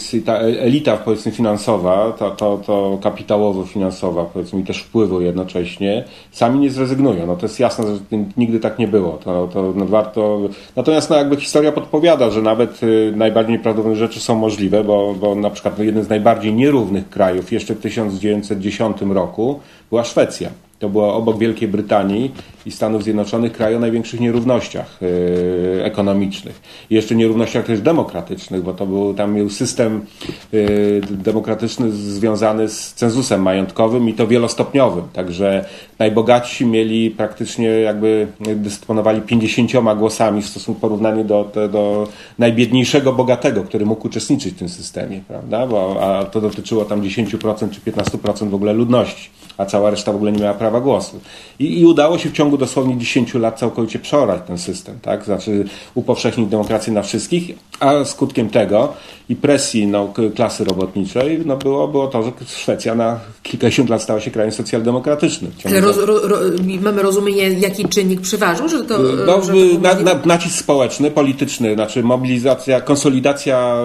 z, 0.00 0.24
ta 0.24 0.38
elita 0.38 0.96
powiedzmy 0.96 1.32
finansowa, 1.32 2.12
to, 2.18 2.30
to, 2.30 2.60
to 2.66 2.98
kapitałowo-finansowa 3.02 4.24
powiedzmy 4.24 4.60
i 4.60 4.64
też 4.64 4.78
wpływu 4.78 5.20
jednocześnie, 5.20 6.04
sami 6.32 6.58
nie 6.58 6.70
zrezygnują. 6.70 7.26
No 7.26 7.36
to 7.36 7.46
jest 7.46 7.60
jasne, 7.60 7.84
że 7.86 8.00
nigdy 8.36 8.60
tak 8.60 8.78
nie 8.78 8.88
było. 8.88 9.12
To, 9.24 9.48
to 9.52 9.72
no, 9.76 9.86
warto... 9.86 10.40
Natomiast 10.76 11.10
no, 11.10 11.16
jakby 11.16 11.36
historia 11.36 11.72
podpowiada, 11.72 12.30
że 12.30 12.42
nawet 12.42 12.82
y, 12.82 13.12
najbardziej 13.16 13.52
nieprawdopodobne 13.52 13.98
rzeczy 13.98 14.20
są 14.20 14.34
możliwe, 14.34 14.84
bo, 14.84 15.14
bo 15.20 15.34
na 15.34 15.50
przykład 15.50 15.78
jeden 15.78 16.04
z 16.04 16.08
najbardziej 16.08 16.54
nierównych 16.54 17.08
krajów 17.08 17.52
jeszcze 17.52 17.74
w 17.74 17.80
1910 17.80 18.96
roku 19.00 19.23
roku 19.26 19.60
była 19.90 20.04
Szwecja. 20.04 20.50
To 20.78 20.88
było 20.88 21.14
obok 21.14 21.38
Wielkiej 21.38 21.68
Brytanii 21.68 22.32
i 22.66 22.70
Stanów 22.70 23.04
Zjednoczonych 23.04 23.52
kraj 23.52 23.74
o 23.74 23.78
największych 23.78 24.20
nierównościach 24.20 24.98
yy, 25.00 25.84
ekonomicznych. 25.84 26.60
I 26.90 26.94
jeszcze 26.94 27.14
nierównościach 27.14 27.66
też 27.66 27.80
demokratycznych, 27.80 28.62
bo 28.62 28.74
to 28.74 28.86
był 28.86 29.14
tam 29.14 29.34
był 29.34 29.50
system 29.50 30.06
yy, 30.52 31.00
demokratyczny 31.10 31.90
związany 31.90 32.68
z 32.68 32.94
cenzusem 32.94 33.42
majątkowym 33.42 34.08
i 34.08 34.14
to 34.14 34.26
wielostopniowym. 34.26 35.04
Także 35.12 35.64
najbogatsi 35.98 36.66
mieli 36.66 37.10
praktycznie 37.10 37.68
jakby 37.68 38.26
dysponowali 38.56 39.20
50 39.20 39.72
głosami 39.96 40.42
w 40.42 40.46
stosunku 40.46 40.80
porównaniu 40.80 41.24
do, 41.24 41.50
do, 41.54 41.68
do 41.68 42.08
najbiedniejszego 42.38 43.12
bogatego, 43.12 43.62
który 43.62 43.86
mógł 43.86 44.06
uczestniczyć 44.06 44.54
w 44.54 44.58
tym 44.58 44.68
systemie, 44.68 45.20
prawda? 45.28 45.66
Bo, 45.66 45.96
a 46.00 46.24
to 46.24 46.40
dotyczyło 46.40 46.84
tam 46.84 47.02
10% 47.02 47.70
czy 47.70 47.80
15% 47.90 48.50
w 48.50 48.54
ogóle 48.54 48.72
ludności, 48.72 49.30
a 49.58 49.64
cała 49.64 49.90
reszta 49.90 50.12
w 50.12 50.16
ogóle 50.16 50.32
nie 50.32 50.42
miała 50.42 50.54
prawa 50.54 50.63
głosu. 50.70 51.20
I, 51.58 51.80
i 51.80 51.86
udało 51.86 52.18
się 52.18 52.28
w 52.28 52.32
ciągu 52.32 52.58
dosłownie 52.58 52.98
10 52.98 53.34
lat 53.34 53.58
całkowicie 53.58 53.98
przeorać 53.98 54.42
ten 54.46 54.58
system, 54.58 54.98
tak? 55.02 55.24
Znaczy 55.24 55.64
upowszechnić 55.94 56.48
demokrację 56.48 56.92
na 56.92 57.02
wszystkich, 57.02 57.50
a 57.80 58.04
skutkiem 58.04 58.50
tego 58.50 58.92
i 59.28 59.36
presji 59.36 59.86
no, 59.86 60.12
klasy 60.36 60.64
robotniczej 60.64 61.40
no, 61.46 61.56
było, 61.56 61.88
było 61.88 62.06
to, 62.06 62.22
że 62.22 62.32
Szwecja 62.46 62.94
na 62.94 63.20
kilkadziesiąt 63.42 63.90
lat 63.90 64.02
stała 64.02 64.20
się 64.20 64.30
krajem 64.30 64.52
socjaldemokratycznym. 64.52 65.52
Ale 65.64 65.80
roz, 65.80 65.96
ro, 65.96 66.28
ro, 66.28 66.36
mamy 66.80 67.02
rozumienie, 67.02 67.50
jaki 67.50 67.88
czynnik 67.88 68.20
przeważył? 68.20 68.68
Że 68.68 68.84
to, 68.84 68.98
no, 69.26 69.42
że 69.42 69.52
to 69.52 69.80
na, 69.80 69.94
na, 69.94 70.20
nacisk 70.24 70.58
społeczny, 70.58 71.10
polityczny, 71.10 71.74
znaczy 71.74 72.02
mobilizacja, 72.02 72.80
konsolidacja 72.80 73.76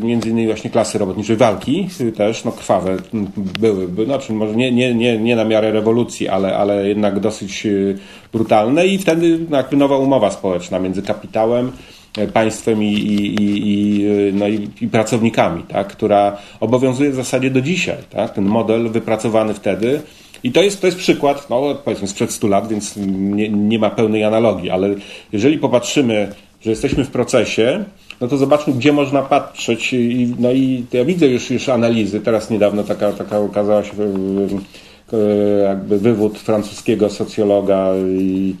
y, 0.00 0.04
między 0.04 0.28
innymi 0.28 0.46
właśnie 0.46 0.70
klasy 0.70 0.98
robotniczej, 0.98 1.36
walki 1.36 1.88
też, 2.16 2.44
no 2.44 2.52
krwawe 2.52 2.96
były, 3.60 4.04
znaczy 4.04 4.32
może 4.32 4.56
nie, 4.56 4.72
nie, 4.72 4.94
nie, 4.94 5.18
nie 5.18 5.36
na 5.36 5.44
miarę 5.44 5.72
rewolucji, 5.72 6.28
ale, 6.28 6.56
ale 6.56 6.88
jednak 6.88 7.20
dosyć 7.20 7.66
y, 7.66 7.98
brutalne 8.32 8.86
i 8.86 8.98
wtedy 8.98 9.38
jakby 9.50 9.76
nowa 9.76 9.96
umowa 9.96 10.30
społeczna 10.30 10.78
między 10.78 11.02
kapitałem 11.02 11.72
państwem 12.32 12.82
i, 12.82 12.86
i, 12.86 13.36
i, 13.40 14.04
no 14.32 14.48
i, 14.48 14.68
i, 14.80 14.88
pracownikami, 14.88 15.62
tak, 15.62 15.88
która 15.88 16.36
obowiązuje 16.60 17.10
w 17.10 17.14
zasadzie 17.14 17.50
do 17.50 17.60
dzisiaj. 17.60 17.96
Tak, 18.10 18.34
ten 18.34 18.44
model 18.44 18.88
wypracowany 18.88 19.54
wtedy. 19.54 20.00
I 20.42 20.52
to 20.52 20.62
jest, 20.62 20.80
to 20.80 20.86
jest 20.86 20.98
przykład, 20.98 21.50
no 21.50 21.74
powiedzmy 21.84 22.08
sprzed 22.08 22.30
100 22.30 22.48
lat, 22.48 22.68
więc 22.68 22.94
nie, 22.96 23.48
nie 23.48 23.78
ma 23.78 23.90
pełnej 23.90 24.24
analogii, 24.24 24.70
ale 24.70 24.94
jeżeli 25.32 25.58
popatrzymy, 25.58 26.32
że 26.60 26.70
jesteśmy 26.70 27.04
w 27.04 27.10
procesie, 27.10 27.84
no 28.20 28.28
to 28.28 28.36
zobaczmy, 28.36 28.72
gdzie 28.72 28.92
można 28.92 29.22
patrzeć. 29.22 29.92
I, 29.92 30.34
no 30.38 30.52
i 30.52 30.84
ja 30.92 31.04
widzę 31.04 31.26
już, 31.26 31.50
już 31.50 31.68
analizy. 31.68 32.20
Teraz 32.20 32.50
niedawno 32.50 32.84
taka, 32.84 33.12
taka 33.12 33.38
okazała 33.38 33.84
się 33.84 33.92
jakby 35.64 35.98
wywód 35.98 36.38
francuskiego 36.38 37.10
socjologa 37.10 37.92
i 38.20 38.54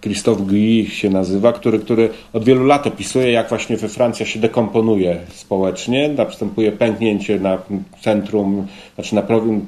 Christophe 0.00 0.42
Guy 0.42 0.86
się 0.86 1.10
nazywa, 1.10 1.52
który, 1.52 1.78
który 1.78 2.08
od 2.32 2.44
wielu 2.44 2.64
lat 2.64 2.86
opisuje, 2.86 3.32
jak 3.32 3.48
właśnie 3.48 3.76
we 3.76 3.88
Francja 3.88 4.26
się 4.26 4.40
dekomponuje 4.40 5.16
społecznie, 5.34 6.08
następuje 6.08 6.72
pęknięcie 6.72 7.40
na 7.40 7.58
centrum, 8.00 8.66
znaczy 8.94 9.14
na 9.14 9.22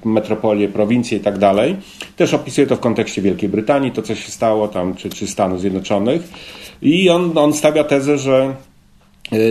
metropolię, 0.04 0.68
prowincję 0.68 1.18
i 1.18 1.20
tak 1.20 1.38
dalej. 1.38 1.76
Też 2.16 2.34
opisuje 2.34 2.66
to 2.66 2.76
w 2.76 2.80
kontekście 2.80 3.22
Wielkiej 3.22 3.48
Brytanii, 3.48 3.92
to 3.92 4.02
co 4.02 4.14
się 4.14 4.30
stało 4.30 4.68
tam, 4.68 4.94
czy, 4.94 5.10
czy 5.10 5.26
Stanów 5.26 5.60
Zjednoczonych. 5.60 6.22
I 6.82 7.10
on, 7.10 7.38
on 7.38 7.52
stawia 7.52 7.84
tezę, 7.84 8.18
że 8.18 8.54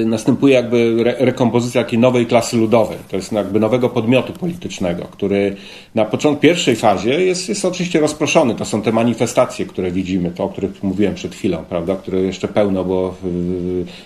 następuje 0.05 0.53
jakby 0.53 0.95
re 0.99 1.15
rekompozycja 1.19 1.83
takiej 1.83 1.99
nowej 1.99 2.25
klasy 2.25 2.57
ludowej, 2.57 2.97
to 3.09 3.15
jest 3.15 3.31
jakby 3.31 3.59
nowego 3.59 3.89
podmiotu 3.89 4.33
politycznego, 4.33 5.03
który 5.12 5.55
na 5.95 6.05
początku 6.05 6.41
pierwszej 6.41 6.75
fazie 6.75 7.25
jest, 7.25 7.49
jest 7.49 7.65
oczywiście 7.65 7.99
rozproszony. 7.99 8.55
To 8.55 8.65
są 8.65 8.81
te 8.81 8.91
manifestacje, 8.91 9.65
które 9.65 9.91
widzimy, 9.91 10.31
to 10.31 10.43
o 10.43 10.50
których 10.50 10.83
mówiłem 10.83 11.15
przed 11.15 11.35
chwilą, 11.35 11.58
prawda, 11.69 11.95
które 11.95 12.21
jeszcze 12.21 12.48
pełno 12.48 12.83
było 12.83 13.15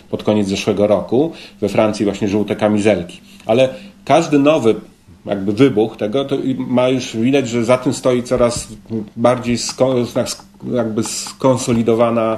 pod 0.09 0.23
koniec 0.23 0.47
zeszłego 0.47 0.87
roku. 0.87 1.31
We 1.61 1.69
Francji 1.69 2.05
właśnie 2.05 2.27
żółte 2.27 2.55
kamizelki. 2.55 3.19
Ale 3.45 3.69
każdy 4.05 4.39
nowy 4.39 4.75
jakby 5.25 5.53
wybuch 5.53 5.97
tego, 5.97 6.25
to 6.25 6.37
ma 6.57 6.89
już 6.89 7.17
widać, 7.17 7.49
że 7.49 7.65
za 7.65 7.77
tym 7.77 7.93
stoi 7.93 8.23
coraz 8.23 8.67
bardziej 9.15 9.57
jakby 10.73 11.03
skonsolidowana 11.03 12.37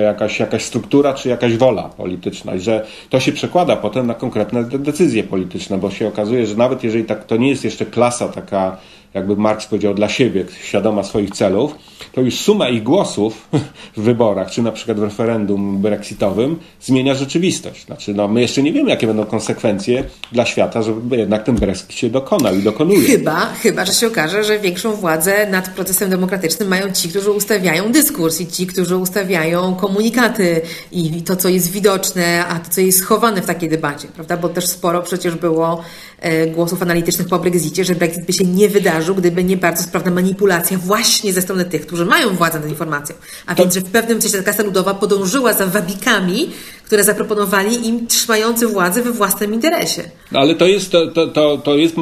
jakaś, 0.00 0.40
jakaś 0.40 0.62
struktura 0.64 1.14
czy 1.14 1.28
jakaś 1.28 1.56
wola 1.56 1.82
polityczna 1.82 2.54
i 2.54 2.60
że 2.60 2.86
to 3.10 3.20
się 3.20 3.32
przekłada 3.32 3.76
potem 3.76 4.06
na 4.06 4.14
konkretne 4.14 4.64
decyzje 4.64 5.24
polityczne, 5.24 5.78
bo 5.78 5.90
się 5.90 6.08
okazuje, 6.08 6.46
że 6.46 6.56
nawet 6.56 6.84
jeżeli 6.84 7.04
tak, 7.04 7.24
to 7.24 7.36
nie 7.36 7.48
jest 7.48 7.64
jeszcze 7.64 7.86
klasa 7.86 8.28
taka 8.28 8.76
jakby 9.14 9.36
Marx 9.36 9.66
powiedział, 9.66 9.94
dla 9.94 10.08
siebie, 10.08 10.44
świadoma 10.62 11.02
swoich 11.02 11.30
celów, 11.30 11.74
to 12.12 12.20
już 12.20 12.34
suma 12.34 12.68
ich 12.68 12.82
głosów 12.82 13.48
w 13.96 14.02
wyborach, 14.02 14.50
czy 14.50 14.62
na 14.62 14.72
przykład 14.72 15.00
w 15.00 15.02
referendum 15.02 15.78
brexitowym, 15.78 16.56
zmienia 16.80 17.14
rzeczywistość. 17.14 17.86
Znaczy, 17.86 18.14
no, 18.14 18.28
my 18.28 18.40
jeszcze 18.40 18.62
nie 18.62 18.72
wiemy, 18.72 18.90
jakie 18.90 19.06
będą 19.06 19.24
konsekwencje 19.24 20.04
dla 20.32 20.46
świata, 20.46 20.82
żeby 20.82 21.16
jednak 21.16 21.44
ten 21.44 21.54
Brexit 21.54 21.92
się 21.92 22.10
dokonał 22.10 22.54
i 22.54 22.62
dokonuje. 22.62 23.08
Chyba, 23.08 23.46
chyba, 23.46 23.84
że 23.84 23.92
się 23.92 24.06
okaże, 24.06 24.44
że 24.44 24.58
większą 24.58 24.92
władzę 24.92 25.46
nad 25.50 25.68
procesem 25.68 26.10
demokratycznym 26.10 26.68
mają 26.68 26.92
ci, 26.92 27.08
którzy 27.08 27.30
ustawiają 27.30 27.92
dyskurs 27.92 28.40
i 28.40 28.46
ci, 28.46 28.66
którzy 28.66 28.96
ustawiają 28.96 29.74
komunikaty 29.74 30.60
i 30.92 31.22
to, 31.22 31.36
co 31.36 31.48
jest 31.48 31.70
widoczne, 31.70 32.46
a 32.46 32.58
to, 32.58 32.70
co 32.70 32.80
jest 32.80 32.98
schowane 32.98 33.42
w 33.42 33.46
takiej 33.46 33.68
debacie, 33.68 34.08
prawda? 34.08 34.36
Bo 34.36 34.48
też 34.48 34.66
sporo 34.66 35.02
przecież 35.02 35.34
było 35.34 35.82
e, 36.20 36.46
głosów 36.46 36.82
analitycznych 36.82 37.28
po 37.28 37.38
Brexicie, 37.38 37.84
że 37.84 37.94
Brexit 37.94 38.26
by 38.26 38.32
się 38.32 38.44
nie 38.44 38.68
wydarzył 38.68 39.03
gdyby 39.12 39.44
nie 39.44 39.56
bardzo 39.56 39.82
sprawna 39.82 40.10
manipulacja 40.10 40.78
właśnie 40.78 41.32
ze 41.32 41.42
strony 41.42 41.64
tych, 41.64 41.86
którzy 41.86 42.04
mają 42.04 42.30
władzę 42.30 42.60
nad 42.60 42.68
informacją. 42.68 43.16
A 43.46 43.54
więc, 43.54 43.74
że 43.74 43.80
w 43.80 43.90
pewnym 43.90 44.22
sensie 44.22 44.38
ta 44.38 44.44
kasa 44.44 44.62
ludowa 44.62 44.94
podążyła 44.94 45.52
za 45.52 45.66
wabikami, 45.66 46.50
które 46.84 47.04
zaproponowali 47.04 47.88
im 47.88 48.06
trzymający 48.06 48.66
władzę 48.66 49.02
we 49.02 49.12
własnym 49.12 49.54
interesie. 49.54 50.02
No, 50.32 50.40
ale 50.40 50.54
to 50.54 50.66
jest, 50.66 50.92
to, 50.92 51.06
to, 51.06 51.26
to, 51.26 51.58
to 51.58 51.76
jest 51.76 51.94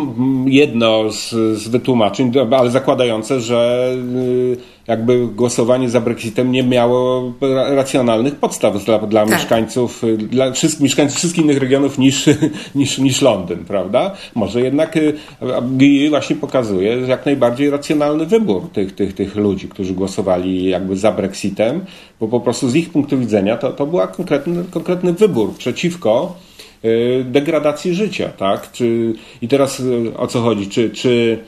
jedno 0.46 1.12
z, 1.12 1.30
z 1.58 1.68
wytłumaczeń, 1.68 2.32
ale 2.58 2.70
zakładające, 2.70 3.40
że 3.40 3.92
y, 4.16 4.71
jakby 4.86 5.26
głosowanie 5.26 5.90
za 5.90 6.00
Brexitem 6.00 6.52
nie 6.52 6.62
miało 6.62 7.32
racjonalnych 7.68 8.34
podstaw 8.34 8.84
dla, 8.84 8.98
dla 8.98 9.26
tak. 9.26 9.34
mieszkańców, 9.34 10.02
dla 10.18 10.52
wszystkich, 10.52 10.82
mieszkańców 10.82 11.18
wszystkich 11.18 11.44
innych 11.44 11.58
regionów 11.58 11.98
niż, 11.98 12.26
niż, 12.74 12.98
niż 12.98 13.22
Londyn, 13.22 13.58
prawda? 13.64 14.14
Może 14.34 14.60
jednak 14.60 14.98
GI 15.76 16.06
y, 16.06 16.10
właśnie 16.10 16.36
pokazuje 16.36 17.00
jak 17.00 17.26
najbardziej 17.26 17.70
racjonalny 17.70 18.26
wybór 18.26 18.68
tych, 18.72 18.94
tych, 18.94 19.14
tych 19.14 19.36
ludzi, 19.36 19.68
którzy 19.68 19.94
głosowali 19.94 20.64
jakby 20.64 20.96
za 20.96 21.12
Brexitem, 21.12 21.84
bo 22.20 22.28
po 22.28 22.40
prostu 22.40 22.68
z 22.68 22.74
ich 22.74 22.90
punktu 22.90 23.18
widzenia 23.18 23.56
to, 23.56 23.72
to 23.72 23.86
był 23.86 24.00
konkretny, 24.16 24.64
konkretny 24.70 25.12
wybór 25.12 25.54
przeciwko 25.58 26.36
y, 26.84 27.24
degradacji 27.28 27.94
życia, 27.94 28.28
tak? 28.28 28.72
Czy, 28.72 29.14
I 29.42 29.48
teraz 29.48 29.82
o 30.16 30.26
co 30.26 30.40
chodzi? 30.40 30.68
Czy, 30.68 30.90
czy 30.90 31.38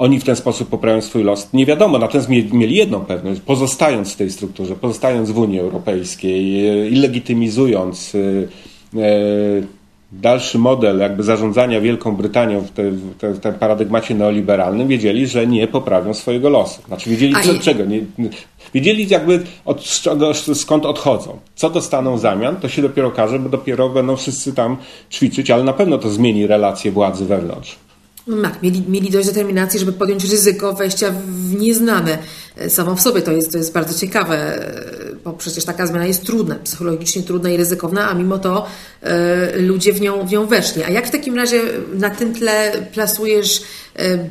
oni 0.00 0.20
w 0.20 0.24
ten 0.24 0.36
sposób 0.36 0.68
poprawią 0.68 1.00
swój 1.00 1.24
los. 1.24 1.52
Nie 1.52 1.66
wiadomo, 1.66 1.98
natomiast 1.98 2.28
mieli 2.52 2.74
jedną 2.74 3.00
pewność, 3.00 3.40
pozostając 3.40 4.12
w 4.12 4.16
tej 4.16 4.30
strukturze, 4.30 4.76
pozostając 4.76 5.30
w 5.30 5.38
Unii 5.38 5.60
Europejskiej 5.60 6.44
i 6.92 6.96
legitymizując 6.96 8.14
e, 8.14 9.00
e, 9.00 9.62
dalszy 10.12 10.58
model 10.58 10.98
jakby 10.98 11.22
zarządzania 11.22 11.80
Wielką 11.80 12.16
Brytanią 12.16 12.60
w, 12.60 12.70
te, 12.70 12.90
w, 12.90 13.16
te, 13.18 13.32
w 13.32 13.40
tym 13.40 13.54
paradygmacie 13.54 14.14
neoliberalnym, 14.14 14.88
wiedzieli, 14.88 15.26
że 15.26 15.46
nie 15.46 15.66
poprawią 15.66 16.14
swojego 16.14 16.50
losu. 16.50 16.82
Znaczy 16.86 17.10
wiedzieli 17.10 17.34
co, 17.42 17.58
czego. 17.58 17.84
Nie, 17.84 18.00
wiedzieli 18.74 19.08
jakby 19.08 19.42
od, 19.64 19.84
skąd 20.54 20.86
odchodzą. 20.86 21.38
Co 21.54 21.70
dostaną 21.70 22.16
w 22.16 22.20
zamian, 22.20 22.56
to 22.56 22.68
się 22.68 22.82
dopiero 22.82 23.08
okaże, 23.08 23.38
bo 23.38 23.48
dopiero 23.48 23.88
będą 23.88 24.16
wszyscy 24.16 24.54
tam 24.54 24.76
ćwiczyć, 25.10 25.50
ale 25.50 25.64
na 25.64 25.72
pewno 25.72 25.98
to 25.98 26.10
zmieni 26.10 26.46
relacje 26.46 26.92
władzy 26.92 27.24
wewnątrz. 27.24 27.89
No 28.26 28.42
tak, 28.42 28.62
mieli, 28.62 28.82
mieli 28.88 29.10
dość 29.10 29.28
determinacji, 29.28 29.80
żeby 29.80 29.92
podjąć 29.92 30.24
ryzyko 30.24 30.72
wejścia 30.72 31.14
w 31.26 31.54
nieznane. 31.54 32.18
E, 32.56 32.70
samo 32.70 32.94
w 32.94 33.00
sobie 33.00 33.22
to 33.22 33.32
jest, 33.32 33.52
to 33.52 33.58
jest 33.58 33.72
bardzo 33.72 33.98
ciekawe, 33.98 34.36
e, 34.36 35.14
bo 35.24 35.32
przecież 35.32 35.64
taka 35.64 35.86
zmiana 35.86 36.06
jest 36.06 36.26
trudna, 36.26 36.54
psychologicznie 36.54 37.22
trudna 37.22 37.50
i 37.50 37.56
ryzykowna, 37.56 38.10
a 38.10 38.14
mimo 38.14 38.38
to 38.38 38.66
e, 39.02 39.58
ludzie 39.58 39.92
w 39.92 40.00
nią, 40.00 40.26
w 40.26 40.32
nią 40.32 40.46
weszli. 40.46 40.82
A 40.82 40.90
jak 40.90 41.06
w 41.06 41.10
takim 41.10 41.36
razie 41.36 41.62
na 41.94 42.10
tym 42.10 42.34
tle 42.34 42.72
plasujesz 42.92 43.62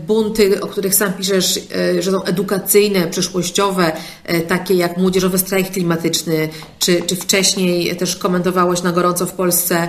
bunty, 0.07 0.61
o 0.61 0.67
których 0.67 0.95
sam 0.95 1.13
piszesz, 1.13 1.59
e, 1.75 2.01
że 2.01 2.11
są 2.11 2.23
edukacyjne, 2.23 3.07
przyszłościowe, 3.07 3.91
e, 4.23 4.41
takie 4.41 4.73
jak 4.73 4.97
młodzieżowy 4.97 5.37
strajk 5.37 5.71
klimatyczny, 5.71 6.49
czy, 6.79 7.01
czy 7.01 7.15
wcześniej 7.15 7.95
też 7.95 8.15
komentowałeś 8.15 8.81
na 8.81 8.91
gorąco 8.91 9.25
w 9.25 9.31
Polsce 9.31 9.87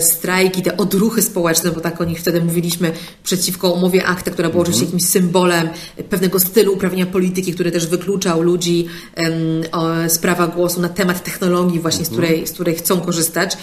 strajki, 0.00 0.62
te 0.62 0.76
odruchy 0.76 1.22
społeczne, 1.22 1.70
bo 1.70 1.80
tak 1.80 2.00
o 2.00 2.04
nich 2.04 2.20
wtedy 2.20 2.40
mówiliśmy, 2.40 2.92
przeciwko 3.24 3.70
umowie 3.70 4.06
akta, 4.06 4.30
która 4.30 4.48
była 4.48 4.62
oczywiście 4.62 4.84
jakimś 4.84 5.04
symbolem 5.04 5.68
pewnego 6.10 6.40
stylu 6.40 6.72
uprawnienia 6.72 7.06
polityki, 7.06 7.54
który 7.54 7.72
też 7.72 7.86
wykluczał 7.86 8.42
ludzi 8.42 8.88
z 10.08 10.18
prawa 10.18 10.46
głosu 10.46 10.80
na 10.80 10.88
temat 10.88 11.24
technologii 11.24 11.80
właśnie, 11.80 12.04
z 12.04 12.08
której, 12.08 12.46
z 12.46 12.52
której 12.52 12.74
chcą 12.74 13.00
korzystać. 13.00 13.56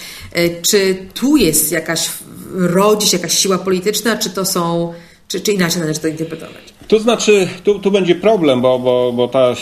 Czy 0.62 0.96
tu 1.14 1.36
jest 1.36 1.72
jakaś, 1.72 2.10
rodzi 2.54 3.08
się 3.08 3.16
jakaś 3.16 3.38
siła 3.38 3.58
polityczna, 3.58 4.16
czy 4.16 4.30
to 4.30 4.44
są 4.44 4.92
czy, 5.28 5.40
czy 5.40 5.52
inaczej 5.52 5.80
należy 5.80 6.00
to 6.00 6.08
interpretować? 6.08 6.62
To 6.88 6.98
znaczy, 6.98 7.48
tu, 7.64 7.78
tu 7.78 7.90
będzie 7.90 8.14
problem, 8.14 8.60
bo, 8.60 8.78
bo, 8.78 9.12
bo 9.12 9.28
ta, 9.28 9.54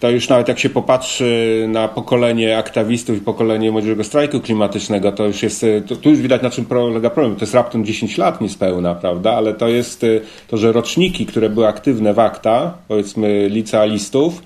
ta 0.00 0.10
już 0.10 0.28
nawet 0.28 0.48
jak 0.48 0.58
się 0.58 0.70
popatrzy 0.70 1.64
na 1.68 1.88
pokolenie 1.88 2.58
aktywistów 2.58 3.16
i 3.16 3.20
pokolenie 3.20 3.72
młodzieżowego 3.72 4.04
strajku 4.04 4.40
klimatycznego, 4.40 5.12
to 5.12 5.26
już 5.26 5.42
jest, 5.42 5.66
to, 5.86 5.96
tu 5.96 6.10
już 6.10 6.18
widać 6.18 6.42
na 6.42 6.50
czym 6.50 6.64
polega 6.64 7.10
problem. 7.10 7.36
To 7.36 7.42
jest 7.42 7.54
raptem 7.54 7.84
10 7.84 8.18
lat 8.18 8.40
niespełna, 8.40 8.94
prawda? 8.94 9.32
Ale 9.32 9.54
to 9.54 9.68
jest 9.68 10.06
to, 10.48 10.56
że 10.56 10.72
roczniki, 10.72 11.26
które 11.26 11.50
były 11.50 11.66
aktywne 11.66 12.14
w 12.14 12.18
akta, 12.18 12.78
powiedzmy 12.88 13.48
licealistów, 13.48 14.42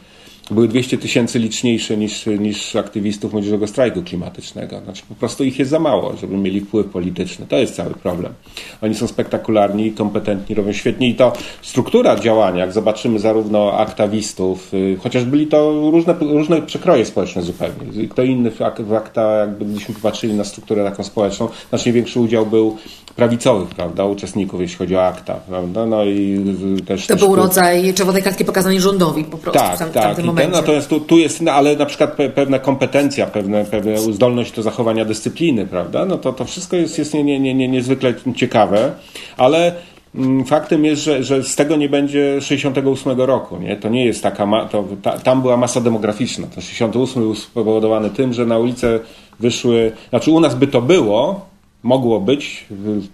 były 0.51 0.69
200 0.69 0.99
tysięcy 0.99 1.39
liczniejsze 1.39 1.97
niż, 1.97 2.27
niż 2.27 2.77
aktywistów 2.77 3.33
młodzieżowego 3.33 3.67
strajku 3.67 4.03
klimatycznego. 4.03 4.81
Znaczy 4.81 5.03
po 5.09 5.15
prostu 5.15 5.45
ich 5.45 5.59
jest 5.59 5.71
za 5.71 5.79
mało, 5.79 6.17
żeby 6.17 6.37
mieli 6.37 6.61
wpływ 6.61 6.87
polityczny. 6.87 7.47
To 7.47 7.57
jest 7.57 7.75
cały 7.75 7.95
problem. 7.95 8.35
Oni 8.83 8.95
są 8.95 9.07
spektakularni, 9.07 9.93
kompetentni, 9.93 10.55
robią 10.55 10.73
świetnie 10.73 11.09
i 11.09 11.15
to 11.15 11.33
struktura 11.63 12.17
działania, 12.17 12.61
jak 12.61 12.73
zobaczymy 12.73 13.19
zarówno 13.19 13.73
aktywistów, 13.73 14.75
y, 14.75 14.97
chociaż 15.03 15.25
byli 15.25 15.47
to 15.47 15.91
różne, 15.91 16.15
różne 16.21 16.63
przekroje 16.63 17.05
społeczne 17.05 17.43
zupełnie. 17.43 18.09
Kto 18.09 18.23
inny 18.23 18.51
w, 18.51 18.93
akta, 18.95 19.33
jakbyśmy 19.33 19.95
popatrzyli 19.95 20.35
na 20.35 20.45
strukturę 20.45 20.85
taką 20.85 21.05
społeczną, 21.05 21.49
znacznie 21.69 21.93
większy 21.93 22.21
udział 22.21 22.47
był 22.47 22.77
prawicowych, 23.17 23.69
prawda, 23.69 24.05
uczestników, 24.05 24.61
jeśli 24.61 24.77
chodzi 24.77 24.97
o 24.97 25.07
akta, 25.07 25.35
prawda, 25.35 25.87
no 25.87 26.05
i 26.05 26.45
też... 26.87 27.07
To 27.07 27.15
też 27.15 27.25
był 27.25 27.37
rodzaj 27.37 27.95
czerwonej 27.95 28.23
kartki 28.23 28.45
pokazanej 28.45 28.81
rządowi 28.81 29.25
po 29.25 29.39
prostu 29.39 29.61
tak, 29.61 29.77
w, 29.77 29.79
tam, 29.79 29.91
tak, 29.91 30.17
w 30.17 30.25
momencie. 30.25 30.51
Ten, 30.51 30.61
natomiast 30.61 30.89
tu, 30.89 31.01
tu 31.01 31.19
jest, 31.19 31.41
no, 31.41 31.53
ale 31.53 31.77
na 31.77 31.87
przykład 31.87 32.13
pe, 32.13 32.29
pewna 32.29 32.59
kompetencja, 32.59 33.27
pewne, 33.27 33.65
pewne 33.65 33.99
zdolność 33.99 34.53
do 34.53 34.63
zachowania 34.63 35.05
dyscypliny, 35.05 35.67
prawda, 35.67 36.05
no 36.05 36.19
to 36.19 36.33
to 36.33 36.45
wszystko 36.45 36.77
jest, 36.77 36.99
jest 36.99 37.15
nie, 37.15 37.25
nie, 37.25 37.41
nie, 37.41 37.55
nie, 37.55 37.69
niezwykle 37.69 38.15
ciekawe, 38.37 38.93
ale 39.37 39.75
mm, 40.15 40.45
Faktem 40.45 40.85
jest, 40.85 41.03
że, 41.03 41.25
że 41.25 41.45
z 41.45 41.57
tego 41.57 41.77
nie 41.77 41.89
będzie 41.89 42.41
68 42.41 43.21
roku. 43.21 43.57
Nie? 43.57 43.77
To 43.77 43.89
nie 43.89 44.05
jest 44.05 44.23
taka. 44.23 44.47
Ma, 44.47 44.65
to, 44.65 44.85
ta, 45.03 45.19
tam 45.19 45.43
była 45.43 45.57
masa 45.57 45.81
demograficzna. 45.81 46.47
To 46.55 46.61
68 46.61 47.23
był 47.23 47.35
spowodowany 47.35 48.11
tym, 48.11 48.33
że 48.33 48.47
na 48.47 48.59
ulicę 48.59 49.01
wyszły. 49.41 49.93
Znaczy, 50.11 50.31
u 50.31 50.41
nas 50.41 50.55
by 50.55 50.67
to 50.67 50.83
było, 50.83 51.50
mogło 51.83 52.21
być 52.21 52.67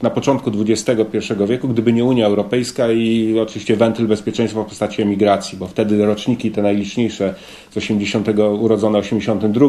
na 0.02 0.10
początku 0.10 0.50
XXI 0.60 1.18
wieku, 1.48 1.68
gdyby 1.68 1.92
nie 1.92 2.04
Unia 2.04 2.26
Europejska 2.26 2.92
i 2.92 3.38
oczywiście 3.38 3.76
wentyl 3.76 4.06
bezpieczeństwa 4.06 4.62
w 4.62 4.66
postaci 4.66 5.02
emigracji, 5.02 5.58
bo 5.58 5.66
wtedy 5.66 6.06
roczniki 6.06 6.50
te 6.50 6.62
najliczniejsze 6.62 7.34
z 7.70 7.76
80, 7.76 8.28
urodzone 8.60 9.02
w 9.02 9.06
82, 9.06 9.66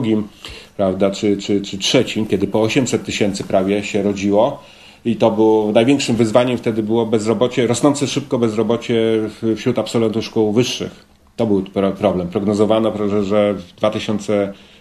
prawda, 0.77 1.11
czy, 1.11 1.37
czy, 1.37 1.61
czy 1.61 1.77
trzecim, 1.77 2.25
kiedy 2.25 2.47
po 2.47 2.61
800 2.61 3.03
tysięcy 3.05 3.43
prawie 3.43 3.83
się 3.83 4.03
rodziło, 4.03 4.63
i 5.05 5.15
to 5.15 5.31
było 5.31 5.71
największym 5.71 6.15
wyzwaniem 6.15 6.57
wtedy 6.57 6.83
było 6.83 7.05
bezrobocie, 7.05 7.67
rosnące 7.67 8.07
szybko 8.07 8.39
bezrobocie 8.39 8.95
wśród 9.55 9.79
absolwentów 9.79 10.25
szkół 10.25 10.53
wyższych. 10.53 11.05
To 11.35 11.45
był 11.45 11.63
problem. 11.99 12.27
Prognozowano, 12.27 12.93
że 13.23 13.53
w 13.53 13.73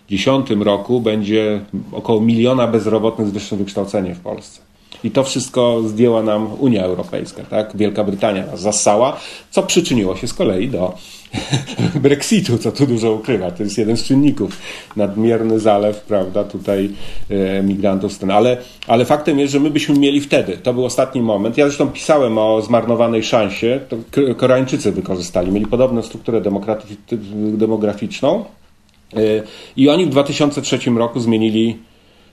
2010 0.08 0.64
roku 0.64 1.00
będzie 1.00 1.60
około 1.92 2.20
miliona 2.20 2.66
bezrobotnych 2.66 3.28
z 3.28 3.30
wyższym 3.30 3.58
wykształceniem 3.58 4.14
w 4.14 4.20
Polsce. 4.20 4.60
I 5.04 5.10
to 5.10 5.24
wszystko 5.24 5.82
zdjęła 5.86 6.22
nam 6.22 6.48
Unia 6.60 6.84
Europejska, 6.84 7.42
tak? 7.42 7.76
Wielka 7.76 8.04
Brytania 8.04 8.46
nas 8.46 8.60
zassała, 8.60 9.20
co 9.50 9.62
przyczyniło 9.62 10.16
się 10.16 10.28
z 10.28 10.34
kolei 10.34 10.68
do 10.68 10.94
Brexitu, 12.02 12.58
co 12.58 12.72
tu 12.72 12.86
dużo 12.86 13.12
ukrywa. 13.12 13.50
To 13.50 13.62
jest 13.62 13.78
jeden 13.78 13.96
z 13.96 14.04
czynników. 14.04 14.58
Nadmierny 14.96 15.60
zalew, 15.60 16.00
prawda, 16.00 16.44
tutaj 16.44 16.90
e, 17.30 17.62
migrantów. 17.62 18.18
Ale, 18.32 18.56
ale 18.86 19.04
faktem 19.04 19.38
jest, 19.38 19.52
że 19.52 19.60
my 19.60 19.70
byśmy 19.70 19.98
mieli 19.98 20.20
wtedy, 20.20 20.58
to 20.62 20.74
był 20.74 20.84
ostatni 20.84 21.20
moment. 21.20 21.58
Ja 21.58 21.66
zresztą 21.66 21.88
pisałem 21.88 22.38
o 22.38 22.62
zmarnowanej 22.62 23.22
szansie, 23.22 23.80
to 23.88 23.96
Koreańczycy 24.36 24.92
wykorzystali. 24.92 25.52
Mieli 25.52 25.66
podobną 25.66 26.02
strukturę 26.02 26.42
demograficzną 27.32 28.44
i 29.76 29.88
oni 29.88 30.06
w 30.06 30.08
2003 30.08 30.78
roku 30.90 31.20
zmienili 31.20 31.78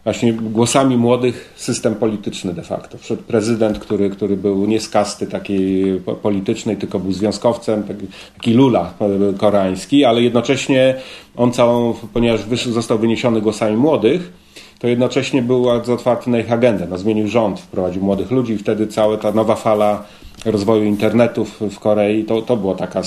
właśnie 0.03 0.33
głosami 0.33 0.97
młodych 0.97 1.53
system 1.55 1.95
polityczny 1.95 2.53
de 2.53 2.61
facto. 2.61 2.97
Wszedł 2.97 3.23
prezydent, 3.23 3.79
który, 3.79 4.09
który 4.09 4.37
był 4.37 4.65
nie 4.65 4.79
z 4.79 4.89
kasty 4.89 5.27
takiej 5.27 5.99
politycznej, 6.21 6.77
tylko 6.77 6.99
był 6.99 7.11
związkowcem, 7.11 7.83
taki, 7.83 8.07
taki 8.35 8.53
lula 8.53 8.93
koreański, 9.37 10.05
ale 10.05 10.21
jednocześnie 10.21 10.95
on 11.35 11.51
całą, 11.51 11.93
ponieważ 12.13 12.41
został 12.55 12.99
wyniesiony 12.99 13.41
głosami 13.41 13.77
młodych, 13.77 14.33
to 14.79 14.87
jednocześnie 14.87 15.41
był 15.41 15.65
bardzo 15.65 15.93
otwarty 15.93 16.29
na 16.29 16.39
ich 16.39 16.51
agendę. 16.51 16.87
No, 16.89 16.97
zmienił 16.97 17.27
rząd, 17.27 17.59
wprowadził 17.59 18.03
młodych 18.03 18.31
ludzi 18.31 18.53
i 18.53 18.57
wtedy 18.57 18.87
cała 18.87 19.17
ta 19.17 19.31
nowa 19.31 19.55
fala 19.55 20.05
rozwoju 20.45 20.83
internetu 20.83 21.45
w, 21.45 21.79
Korei, 21.79 22.23
to, 22.23 22.41
to 22.41 22.57
było 22.57 22.75
taka, 22.75 23.01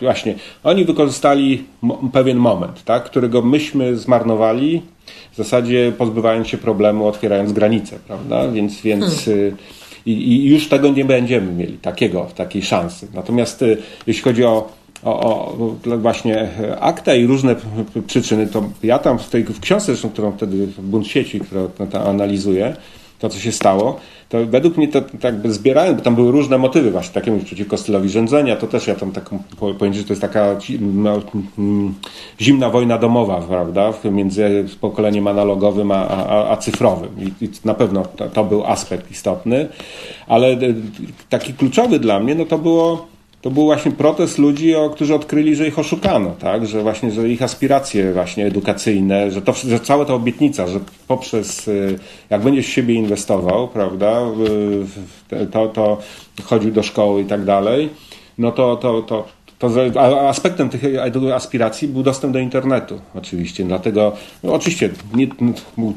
właśnie, 0.00 0.34
oni 0.64 0.84
wykorzystali 0.84 1.64
pewien 2.12 2.38
moment, 2.38 2.84
tak, 2.84 3.04
którego 3.04 3.42
myśmy 3.42 3.96
zmarnowali, 3.96 4.82
w 5.32 5.36
zasadzie 5.36 5.92
pozbywając 5.98 6.48
się 6.48 6.58
problemu, 6.58 7.06
otwierając 7.06 7.52
granice, 7.52 7.98
prawda? 8.06 8.48
Więc, 8.48 8.80
więc 8.80 9.24
hmm. 9.24 9.44
Y, 9.44 9.56
i, 10.06 10.12
i, 10.12 10.46
już 10.46 10.68
tego 10.68 10.88
nie 10.88 11.04
będziemy 11.04 11.52
mieli, 11.52 11.78
takiego, 11.78 12.26
takiej 12.34 12.62
szansy. 12.62 13.08
Natomiast 13.14 13.62
y, 13.62 13.78
jeśli 14.06 14.22
chodzi 14.22 14.44
o, 14.44 14.68
o, 15.04 15.12
o 15.12 15.76
właśnie 15.98 16.48
akta 16.80 17.14
i 17.14 17.26
różne 17.26 17.56
przyczyny, 18.06 18.46
to 18.46 18.64
ja 18.82 18.98
tam 18.98 19.18
w 19.18 19.28
tej 19.30 19.44
w 19.44 19.60
książce, 19.60 19.86
zresztą, 19.86 20.10
którą 20.10 20.32
wtedy 20.32 20.68
Bunt 20.78 21.06
Sieci, 21.06 21.40
którą 21.40 21.68
analizuję, 22.04 22.76
to 23.18 23.28
co 23.28 23.38
się 23.38 23.52
stało, 23.52 24.00
to 24.28 24.46
według 24.46 24.76
mnie 24.76 24.88
to 24.88 25.00
tak 25.20 25.36
by 25.36 25.52
zbierałem, 25.52 25.96
bo 25.96 26.02
tam 26.02 26.14
były 26.14 26.32
różne 26.32 26.58
motywy 26.58 26.90
właśnie, 26.90 27.14
takie 27.14 27.38
przeciwko 27.38 27.76
stylowi 27.76 28.08
rządzenia, 28.08 28.56
to 28.56 28.66
też 28.66 28.86
ja 28.86 28.94
tam 28.94 29.12
taką 29.12 29.38
powiem, 29.78 29.94
że 29.94 30.04
to 30.04 30.12
jest 30.12 30.22
taka 30.22 30.56
no, 30.80 31.22
zimna 32.40 32.70
wojna 32.70 32.98
domowa, 32.98 33.40
prawda, 33.40 33.92
między 34.04 34.64
pokoleniem 34.80 35.26
analogowym 35.26 35.90
a, 35.90 36.08
a, 36.08 36.50
a 36.50 36.56
cyfrowym. 36.56 37.10
I, 37.18 37.44
I, 37.44 37.48
na 37.64 37.74
pewno 37.74 38.02
to, 38.16 38.28
to 38.28 38.44
był 38.44 38.66
aspekt 38.66 39.10
istotny, 39.10 39.68
ale 40.26 40.48
e, 40.48 40.58
taki 41.28 41.54
kluczowy 41.54 41.98
dla 41.98 42.20
mnie, 42.20 42.34
no 42.34 42.44
to 42.44 42.58
było 42.58 43.06
to 43.46 43.50
był 43.50 43.64
właśnie 43.64 43.92
protest 43.92 44.38
ludzi, 44.38 44.74
którzy 44.94 45.14
odkryli, 45.14 45.56
że 45.56 45.68
ich 45.68 45.78
oszukano, 45.78 46.30
tak? 46.38 46.66
że 46.66 46.82
właśnie, 46.82 47.10
że 47.10 47.28
ich 47.28 47.42
aspiracje 47.42 48.12
właśnie 48.12 48.46
edukacyjne, 48.46 49.30
że, 49.30 49.42
to, 49.42 49.52
że 49.52 49.80
cała 49.80 50.04
ta 50.04 50.14
obietnica, 50.14 50.66
że 50.66 50.80
poprzez, 51.08 51.68
y, 51.68 51.98
jak 52.30 52.42
będziesz 52.42 52.66
w 52.66 52.70
siebie 52.70 52.94
inwestował, 52.94 53.68
prawda, 53.68 54.20
to, 55.52 55.68
to 55.68 55.98
chodził 56.44 56.70
do 56.70 56.82
szkoły 56.82 57.22
i 57.22 57.24
tak 57.24 57.44
dalej, 57.44 57.88
no 58.38 58.52
to, 58.52 58.76
to, 58.76 59.02
to, 59.02 59.24
to 59.58 59.70
aspektem 60.28 60.68
tych 60.68 60.82
aspiracji 61.34 61.88
był 61.88 62.02
dostęp 62.02 62.32
do 62.32 62.38
internetu, 62.38 63.00
oczywiście. 63.14 63.64
Dlatego, 63.64 64.12
no 64.42 64.52
oczywiście, 64.52 64.90
nie, 65.14 65.26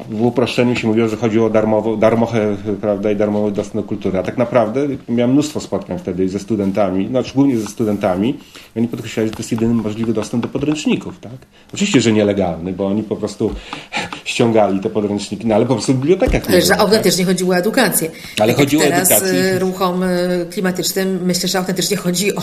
w 0.09 0.21
uproszczeniu 0.21 0.75
się 0.75 0.87
mówiło, 0.87 1.07
że 1.07 1.15
chodziło 1.15 1.47
o 1.47 1.49
darmowo, 1.49 1.97
darmowe, 1.97 2.57
prawda, 2.81 3.11
i 3.11 3.15
darmowy 3.15 3.51
dostęp 3.51 3.85
do 3.85 3.89
kultury. 3.89 4.19
A 4.19 4.23
tak 4.23 4.37
naprawdę 4.37 4.87
miałem 5.09 5.31
mnóstwo 5.31 5.59
spotkań 5.59 5.99
wtedy 5.99 6.29
ze 6.29 6.39
studentami, 6.39 7.07
znaczy 7.07 7.33
głównie 7.35 7.57
ze 7.57 7.67
studentami. 7.67 8.29
I 8.75 8.79
oni 8.79 8.87
podkreślali, 8.87 9.29
że 9.29 9.35
to 9.35 9.39
jest 9.39 9.51
jedyny 9.51 9.73
możliwy 9.73 10.13
dostęp 10.13 10.43
do 10.43 10.49
podręczników, 10.49 11.19
tak? 11.19 11.31
Oczywiście, 11.73 12.01
że 12.01 12.11
nielegalny, 12.11 12.73
bo 12.73 12.87
oni 12.87 13.03
po 13.03 13.15
prostu 13.15 13.51
ściągali 14.25 14.79
te 14.79 14.89
podręczniki, 14.89 15.47
no 15.47 15.55
ale 15.55 15.65
po 15.65 15.73
prostu 15.73 15.93
w 15.93 15.97
bibliotekach. 15.97 16.43
Ale 16.47 16.61
że 16.61 16.77
autentycznie 16.77 17.25
tak? 17.25 17.33
chodziło 17.33 17.53
o 17.53 17.57
edukację. 17.57 18.11
Ale 18.39 18.53
tak 18.53 18.61
chodziło 18.61 18.83
o 18.83 18.85
edukację. 18.85 19.17
Teraz 19.17 19.55
y, 19.55 19.59
ruchom 19.59 20.03
y, 20.03 20.47
klimatycznym 20.51 21.19
myślę, 21.23 21.49
że 21.49 21.59
autentycznie 21.59 21.97
chodzi 21.97 22.35
o, 22.35 22.41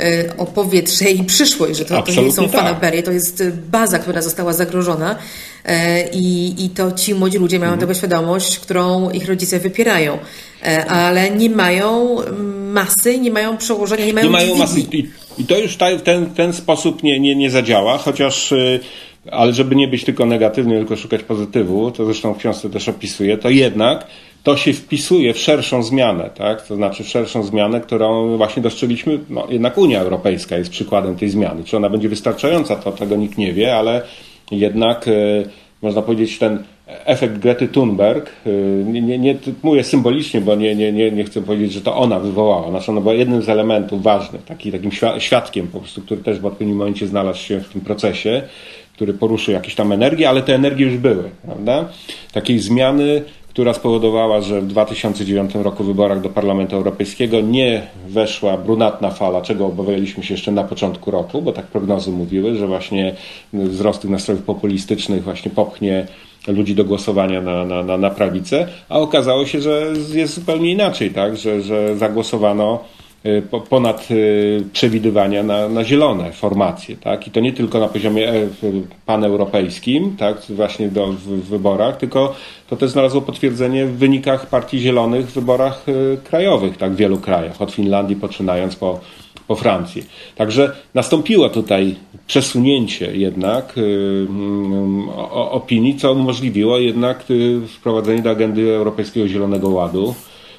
y, 0.00 0.36
o 0.36 0.46
powietrze 0.54 1.10
i 1.10 1.24
przyszłość, 1.24 1.78
że 1.78 1.84
to, 1.84 2.02
to 2.02 2.22
nie 2.22 2.32
są 2.32 2.42
tak. 2.42 2.52
fanaberie, 2.52 3.02
to 3.02 3.12
jest 3.12 3.44
baza, 3.70 3.98
która 3.98 4.22
została 4.22 4.52
zagrożona 4.52 5.16
e, 5.64 6.08
i, 6.10 6.54
i 6.64 6.70
to 6.70 6.92
ci 6.92 7.14
młodzi 7.14 7.38
ludzie 7.38 7.58
mają 7.58 7.72
mhm. 7.72 7.80
tego 7.80 7.94
świadomość, 7.98 8.58
którą 8.58 9.10
ich 9.10 9.28
rodzice 9.28 9.58
wypierają, 9.58 10.18
e, 10.62 10.86
ale 10.86 11.30
nie 11.30 11.50
mają 11.50 12.16
masy, 12.72 13.18
nie 13.18 13.30
mają 13.30 13.56
przełożenia, 13.56 14.06
nie 14.06 14.12
mają 14.12 14.26
Nie 14.26 14.32
mają 14.32 14.56
masy 14.56 14.80
i, 14.80 15.08
i 15.38 15.44
to 15.44 15.58
już 15.58 15.76
w 15.98 16.02
ten, 16.02 16.26
ten 16.26 16.52
sposób 16.52 17.02
nie, 17.02 17.20
nie, 17.20 17.36
nie 17.36 17.50
zadziała, 17.50 17.98
chociaż 17.98 18.54
ale 19.30 19.52
żeby 19.52 19.76
nie 19.76 19.88
być 19.88 20.04
tylko 20.04 20.26
negatywny, 20.26 20.78
tylko 20.78 20.96
szukać 20.96 21.22
pozytywu, 21.22 21.90
to 21.90 22.04
zresztą 22.04 22.34
w 22.34 22.38
książce 22.38 22.70
też 22.70 22.88
opisuję, 22.88 23.38
to 23.38 23.50
jednak 23.50 24.06
to 24.42 24.56
się 24.56 24.72
wpisuje 24.72 25.34
w 25.34 25.38
szerszą 25.38 25.82
zmianę, 25.82 26.30
tak? 26.34 26.66
To 26.66 26.76
znaczy 26.76 27.04
w 27.04 27.08
szerszą 27.08 27.42
zmianę, 27.42 27.80
którą 27.80 28.36
właśnie 28.36 28.62
dostrzegliśmy, 28.62 29.18
no 29.30 29.46
jednak 29.50 29.78
Unia 29.78 30.00
Europejska 30.00 30.56
jest 30.56 30.70
przykładem 30.70 31.16
tej 31.16 31.30
zmiany. 31.30 31.64
Czy 31.64 31.76
ona 31.76 31.90
będzie 31.90 32.08
wystarczająca, 32.08 32.76
to 32.76 32.92
tego 32.92 33.16
nikt 33.16 33.38
nie 33.38 33.52
wie, 33.52 33.76
ale 33.76 34.02
jednak 34.50 35.08
e, 35.08 35.12
można 35.82 36.02
powiedzieć 36.02 36.38
ten 36.38 36.62
efekt 36.86 37.38
Grety 37.38 37.68
Thunberg, 37.68 38.30
e, 38.46 38.50
nie, 38.84 39.02
nie, 39.02 39.18
nie 39.18 39.36
mówię 39.62 39.84
symbolicznie, 39.84 40.40
bo 40.40 40.54
nie, 40.54 40.74
nie, 40.74 40.92
nie, 40.92 41.10
nie 41.10 41.24
chcę 41.24 41.42
powiedzieć, 41.42 41.72
że 41.72 41.80
to 41.80 41.96
ona 41.96 42.20
wywołała, 42.20 42.70
znaczy 42.70 42.90
ona 42.90 43.00
była 43.00 43.14
jednym 43.14 43.42
z 43.42 43.48
elementów 43.48 44.02
ważnych, 44.02 44.44
taki, 44.44 44.72
takim 44.72 44.90
świadkiem 45.18 45.68
po 45.68 45.78
prostu, 45.78 46.02
który 46.02 46.22
też 46.22 46.40
w 46.40 46.46
odpowiednim 46.46 46.76
momencie 46.76 47.06
znalazł 47.06 47.38
się 47.38 47.60
w 47.60 47.68
tym 47.68 47.80
procesie, 47.80 48.42
który 48.94 49.14
poruszył 49.14 49.54
jakieś 49.54 49.74
tam 49.74 49.92
energię, 49.92 50.28
ale 50.28 50.42
te 50.42 50.54
energie 50.54 50.84
już 50.86 50.96
były, 50.96 51.30
prawda? 51.44 51.88
Takiej 52.32 52.58
zmiany 52.58 53.22
która 53.52 53.74
spowodowała, 53.74 54.40
że 54.40 54.60
w 54.60 54.66
2009 54.66 55.54
roku 55.54 55.84
w 55.84 55.86
wyborach 55.86 56.20
do 56.20 56.28
Parlamentu 56.28 56.76
Europejskiego 56.76 57.40
nie 57.40 57.86
weszła 58.08 58.56
brunatna 58.56 59.10
fala, 59.10 59.40
czego 59.42 59.66
obawialiśmy 59.66 60.24
się 60.24 60.34
jeszcze 60.34 60.52
na 60.52 60.64
początku 60.64 61.10
roku, 61.10 61.42
bo 61.42 61.52
tak 61.52 61.66
prognozy 61.66 62.10
mówiły, 62.10 62.54
że 62.54 62.66
właśnie 62.66 63.14
wzrost 63.52 64.02
tych 64.02 64.10
nastrojów 64.10 64.44
populistycznych 64.44 65.24
właśnie 65.24 65.50
popchnie 65.50 66.06
ludzi 66.48 66.74
do 66.74 66.84
głosowania 66.84 67.40
na, 67.40 67.64
na, 67.64 67.82
na, 67.82 67.96
na 67.96 68.10
prawicę, 68.10 68.68
a 68.88 68.98
okazało 68.98 69.46
się, 69.46 69.60
że 69.60 69.92
jest 70.14 70.34
zupełnie 70.34 70.70
inaczej, 70.70 71.10
tak? 71.10 71.36
że, 71.36 71.62
że 71.62 71.96
zagłosowano 71.96 72.84
ponad 73.68 74.10
y, 74.10 74.64
przewidywania 74.72 75.42
na, 75.42 75.68
na 75.68 75.84
zielone 75.84 76.32
formacje, 76.32 76.96
tak? 76.96 77.26
I 77.26 77.30
to 77.30 77.40
nie 77.40 77.52
tylko 77.52 77.80
na 77.80 77.88
poziomie 77.88 78.28
e, 78.28 78.48
paneuropejskim, 79.06 80.16
tak? 80.16 80.36
Właśnie 80.48 80.88
do, 80.88 81.06
w, 81.06 81.18
w 81.18 81.48
wyborach, 81.48 81.96
tylko 81.96 82.34
to 82.70 82.76
też 82.76 82.90
znalazło 82.90 83.22
potwierdzenie 83.22 83.86
w 83.86 83.96
wynikach 83.96 84.46
partii 84.46 84.78
zielonych 84.78 85.26
w 85.26 85.34
wyborach 85.34 85.88
y, 85.88 86.18
krajowych, 86.24 86.76
tak? 86.76 86.92
W 86.92 86.96
wielu 86.96 87.18
krajach, 87.18 87.62
od 87.62 87.72
Finlandii 87.72 88.16
poczynając 88.16 88.76
po, 88.76 89.00
po 89.48 89.54
Francji. 89.54 90.04
Także 90.36 90.72
nastąpiło 90.94 91.48
tutaj 91.48 91.94
przesunięcie 92.26 93.16
jednak 93.16 93.74
mm, 93.76 95.08
opinii, 95.30 95.96
co 95.96 96.12
umożliwiło 96.12 96.78
jednak 96.78 97.24
wprowadzenie 97.68 98.22
do 98.22 98.30
agendy 98.30 98.74
Europejskiego 98.74 99.28
Zielonego 99.28 99.68
Ładu 99.68 100.14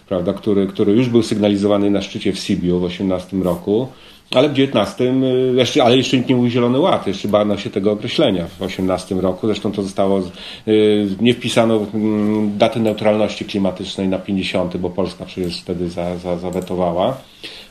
prawda, 0.07 0.33
który, 0.33 0.67
który 0.67 0.93
już 0.93 1.09
był 1.09 1.23
sygnalizowany 1.23 1.91
na 1.91 2.01
szczycie 2.01 2.33
w 2.33 2.39
Sibiu 2.39 2.79
w 2.79 2.83
18 2.83 3.37
roku, 3.37 3.87
ale 4.35 4.49
w 4.49 4.53
19, 4.53 5.03
y, 5.03 5.53
jeszcze, 5.55 5.83
ale 5.83 5.97
jeszcze 5.97 6.17
nikt 6.17 6.29
nie 6.29 6.35
mówił 6.35 6.51
Zielony 6.51 6.79
Ład, 6.79 7.07
jeszcze 7.07 7.27
bano 7.27 7.57
się 7.57 7.69
tego 7.69 7.91
określenia 7.91 8.47
w 8.59 8.61
18 8.61 9.15
roku. 9.15 9.47
Zresztą 9.47 9.71
to 9.71 9.83
zostało, 9.83 10.21
y, 10.67 11.07
nie 11.21 11.33
wpisano 11.33 11.85
mm, 11.93 12.57
daty 12.57 12.79
neutralności 12.79 13.45
klimatycznej 13.45 14.07
na 14.07 14.19
50, 14.19 14.77
bo 14.77 14.89
Polska 14.89 15.25
przecież 15.25 15.61
wtedy 15.61 15.89
za, 15.89 16.17
za, 16.17 16.37
zawetowała. 16.37 17.17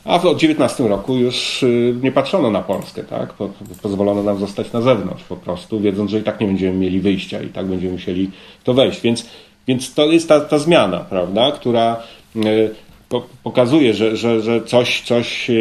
A 0.05 0.19
w 0.19 0.35
19 0.35 0.87
roku 0.87 1.15
już 1.15 1.63
y, 1.63 1.95
nie 2.01 2.11
patrzono 2.11 2.51
na 2.51 2.61
Polskę, 2.61 3.03
tak? 3.03 3.33
Po, 3.33 3.49
pozwolono 3.81 4.23
nam 4.23 4.39
zostać 4.39 4.71
na 4.71 4.81
zewnątrz 4.81 5.23
po 5.23 5.35
prostu, 5.35 5.79
wiedząc, 5.79 6.11
że 6.11 6.19
i 6.19 6.23
tak 6.23 6.41
nie 6.41 6.47
będziemy 6.47 6.77
mieli 6.77 6.99
wyjścia 6.99 7.41
i 7.41 7.47
tak 7.47 7.65
będziemy 7.65 7.93
musieli 7.93 8.31
to 8.63 8.73
wejść. 8.73 9.01
Więc, 9.01 9.25
więc 9.67 9.93
to 9.93 10.05
jest 10.05 10.29
ta, 10.29 10.39
ta 10.39 10.59
zmiana, 10.59 10.99
prawda, 10.99 11.51
która 11.51 12.03
pokazuje, 13.43 13.93
że, 13.93 14.17
że, 14.17 14.41
że 14.41 14.61
coś, 14.61 15.01
coś 15.01 15.51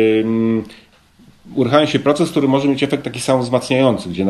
uruchamia 1.54 1.86
się 1.86 1.98
proces, 1.98 2.30
który 2.30 2.48
może 2.48 2.68
mieć 2.68 2.82
efekt 2.82 3.04
taki 3.04 3.20
sam 3.20 3.40
wzmacniający, 3.40 4.08
gdzie, 4.08 4.26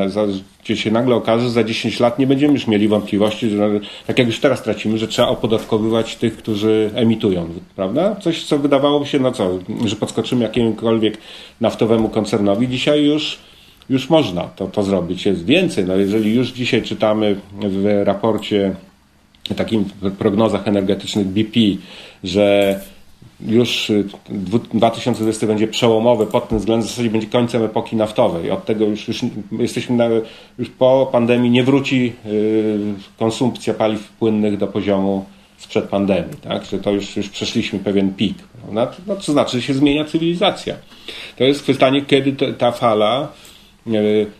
gdzie 0.65 0.77
się 0.77 0.91
nagle 0.91 1.15
okaże, 1.15 1.45
że 1.45 1.51
za 1.51 1.65
10 1.65 2.01
lat 2.01 2.19
nie 2.19 2.27
będziemy 2.27 2.53
już 2.53 2.67
mieli 2.67 2.89
wątpliwości, 2.89 3.51
że 3.51 3.81
tak 4.07 4.19
jak 4.19 4.27
już 4.27 4.41
teraz 4.41 4.63
tracimy, 4.63 4.99
że 4.99 5.09
trzeba 5.09 5.29
opodatkowywać 5.29 6.17
tych, 6.17 6.37
którzy 6.37 6.91
emitują, 6.95 7.49
prawda? 7.77 8.17
Coś, 8.17 8.45
co 8.45 8.59
wydawałoby 8.59 9.07
się, 9.07 9.19
no 9.19 9.33
co, 9.33 9.59
że 9.85 9.97
podskoczymy 9.97 10.43
jakiemukolwiek 10.43 11.19
naftowemu 11.61 12.09
koncernowi, 12.09 12.69
dzisiaj 12.69 13.05
już 13.05 13.39
już 13.91 14.11
można 14.11 14.43
to, 14.43 14.67
to 14.67 14.83
zrobić. 14.83 15.27
Jest 15.27 15.45
więcej. 15.45 15.85
No 15.85 15.97
jeżeli 15.97 16.35
już 16.35 16.49
dzisiaj 16.49 16.83
czytamy 16.83 17.37
w 17.63 18.03
raporcie 18.05 18.75
takim 19.57 19.85
prognozach 20.19 20.69
energetycznych 20.69 21.27
BP, 21.27 21.61
że 22.25 22.81
już 23.47 23.93
2020 24.75 25.47
będzie 25.47 25.69
przełomowy 25.69 26.27
pod 26.27 26.49
tym 26.49 26.59
względem, 26.59 26.87
w 26.87 26.91
zasadzie 26.91 27.11
będzie 27.11 27.27
końcem 27.27 27.63
epoki 27.63 27.97
naftowej. 27.97 28.51
Od 28.51 28.65
tego 28.65 28.85
już, 28.85 29.09
już 29.09 29.21
jesteśmy 29.59 29.97
na, 29.97 30.05
już 30.59 30.71
po 30.79 31.09
pandemii 31.13 31.51
nie 31.51 31.65
wróci 31.65 32.13
konsumpcja 33.19 33.75
paliw 33.75 34.09
płynnych 34.09 34.57
do 34.57 34.67
poziomu 34.67 35.25
sprzed 35.57 35.85
pandemii, 35.85 36.37
tak? 36.43 36.65
że 36.65 36.79
to 36.79 36.91
już, 36.91 37.17
już 37.17 37.29
przeszliśmy 37.29 37.79
pewien 37.79 38.15
pik. 38.15 38.37
No, 38.73 38.87
to 39.27 39.33
znaczy, 39.33 39.57
że 39.57 39.63
się 39.63 39.75
zmienia 39.75 40.05
cywilizacja. 40.05 40.75
To 41.37 41.45
jest 41.45 41.67
pytanie, 41.67 42.03
kiedy 42.03 42.53
ta 42.53 42.73
fala 42.73 43.29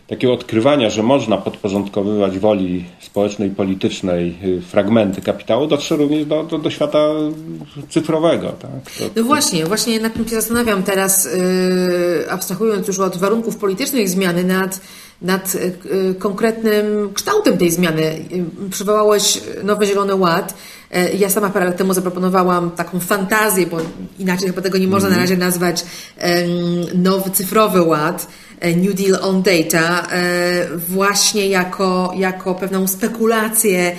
takiego 0.07 0.33
odkrywania, 0.33 0.89
że 0.89 1.03
można 1.03 1.37
podporządkowywać 1.37 2.39
woli 2.39 2.85
społecznej, 3.01 3.49
politycznej 3.49 4.35
e, 4.57 4.61
fragmenty 4.61 5.21
kapitału, 5.21 5.67
dotrze 5.67 5.95
również 5.95 6.25
do, 6.25 6.43
do, 6.43 6.57
do 6.57 6.69
świata 6.69 7.07
cyfrowego. 7.89 8.49
Tak? 8.49 8.71
To, 8.99 9.03
no 9.15 9.23
właśnie, 9.23 9.65
właśnie 9.65 9.99
nad 9.99 10.13
tym 10.13 10.27
się 10.27 10.35
zastanawiam 10.35 10.83
teraz, 10.83 11.25
yy, 11.25 12.31
abstrahując 12.31 12.87
już 12.87 12.99
od 12.99 13.17
warunków 13.17 13.57
politycznych 13.57 14.09
zmiany, 14.09 14.43
nad 14.43 14.79
nad 15.23 15.57
konkretnym 16.19 17.13
kształtem 17.13 17.57
tej 17.57 17.71
zmiany. 17.71 18.25
Przywołałeś 18.69 19.41
Nowy 19.63 19.85
Zielony 19.85 20.15
Ład. 20.15 20.53
E, 20.91 21.13
ja 21.13 21.29
sama 21.29 21.49
parę 21.49 21.65
lat 21.65 21.77
temu 21.77 21.93
zaproponowałam 21.93 22.71
taką 22.71 22.99
fantazję, 22.99 23.67
bo 23.67 23.77
inaczej 24.19 24.47
chyba 24.47 24.61
tego 24.61 24.77
nie 24.77 24.87
można 24.87 25.09
na 25.09 25.17
razie 25.17 25.37
nazwać, 25.37 25.85
nowy 26.95 27.31
cyfrowy 27.31 27.81
ład, 27.81 28.27
e, 28.27 28.52
New 28.71 28.93
Deal 28.93 29.19
on 29.21 29.41
Data, 29.41 30.07
e, 30.11 30.77
właśnie 30.77 31.47
jako, 31.47 32.13
jako 32.17 32.55
pewną 32.55 32.87
spekulację, 32.87 33.95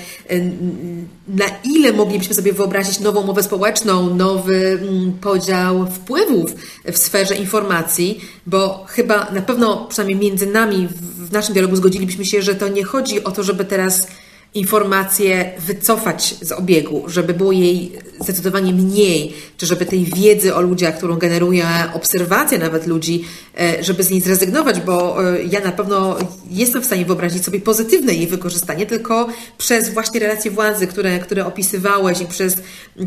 na 1.29 1.45
ile 1.65 1.93
moglibyśmy 1.93 2.35
sobie 2.35 2.53
wyobrazić 2.53 3.01
nową 3.01 3.21
umowę 3.21 3.43
społeczną, 3.43 4.15
nowy 4.15 4.79
mm, 4.83 5.13
podział 5.13 5.87
wpływów 5.87 6.55
w 6.85 6.99
sferze 6.99 7.35
informacji, 7.35 8.21
bo 8.47 8.85
chyba 8.89 9.31
na 9.31 9.43
pewno, 9.43 9.87
przynajmniej 9.87 10.31
między 10.31 10.47
nami, 10.47 10.89
w 11.19 11.33
naszym 11.33 11.53
dialogu 11.53 11.77
zgodzilibyśmy 11.77 12.25
się, 12.25 12.43
że 12.43 12.55
to 12.55 12.69
nie 12.69 12.85
chodzi 12.85 13.25
o 13.25 13.31
to, 13.31 13.43
żeby 13.43 13.65
teraz 13.65 14.07
informację 14.55 15.53
wycofać 15.59 16.35
z 16.41 16.53
obiegu, 16.53 17.05
żeby 17.07 17.35
było 17.35 17.53
jej 17.53 17.93
zdecydowanie 18.21 18.73
mniej, 18.73 19.33
czy 19.57 19.67
żeby 19.67 19.87
tej 19.87 20.05
wiedzy 20.05 20.55
o 20.55 20.61
ludziach, 20.61 20.97
którą 20.97 21.17
generuje 21.17 21.67
obserwacja 21.95 22.59
nawet 22.59 22.87
ludzi, 22.87 23.25
e, 23.61 23.85
żeby 23.85 24.03
z 24.03 24.11
niej 24.11 24.21
zrezygnować, 24.21 24.81
bo 24.81 25.25
e, 25.25 25.43
ja 25.43 25.61
na 25.61 25.73
pewno 25.73 26.17
jestem 26.51 26.83
w 26.83 26.85
stanie 26.85 27.05
wyobrazić 27.05 27.45
sobie 27.45 27.61
pozytywne 27.61 28.15
jej 28.15 28.27
wykorzystanie, 28.27 28.87
tylko 28.87 29.29
przez 29.59 29.89
właśnie 29.89 30.21
relacje 30.21 30.51
władzy, 30.51 30.87
które, 30.87 31.19
które 31.19 31.47
opisywałeś 31.47 32.21
i 32.21 32.27
przez 32.27 32.57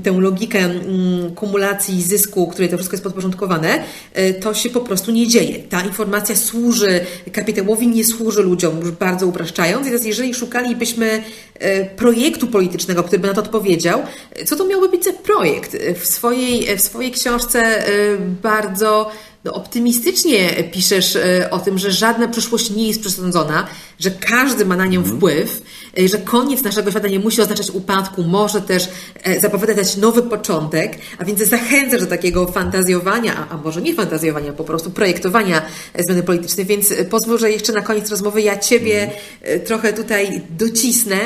tę 0.03 0.11
logikę 0.11 0.59
mm, 0.59 1.35
kumulacji 1.35 2.03
zysku, 2.03 2.47
której 2.47 2.69
to 2.69 2.77
wszystko 2.77 2.93
jest 2.93 3.03
podporządkowane, 3.03 3.83
e, 4.13 4.33
to 4.33 4.53
się 4.53 4.69
po 4.69 4.81
prostu 4.81 5.11
nie 5.11 5.27
dzieje. 5.27 5.59
Ta 5.59 5.81
informacja 5.81 6.35
służy 6.35 6.99
kapitałowi, 7.31 7.87
nie 7.87 8.05
służy 8.05 8.43
ludziom, 8.43 8.79
już 8.79 8.91
bardzo 8.91 9.27
upraszczając. 9.27 9.87
I 9.87 9.89
teraz 9.89 10.05
jeżeli 10.05 10.33
szukalibyśmy 10.33 11.23
projektu 11.95 12.47
politycznego, 12.47 13.03
który 13.03 13.19
by 13.19 13.27
na 13.27 13.33
to 13.33 13.41
odpowiedział, 13.41 14.03
co 14.45 14.55
to 14.55 14.65
miałby 14.65 14.89
być 14.89 15.03
za 15.03 15.13
projekt? 15.13 15.77
W 15.99 16.05
swojej, 16.05 16.77
w 16.77 16.81
swojej 16.81 17.11
książce 17.11 17.59
e, 17.59 18.17
bardzo 18.41 19.11
no, 19.43 19.53
optymistycznie 19.53 20.63
piszesz 20.71 21.15
e, 21.15 21.49
o 21.51 21.59
tym, 21.59 21.77
że 21.77 21.91
żadna 21.91 22.27
przyszłość 22.27 22.69
nie 22.69 22.87
jest 22.87 23.01
przesądzona, 23.01 23.67
że 23.99 24.11
każdy 24.11 24.65
ma 24.65 24.75
na 24.75 24.85
nią 24.85 24.99
mhm. 24.99 25.17
wpływ, 25.17 25.61
e, 25.61 25.61
że 26.05 26.17
koniec 26.17 26.63
naszego 26.63 26.91
świata 26.91 27.07
nie 27.07 27.19
musi 27.19 27.41
oznaczać 27.41 27.71
upadku, 27.71 28.23
może 28.23 28.61
też 28.61 28.89
e, 29.23 29.39
zapowiadać 29.39 29.97
nowy 29.97 30.21
początek, 30.21 30.97
a 31.17 31.25
więc 31.25 31.39
zachęcasz 31.39 32.01
do 32.01 32.07
takiego 32.07 32.47
fantazjowania, 32.47 33.47
a 33.49 33.57
może 33.57 33.81
nie 33.81 33.93
fantazjowania, 33.93 34.53
po 34.53 34.63
prostu 34.63 34.91
projektowania 34.91 35.61
zmiany 35.99 36.23
politycznej, 36.23 36.65
więc 36.65 36.93
pozwól, 37.09 37.39
że 37.39 37.51
jeszcze 37.51 37.73
na 37.73 37.81
koniec 37.81 38.09
rozmowy 38.09 38.41
ja 38.41 38.57
Ciebie 38.57 39.11
mhm. 39.41 39.61
trochę 39.65 39.93
tutaj 39.93 40.41
docisnę. 40.49 41.17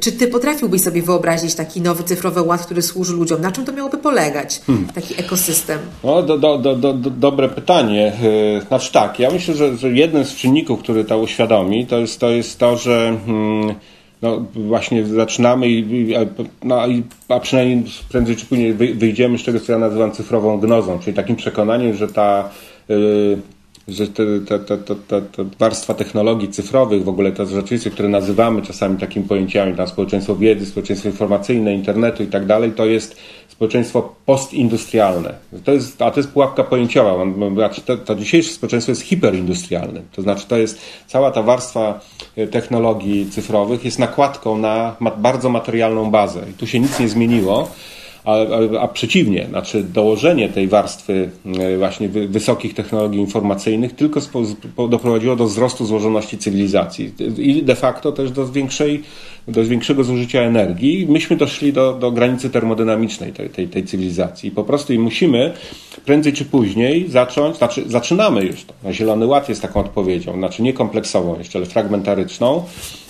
Czy 0.00 0.12
Ty 0.12 0.28
potrafiłbyś 0.28 0.82
sobie 0.82 1.02
wyobrazić 1.02 1.54
taki 1.54 1.80
nowy 1.80 2.04
cyfrowy 2.04 2.42
ład, 2.42 2.64
który 2.64 2.82
służy 2.82 3.12
ludziom? 3.12 3.40
Na 3.40 3.52
czym 3.52 3.64
to 3.64 3.72
miałoby 3.72 3.98
polegać, 3.98 4.60
hmm. 4.66 4.88
taki 4.88 5.20
ekosystem? 5.20 5.78
No, 6.04 6.22
do, 6.22 6.38
do, 6.38 6.58
do, 6.58 6.74
do, 6.74 6.94
dobre 7.10 7.48
pytanie. 7.48 8.12
Znaczy 8.68 8.92
tak, 8.92 9.18
ja 9.18 9.30
myślę, 9.30 9.54
że, 9.54 9.76
że 9.76 9.90
jeden 9.90 10.24
z 10.24 10.34
czynników, 10.34 10.80
który 10.80 11.04
to 11.04 11.18
uświadomi, 11.18 11.86
to 11.86 11.98
jest 11.98 12.20
to, 12.20 12.30
jest 12.30 12.58
to 12.58 12.76
że 12.76 13.18
hmm, 13.26 13.74
no, 14.22 14.44
właśnie 14.54 15.06
zaczynamy 15.06 15.68
i, 15.68 16.14
no, 16.64 16.82
a 17.28 17.40
przynajmniej 17.40 17.84
prędzej 18.08 18.36
czy 18.36 18.46
później 18.46 18.74
wyjdziemy 18.74 19.38
z 19.38 19.44
tego, 19.44 19.60
co 19.60 19.72
ja 19.72 19.78
nazywam 19.78 20.12
cyfrową 20.12 20.58
gnozą, 20.60 20.98
czyli 20.98 21.16
takim 21.16 21.36
przekonaniem, 21.36 21.94
że 21.94 22.08
ta 22.08 22.50
yy, 22.88 23.38
że 23.88 24.08
ta, 24.08 24.58
ta, 24.58 24.76
ta, 24.76 24.94
ta, 25.20 25.44
warstwa 25.58 25.94
technologii 25.94 26.48
cyfrowych, 26.48 27.04
w 27.04 27.08
ogóle 27.08 27.32
te 27.32 27.46
rzeczywistość, 27.46 27.94
które 27.94 28.08
nazywamy 28.08 28.62
czasami 28.62 28.98
takimi 28.98 29.26
pojęciami, 29.26 29.76
tam 29.76 29.88
społeczeństwo 29.88 30.36
wiedzy, 30.36 30.66
społeczeństwo 30.66 31.08
informacyjne, 31.08 31.74
internetu 31.74 32.22
i 32.22 32.26
tak 32.26 32.46
dalej, 32.46 32.72
to 32.72 32.86
jest 32.86 33.16
społeczeństwo 33.58 34.14
postindustrialne. 34.26 35.34
To 35.64 35.72
jest, 35.72 36.02
a 36.02 36.10
to 36.10 36.20
jest 36.20 36.32
pułapka 36.32 36.64
pojęciowa. 36.64 37.24
To, 37.84 37.96
to 37.96 38.14
dzisiejsze 38.14 38.52
społeczeństwo 38.52 38.92
jest 38.92 39.02
hiperindustrialne. 39.02 40.02
To 40.12 40.22
znaczy 40.22 40.46
to 40.48 40.56
jest 40.56 40.80
cała 41.06 41.30
ta 41.30 41.42
warstwa 41.42 42.00
e, 42.36 42.46
technologii 42.46 43.30
cyfrowych 43.30 43.84
jest 43.84 43.98
nakładką 43.98 44.58
na 44.58 44.96
bardzo 45.16 45.48
materialną 45.48 46.10
bazę. 46.10 46.40
I 46.50 46.52
tu 46.52 46.66
się 46.66 46.80
nic 46.80 47.00
nie 47.00 47.08
zmieniło 47.08 47.68
a, 48.28 48.32
a, 48.32 48.80
a, 48.80 48.88
przeciwnie, 48.88 49.46
znaczy 49.48 49.82
dołożenie 49.82 50.48
tej 50.48 50.68
warstwy 50.68 51.30
e, 51.60 51.78
właśnie 51.78 52.08
wysokich 52.08 52.74
technologii 52.74 53.20
informacyjnych 53.20 53.92
tylko 53.92 54.20
doprowadziło 54.90 55.36
do 55.36 55.44
wzrostu 55.44 55.86
złożoności 55.86 56.38
cywilizacji 56.38 57.12
i 57.38 57.62
de 57.62 57.74
facto 57.74 58.12
też 58.12 58.30
do 58.30 58.48
większej 58.48 59.02
do 59.48 59.64
większego 59.64 60.04
zużycia 60.04 60.40
energii. 60.40 61.06
Myśmy 61.08 61.36
doszli 61.36 61.72
do, 61.72 61.92
do 61.92 62.12
granicy 62.12 62.50
termodynamicznej 62.50 63.32
tej, 63.32 63.50
tej, 63.50 63.68
tej 63.68 63.84
cywilizacji. 63.84 64.50
Po 64.50 64.64
prostu 64.64 64.92
i 64.92 64.98
musimy 64.98 65.52
prędzej 66.04 66.32
czy 66.32 66.44
później 66.44 67.10
zacząć, 67.10 67.56
znaczy 67.56 67.82
zaczynamy 67.86 68.44
już 68.44 68.64
to. 68.64 68.92
Zielony 68.92 69.26
Ład 69.26 69.48
jest 69.48 69.62
taką 69.62 69.80
odpowiedzią, 69.80 70.32
znaczy 70.32 70.62
nie 70.62 70.72
kompleksową 70.72 71.38
jeszcze, 71.38 71.58
ale 71.58 71.66
fragmentaryczną, 71.66 72.64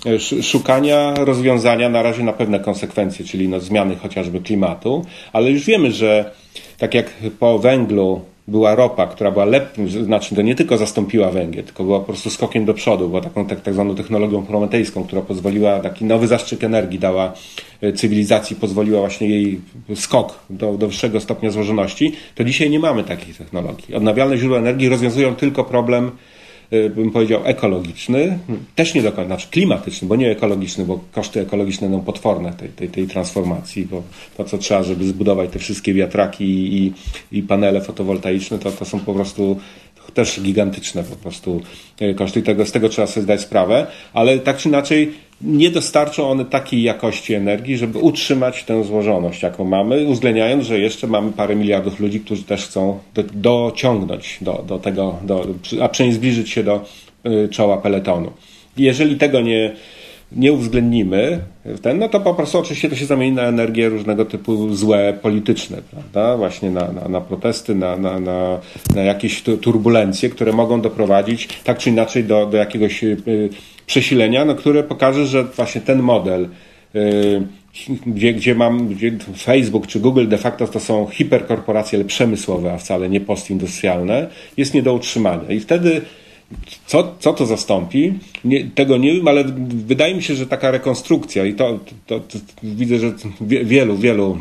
e, 0.07 0.43
szukania 0.43 1.15
rozwiązania 1.15 1.89
na 1.89 2.03
razie 2.03 2.23
na 2.23 2.33
pewne 2.33 2.61
konsekwencje, 2.61 3.25
czyli 3.25 3.49
no, 3.49 3.61
zmiany 3.61 3.97
chociażby 3.97 4.41
klimatu, 4.41 5.05
ale 5.33 5.51
już 5.51 5.65
wiemy, 5.65 5.93
że 5.93 6.31
tak 6.79 6.95
jak 6.95 7.13
po 7.39 7.59
węglu 7.59 8.21
była 8.49 8.75
ropa, 8.75 9.07
która 9.07 9.31
była 9.31 9.45
lepszym, 9.45 9.89
znaczy 9.89 10.35
to 10.35 10.43
nie 10.43 10.55
tylko 10.55 10.77
zastąpiła 10.77 11.31
węgiel, 11.31 11.65
tylko 11.65 11.85
była 11.85 11.99
po 11.99 12.05
prostu 12.05 12.31
skokiem 12.31 12.65
do 12.65 12.75
przodu, 12.75 13.09
była 13.09 13.21
taką 13.21 13.47
tak, 13.47 13.61
tak 13.61 13.75
zwaną 13.75 13.95
technologią 13.95 14.43
prometejską, 14.47 15.05
która 15.05 15.23
pozwoliła, 15.23 15.81
taki 15.81 16.05
nowy 16.05 16.27
zastrzyk 16.27 16.65
energii 16.65 16.99
dała 16.99 17.33
e, 17.81 17.93
cywilizacji, 17.93 18.57
pozwoliła 18.57 19.01
właśnie 19.01 19.29
jej 19.29 19.61
skok 19.95 20.39
do, 20.51 20.77
do 20.77 20.87
wyższego 20.87 21.21
stopnia 21.21 21.51
złożoności, 21.51 22.13
to 22.35 22.45
dzisiaj 22.45 22.71
nie 22.71 22.79
mamy 22.79 23.05
takich 23.05 23.37
technologii. 23.37 23.95
Odnawialne 23.95 24.39
źródła 24.39 24.59
energii 24.59 24.89
rozwiązują 24.89 25.35
tylko 25.35 25.65
problem 25.65 26.11
bym 26.71 27.11
powiedział, 27.11 27.41
ekologiczny, 27.45 28.39
też 28.75 28.95
nie 28.95 29.03
do 29.03 29.13
końca, 29.13 29.27
znaczy 29.27 29.49
klimatyczny, 29.51 30.09
bo 30.09 30.17
nie 30.17 30.31
ekologiczny, 30.31 30.85
bo 30.85 31.01
koszty 31.13 31.41
ekologiczne 31.41 31.89
będą 31.89 32.05
potworne 32.05 32.53
tej, 32.53 32.69
tej, 32.69 32.89
tej 32.89 33.07
transformacji, 33.07 33.87
bo 33.87 34.03
to, 34.37 34.45
co 34.45 34.59
trzeba, 34.59 34.83
żeby 34.83 35.05
zbudować 35.05 35.51
te 35.51 35.59
wszystkie 35.59 35.95
wiatraki 35.95 36.45
i, 36.45 36.93
i 37.33 37.43
panele 37.43 37.81
fotowoltaiczne, 37.81 38.59
to, 38.59 38.71
to 38.71 38.85
są 38.85 39.01
po 39.01 39.15
prostu 39.15 39.61
też 40.15 40.41
gigantyczne 40.41 41.05
po 41.05 41.17
prostu 41.17 41.61
y, 42.03 42.15
koszty. 42.15 42.43
Tego, 42.43 42.67
z 42.67 42.73
tego 42.73 42.89
trzeba 42.89 43.07
sobie 43.07 43.25
zdać 43.25 43.41
sprawę, 43.41 43.87
ale 44.13 44.39
tak 44.39 44.57
czy 44.57 44.69
inaczej 44.69 45.13
nie 45.41 45.71
dostarczą 45.71 46.31
one 46.31 46.45
takiej 46.45 46.83
jakości 46.83 47.35
energii, 47.35 47.77
żeby 47.77 47.99
utrzymać 47.99 48.65
tę 48.65 48.85
złożoność, 48.85 49.43
jaką 49.43 49.65
mamy, 49.65 50.05
uwzględniając, 50.05 50.65
że 50.65 50.79
jeszcze 50.79 51.07
mamy 51.07 51.33
parę 51.33 51.57
miliardów 51.57 52.01
ludzi, 52.01 52.21
którzy 52.21 52.43
też 52.43 52.65
chcą 52.65 52.99
do, 53.15 53.23
dociągnąć 53.23 54.39
do, 54.41 54.65
do 54.69 54.79
tego, 54.79 55.19
do, 55.23 55.47
a 55.83 55.89
przynajmniej 55.89 56.17
zbliżyć 56.17 56.51
się 56.51 56.65
do 56.65 56.85
y, 57.27 57.49
czoła 57.49 57.77
peletonu. 57.77 58.33
Jeżeli 58.77 59.17
tego 59.17 59.41
nie, 59.41 59.77
nie 60.33 60.53
uwzględnimy, 60.53 61.41
ten, 61.83 61.99
no 61.99 62.09
to 62.09 62.21
po 62.21 62.35
prostu 62.35 62.59
oczywiście 62.59 62.89
to 62.89 62.97
się 62.97 63.07
zamieni 63.07 63.37
na 63.37 63.43
energię 63.43 63.89
różnego 63.89 64.25
typu 64.25 64.75
złe 64.75 65.19
polityczne, 65.23 65.77
prawda? 65.91 66.37
Właśnie 66.37 66.71
na, 66.71 66.93
na, 66.93 67.09
na 67.09 67.21
protesty, 67.21 67.75
na, 67.75 67.97
na, 67.97 68.21
na, 68.21 68.59
na 68.95 69.03
jakieś 69.03 69.43
turbulencje, 69.43 70.29
które 70.31 70.53
mogą 70.53 70.81
doprowadzić 70.81 71.49
tak 71.65 71.79
czy 71.79 71.91
inaczej 71.91 72.25
do, 72.25 72.47
do 72.47 72.57
jakiegoś 72.57 73.05
y, 73.05 73.17
przesilenia, 73.87 74.45
no, 74.45 74.55
które 74.55 74.83
pokaże, 74.83 75.27
że 75.27 75.45
właśnie 75.45 75.81
ten 75.81 76.03
model, 76.03 76.49
y, 76.95 77.43
gdzie, 78.07 78.35
gdzie 78.35 78.55
mam, 78.55 78.89
gdzie 78.89 79.13
Facebook 79.37 79.87
czy 79.87 80.01
Google 80.01 80.27
de 80.27 80.39
facto 80.39 80.67
to 80.67 80.81
są 80.81 81.07
hiperkorporacje, 81.07 81.99
ale 81.99 82.05
przemysłowe, 82.05 82.73
a 82.73 82.79
wcale 82.79 83.09
nie 83.09 83.21
postindustrialne, 83.21 84.29
jest 84.57 84.75
nie 84.75 84.83
do 84.83 84.95
utrzymania. 84.95 85.51
I 85.51 85.61
wtedy 85.61 86.01
co, 86.87 87.15
co 87.19 87.33
to 87.33 87.47
zastąpi? 87.47 88.13
Nie, 88.45 88.65
tego 88.65 88.97
nie 88.97 89.15
wiem, 89.15 89.29
ale 89.29 89.45
wydaje 89.69 90.15
mi 90.15 90.23
się, 90.23 90.35
że 90.35 90.47
taka 90.47 90.71
rekonstrukcja 90.71 91.45
i 91.45 91.55
to, 91.55 91.79
to, 92.07 92.21
to, 92.21 92.39
to 92.39 92.39
widzę, 92.63 92.99
że 92.99 93.13
wielu, 93.41 93.97
wielu 93.97 94.39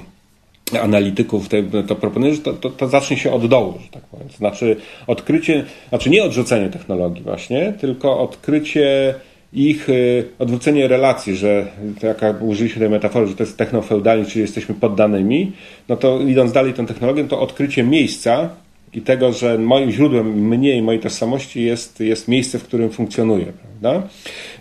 analityków 0.82 1.50
te, 1.50 1.64
to 1.88 1.96
proponuje, 1.96 2.36
że 2.36 2.42
to, 2.42 2.54
to, 2.54 2.70
to, 2.70 2.88
zacznie 2.88 3.18
się 3.18 3.32
od 3.32 3.48
dołu, 3.48 3.74
że 3.84 3.90
tak 3.92 4.04
powiem. 4.04 4.28
Znaczy 4.38 4.76
odkrycie, 5.08 5.66
znaczy 5.90 6.10
nie 6.10 6.24
odrzucenie 6.24 6.70
technologii 6.70 7.24
właśnie, 7.24 7.74
tylko 7.82 8.20
odkrycie 8.20 9.16
ich, 9.54 9.90
y, 9.90 10.28
odwrócenie 10.40 10.88
relacji, 10.88 11.36
że 11.36 11.68
jaka 12.04 12.32
użyliśmy 12.42 12.80
tej 12.80 12.90
metafory, 12.90 13.28
że 13.28 13.36
to 13.36 13.44
jest 13.44 13.58
technofeudalizm, 13.58 14.32
czyli 14.32 14.42
jesteśmy 14.42 14.76
poddanymi, 14.76 15.52
no 15.90 15.98
to 15.98 16.22
idąc 16.22 16.52
dalej 16.52 16.74
tą 16.74 16.86
technologią, 16.86 17.28
to 17.28 17.40
odkrycie 17.40 17.84
miejsca, 17.84 18.50
i 18.98 19.02
tego, 19.02 19.34
że 19.34 19.58
moim 19.58 19.92
źródłem 19.92 20.48
mnie 20.48 20.78
i 20.78 20.82
mojej 20.82 21.02
tożsamości 21.02 21.64
jest, 21.64 22.00
jest 22.00 22.28
miejsce, 22.28 22.60
w 22.60 22.64
którym 22.64 22.90
funkcjonuję. 22.90 23.46
Prawda? 23.46 24.08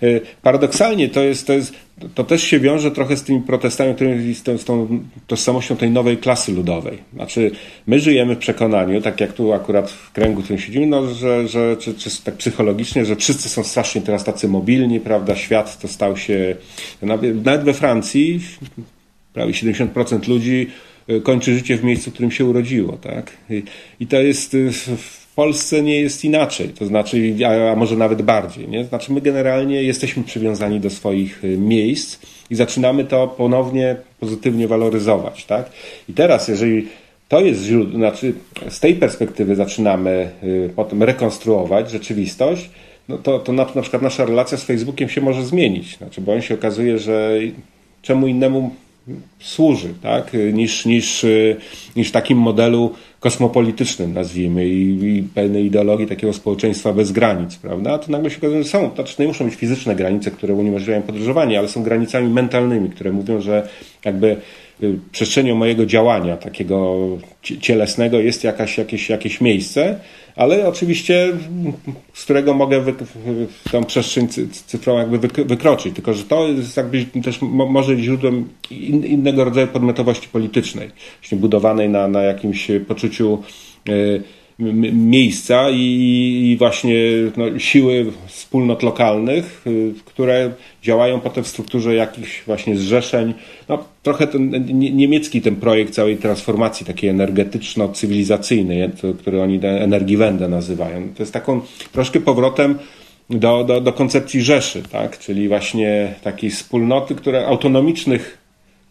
Y, 0.02 0.20
paradoksalnie 0.42 1.08
to 1.08 1.22
jest, 1.22 1.46
to 1.46 1.52
jest 1.52 1.72
to 2.14 2.24
też 2.24 2.42
się 2.42 2.60
wiąże 2.60 2.90
trochę 2.90 3.16
z 3.16 3.22
tymi 3.22 3.40
protestami, 3.40 3.94
z, 4.34 4.42
tą, 4.42 4.58
z 4.58 4.64
tą 4.64 5.00
tożsamością 5.26 5.76
tej 5.76 5.90
nowej 5.90 6.16
klasy 6.16 6.52
ludowej. 6.52 6.98
Znaczy, 7.14 7.50
my 7.86 8.00
żyjemy 8.00 8.34
w 8.34 8.38
przekonaniu, 8.38 9.02
tak 9.02 9.20
jak 9.20 9.32
tu 9.32 9.52
akurat 9.52 9.90
w 9.90 10.12
kręgu, 10.12 10.40
w 10.40 10.44
którym 10.44 10.62
siedzimy, 10.62 10.86
no, 10.86 11.14
że, 11.14 11.48
że 11.48 11.76
czy, 11.76 11.94
czy 11.94 12.22
tak 12.24 12.34
psychologicznie, 12.34 13.04
że 13.04 13.16
wszyscy 13.16 13.48
są 13.48 13.64
strasznie 13.64 14.02
teraz 14.02 14.24
tacy 14.24 14.48
mobilni, 14.48 15.00
prawda? 15.00 15.36
Świat 15.36 15.78
to 15.78 15.88
stał 15.88 16.16
się, 16.16 16.56
nawet 17.02 17.62
we 17.62 17.74
Francji 17.74 18.40
prawie 19.32 19.52
70% 19.52 20.28
ludzi 20.28 20.70
kończy 21.22 21.54
życie 21.54 21.76
w 21.76 21.84
miejscu, 21.84 22.10
w 22.10 22.12
którym 22.12 22.30
się 22.30 22.44
urodziło. 22.44 22.92
Tak? 22.92 23.32
I, 23.50 23.62
i 24.00 24.06
to 24.06 24.16
jest 24.16 24.54
y, 24.54 24.72
w 24.72 25.34
Polsce 25.34 25.82
nie 25.82 26.00
jest 26.00 26.24
inaczej, 26.24 26.68
to 26.68 26.86
znaczy, 26.86 27.34
a, 27.46 27.72
a 27.72 27.76
może 27.76 27.96
nawet 27.96 28.22
bardziej. 28.22 28.68
Nie? 28.68 28.84
Znaczy, 28.84 29.12
my 29.12 29.20
generalnie 29.20 29.82
jesteśmy 29.82 30.24
przywiązani 30.24 30.80
do 30.80 30.90
swoich 30.90 31.44
y, 31.44 31.58
miejsc 31.58 32.18
i 32.50 32.54
zaczynamy 32.54 33.04
to 33.04 33.28
ponownie 33.28 33.96
pozytywnie 34.20 34.68
waloryzować. 34.68 35.44
Tak? 35.44 35.70
I 36.08 36.12
teraz, 36.12 36.48
jeżeli 36.48 36.88
to 37.28 37.40
jest 37.40 37.62
źródło, 37.62 37.98
znaczy 37.98 38.32
z 38.68 38.80
tej 38.80 38.94
perspektywy 38.94 39.54
zaczynamy 39.54 40.30
potem 40.76 41.02
rekonstruować 41.02 41.90
rzeczywistość, 41.90 42.70
no 43.08 43.18
to, 43.18 43.38
to 43.38 43.52
na, 43.52 43.66
na 43.74 43.82
przykład 43.82 44.02
nasza 44.02 44.24
relacja 44.24 44.58
z 44.58 44.64
Facebookiem 44.64 45.08
się 45.08 45.20
może 45.20 45.44
zmienić. 45.44 45.96
Znaczy, 45.96 46.20
bo 46.20 46.32
on 46.32 46.42
się 46.42 46.54
okazuje, 46.54 46.98
że 46.98 47.38
czemu 48.02 48.26
innemu 48.26 48.74
służy, 49.40 49.88
tak? 50.02 50.32
niż, 50.52 50.86
niż, 50.86 51.26
niż 51.96 52.10
takim 52.10 52.38
modelu 52.38 52.90
kosmopolitycznym, 53.20 54.14
nazwijmy, 54.14 54.68
i, 54.68 55.16
i 55.18 55.22
pełnej 55.22 55.64
ideologii 55.64 56.06
takiego 56.06 56.32
społeczeństwa 56.32 56.92
bez 56.92 57.12
granic, 57.12 57.56
prawda? 57.56 57.98
To 57.98 58.12
nagle 58.12 58.30
się 58.30 58.36
okazuje, 58.36 58.62
że 58.62 58.68
są, 58.68 58.90
to 58.90 58.94
znaczy 58.94 59.14
nie 59.18 59.28
muszą 59.28 59.44
być 59.44 59.54
fizyczne 59.54 59.96
granice, 59.96 60.30
które 60.30 60.54
uniemożliwiają 60.54 61.02
podróżowanie, 61.02 61.58
ale 61.58 61.68
są 61.68 61.82
granicami 61.82 62.28
mentalnymi, 62.28 62.90
które 62.90 63.12
mówią, 63.12 63.40
że 63.40 63.68
jakby 64.04 64.36
y, 64.82 64.98
przestrzenią 65.12 65.54
mojego 65.54 65.86
działania 65.86 66.36
takiego 66.36 66.96
cielesnego 67.42 68.20
jest 68.20 68.44
jakaś, 68.44 68.78
jakieś, 68.78 69.08
jakieś 69.08 69.40
miejsce, 69.40 70.00
ale 70.36 70.68
oczywiście 70.68 71.32
z 72.12 72.24
którego 72.24 72.54
mogę 72.54 72.80
wy, 72.80 72.94
tą 73.72 73.84
przestrzeń 73.84 74.28
cyfrową 74.66 74.98
jakby 74.98 75.44
wykroczyć. 75.44 75.94
Tylko, 75.94 76.14
że 76.14 76.24
to 76.24 76.48
jest 76.48 76.76
jakby 76.76 77.04
też 77.04 77.38
może 77.50 77.96
źródłem 77.96 78.48
innego 78.70 79.44
rodzaju 79.44 79.66
podmiotowości 79.66 80.28
politycznej, 80.28 80.90
właśnie 81.20 81.38
budowanej 81.38 81.88
na, 81.88 82.08
na 82.08 82.22
jakimś 82.22 82.68
poczuciu 82.88 83.42
y, 83.88 84.22
miejsca 84.58 85.70
i, 85.70 86.56
właśnie 86.58 86.96
no, 87.36 87.58
siły 87.58 88.12
wspólnot 88.26 88.82
lokalnych, 88.82 89.62
y, 89.66 89.94
które 90.04 90.50
działają 90.82 91.20
potem 91.20 91.44
w 91.44 91.48
strukturze 91.48 91.94
jakichś 91.94 92.42
właśnie 92.46 92.76
zrzeszeń. 92.76 93.34
No, 93.68 93.84
trochę 94.02 94.26
ten 94.26 94.66
niemiecki 94.96 95.42
ten 95.42 95.56
projekt 95.56 95.94
całej 95.94 96.16
transformacji 96.16 96.86
takiej 96.86 97.10
energetyczno-cywilizacyjnej, 97.10 98.90
który 99.18 99.42
oni 99.42 99.60
Energiewende 99.62 100.48
nazywają. 100.48 101.08
To 101.14 101.22
jest 101.22 101.32
taką 101.32 101.60
troszkę 101.92 102.20
powrotem 102.20 102.78
do, 103.30 103.64
do, 103.64 103.80
do 103.80 103.92
koncepcji 103.92 104.42
Rzeszy, 104.42 104.82
tak? 104.82 105.18
czyli 105.18 105.48
właśnie 105.48 106.14
takiej 106.22 106.50
wspólnoty, 106.50 107.14
które 107.14 107.46
autonomicznych 107.46 108.38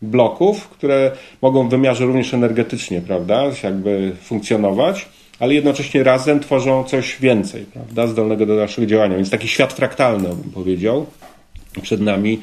bloków, 0.01 0.69
które 0.69 1.11
mogą 1.41 1.67
w 1.67 1.71
wymiarze 1.71 2.05
również 2.05 2.33
energetycznie, 2.33 3.01
prawda, 3.01 3.43
jakby 3.63 4.11
funkcjonować 4.21 5.07
ale 5.39 5.53
jednocześnie 5.53 6.03
razem 6.03 6.39
tworzą 6.39 6.83
coś 6.83 7.17
więcej, 7.19 7.65
prawda, 7.73 8.07
zdolnego 8.07 8.45
do 8.45 8.55
dalszego 8.55 8.87
działania. 8.87 9.15
Więc 9.15 9.29
taki 9.29 9.47
świat 9.47 9.73
fraktalny, 9.73 10.29
bym 10.29 10.51
powiedział, 10.53 11.05
przed 11.81 12.01
nami 12.01 12.41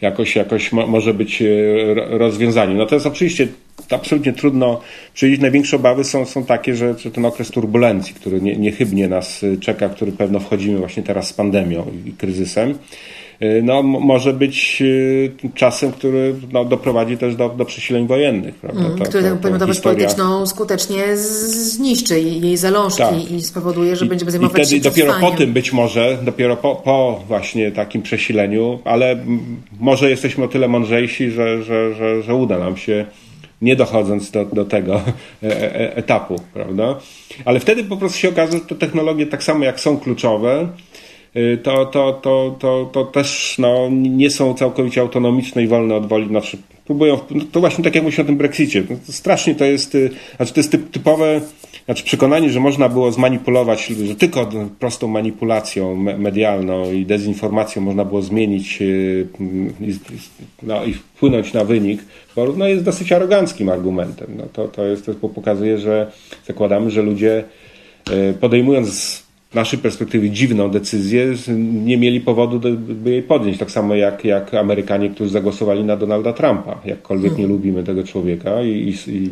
jakoś, 0.00 0.36
jakoś 0.36 0.72
mo 0.72 0.86
może 0.86 1.14
być 1.14 1.42
e, 1.42 1.46
rozwiązaniem. 1.94 2.78
No 2.78 2.86
to 2.86 2.94
jest 2.94 3.06
oczywiście 3.06 3.48
absolutnie 3.90 4.32
trudno 4.32 4.80
przewidzieć. 5.14 5.40
Największe 5.40 5.76
obawy 5.76 6.04
są, 6.04 6.26
są 6.26 6.44
takie, 6.44 6.76
że, 6.76 6.98
że 6.98 7.10
ten 7.10 7.24
okres 7.24 7.50
turbulencji, 7.50 8.14
który 8.14 8.40
nie, 8.40 8.56
niechybnie 8.56 9.08
nas 9.08 9.44
czeka, 9.60 9.88
który 9.88 10.12
pewno 10.12 10.40
wchodzimy 10.40 10.78
właśnie 10.78 11.02
teraz 11.02 11.28
z 11.28 11.32
pandemią 11.32 11.86
i 12.06 12.12
kryzysem, 12.12 12.78
no, 13.62 13.82
może 13.82 14.32
być 14.32 14.82
y, 14.82 15.32
czasem, 15.54 15.92
który 15.92 16.34
no, 16.52 16.64
doprowadzi 16.64 17.18
też 17.18 17.36
do, 17.36 17.48
do 17.48 17.64
przesileń 17.64 18.06
wojennych. 18.06 18.54
Prawda? 18.54 18.80
Mm, 18.80 18.98
to, 18.98 19.04
który 19.04 19.22
tę 19.22 19.66
historia... 19.66 19.80
polityczną 19.82 20.46
skutecznie 20.46 21.16
zniszczy 21.16 22.20
jej 22.20 22.56
zalążki 22.56 22.98
tak. 22.98 23.30
i 23.30 23.42
spowoduje, 23.42 23.96
że 23.96 24.06
I, 24.06 24.08
będziemy 24.08 24.30
zajmować 24.30 24.62
I 24.62 24.64
wtedy 24.64 24.76
się 24.76 24.90
dopiero 24.90 25.14
po 25.20 25.30
tym 25.30 25.52
być 25.52 25.72
może, 25.72 26.18
dopiero 26.22 26.56
po, 26.56 26.76
po 26.76 27.20
właśnie 27.28 27.72
takim 27.72 28.02
przesileniu, 28.02 28.78
ale 28.84 29.16
może 29.80 30.10
jesteśmy 30.10 30.44
o 30.44 30.48
tyle 30.48 30.68
mądrzejsi, 30.68 31.30
że, 31.30 31.62
że, 31.62 31.94
że, 31.94 32.22
że 32.22 32.34
uda 32.34 32.58
nam 32.58 32.76
się 32.76 33.06
nie 33.62 33.76
dochodząc 33.76 34.30
do, 34.30 34.44
do 34.44 34.64
tego 34.64 34.94
e, 35.42 35.46
e, 35.46 35.96
etapu, 35.96 36.40
prawda? 36.54 36.98
Ale 37.44 37.60
wtedy 37.60 37.84
po 37.84 37.96
prostu 37.96 38.18
się 38.18 38.28
okaże, 38.28 38.52
że 38.52 38.60
te 38.60 38.74
technologie 38.74 39.26
tak 39.26 39.42
samo 39.42 39.64
jak 39.64 39.80
są 39.80 39.98
kluczowe, 39.98 40.68
to, 41.62 41.86
to, 41.86 42.12
to, 42.12 42.56
to, 42.58 42.90
to 42.92 43.04
też 43.04 43.56
no, 43.58 43.88
nie 43.90 44.30
są 44.30 44.54
całkowicie 44.54 45.00
autonomiczne 45.00 45.62
i 45.62 45.66
wolne 45.66 45.94
od 45.94 46.06
woli. 46.06 46.28
Znaczy, 46.28 46.58
próbują, 46.84 47.18
no, 47.30 47.44
to 47.52 47.60
właśnie 47.60 47.84
tak 47.84 47.94
jak 47.94 48.04
mówię 48.04 48.22
o 48.22 48.24
tym 48.24 48.36
Brexicie. 48.36 48.82
No, 48.90 48.96
to 49.06 49.12
strasznie 49.12 49.54
to 49.54 49.64
jest, 49.64 49.94
y, 49.94 50.10
znaczy 50.36 50.54
to 50.54 50.60
jest 50.60 50.70
typ, 50.70 50.90
typowe 50.90 51.40
znaczy 51.84 52.04
przekonanie, 52.04 52.50
że 52.50 52.60
można 52.60 52.88
było 52.88 53.12
zmanipulować, 53.12 53.86
że 53.86 54.14
tylko 54.14 54.50
prostą 54.78 55.08
manipulacją 55.08 55.96
medialną 55.96 56.92
i 56.92 57.06
dezinformacją 57.06 57.82
można 57.82 58.04
było 58.04 58.22
zmienić 58.22 58.82
y, 58.82 59.26
no, 60.62 60.84
i 60.84 60.94
wpłynąć 60.94 61.52
na 61.52 61.64
wynik, 61.64 62.00
no, 62.56 62.68
jest 62.68 62.84
dosyć 62.84 63.12
aroganckim 63.12 63.68
argumentem. 63.68 64.26
No, 64.36 64.44
to, 64.52 64.68
to, 64.68 64.84
jest, 64.84 65.06
to 65.06 65.28
pokazuje, 65.28 65.78
że 65.78 66.12
zakładamy, 66.46 66.90
że 66.90 67.02
ludzie 67.02 67.44
podejmując 68.40 69.22
naszej 69.54 69.78
perspektywy 69.78 70.30
dziwną 70.30 70.70
decyzję, 70.70 71.34
nie 71.84 71.96
mieli 71.96 72.20
powodu, 72.20 72.60
by 72.76 73.10
jej 73.10 73.22
podjąć. 73.22 73.58
Tak 73.58 73.70
samo 73.70 73.94
jak, 73.94 74.24
jak 74.24 74.54
Amerykanie, 74.54 75.10
którzy 75.10 75.30
zagłosowali 75.30 75.84
na 75.84 75.96
Donalda 75.96 76.32
Trumpa. 76.32 76.80
Jakkolwiek 76.84 77.38
nie 77.38 77.46
lubimy 77.46 77.84
tego 77.84 78.04
człowieka 78.04 78.62
i, 78.62 78.94
i, 79.08 79.30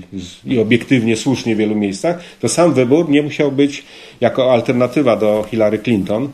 i 0.55 0.59
obiektywnie 0.59 1.17
słusznie 1.17 1.55
w 1.55 1.59
wielu 1.59 1.75
miejscach, 1.75 2.23
to 2.41 2.49
sam 2.49 2.75
wybór 2.75 3.09
nie 3.09 3.23
musiał 3.23 3.53
być 3.53 3.85
jako 4.21 4.53
alternatywa 4.53 5.17
do 5.17 5.45
Hillary 5.51 5.79
Clinton 5.79 6.29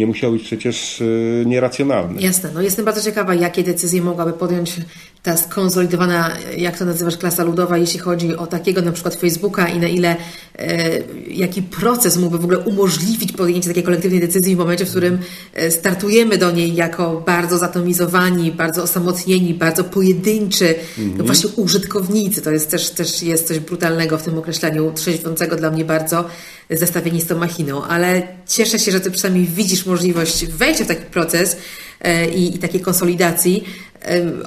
nie 0.00 0.06
musiał 0.06 0.32
być 0.32 0.42
przecież 0.42 1.00
y, 1.00 1.44
nieracjonalny. 1.46 2.22
Jasne. 2.22 2.50
No 2.54 2.62
jestem 2.62 2.84
bardzo 2.84 3.02
ciekawa, 3.02 3.34
jakie 3.34 3.62
decyzje 3.62 4.02
mogłaby 4.02 4.32
podjąć 4.32 4.76
ta 5.22 5.36
skonsolidowana, 5.36 6.30
jak 6.56 6.78
to 6.78 6.84
nazywasz, 6.84 7.16
klasa 7.16 7.44
ludowa, 7.44 7.78
jeśli 7.78 7.98
chodzi 7.98 8.36
o 8.36 8.46
takiego 8.46 8.82
na 8.82 8.92
przykład 8.92 9.14
Facebooka 9.14 9.68
i 9.68 9.78
na 9.78 9.88
ile, 9.88 10.16
e, 10.58 10.98
jaki 11.28 11.62
proces 11.62 12.16
mógłby 12.16 12.38
w 12.38 12.44
ogóle 12.44 12.58
umożliwić 12.58 13.32
podjęcie 13.32 13.68
takiej 13.68 13.82
kolektywnej 13.82 14.20
decyzji 14.20 14.56
w 14.56 14.58
momencie, 14.58 14.86
w 14.86 14.90
którym 14.90 15.18
e, 15.54 15.70
startujemy 15.70 16.38
do 16.38 16.50
niej 16.50 16.74
jako 16.74 17.22
bardzo 17.26 17.58
zatomizowani, 17.58 18.52
bardzo 18.52 18.82
osamotnieni, 18.82 19.54
bardzo 19.54 19.84
pojedynczy, 19.84 20.74
mhm. 20.98 21.18
no 21.18 21.24
właśnie 21.24 21.50
użytkownicy. 21.56 22.42
To 22.42 22.50
jest 22.50 22.70
też, 22.70 22.90
też 22.90 23.22
jest 23.22 23.48
coś 23.48 23.58
brutalnego 23.58 24.18
w 24.18 24.22
tym 24.22 24.38
określeniu, 24.38 24.92
trzeźwiącego 24.94 25.56
dla 25.56 25.70
mnie 25.70 25.84
bardzo, 25.84 26.24
zestawieni 26.70 27.20
z 27.20 27.26
tą 27.26 27.38
machiną. 27.38 27.84
Ale 27.84 28.22
cieszę 28.48 28.78
się, 28.78 28.92
że 28.92 29.00
ty 29.00 29.10
przynajmniej 29.10 29.46
widzisz 29.46 29.86
możliwość 29.86 30.46
wejścia 30.46 30.84
w 30.84 30.88
taki 30.88 31.04
proces 31.04 31.56
e, 32.00 32.28
i, 32.30 32.56
i 32.56 32.58
takiej 32.58 32.80
konsolidacji, 32.80 33.64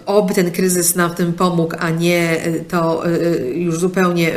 Oby 0.05 0.33
ten 0.33 0.51
kryzys 0.51 0.95
nam 0.95 1.11
w 1.11 1.15
tym 1.15 1.33
pomógł, 1.33 1.75
a 1.79 1.89
nie 1.89 2.43
e, 2.43 2.59
to 2.59 3.05
e, 3.05 3.09
już 3.47 3.79
zupełnie 3.79 4.31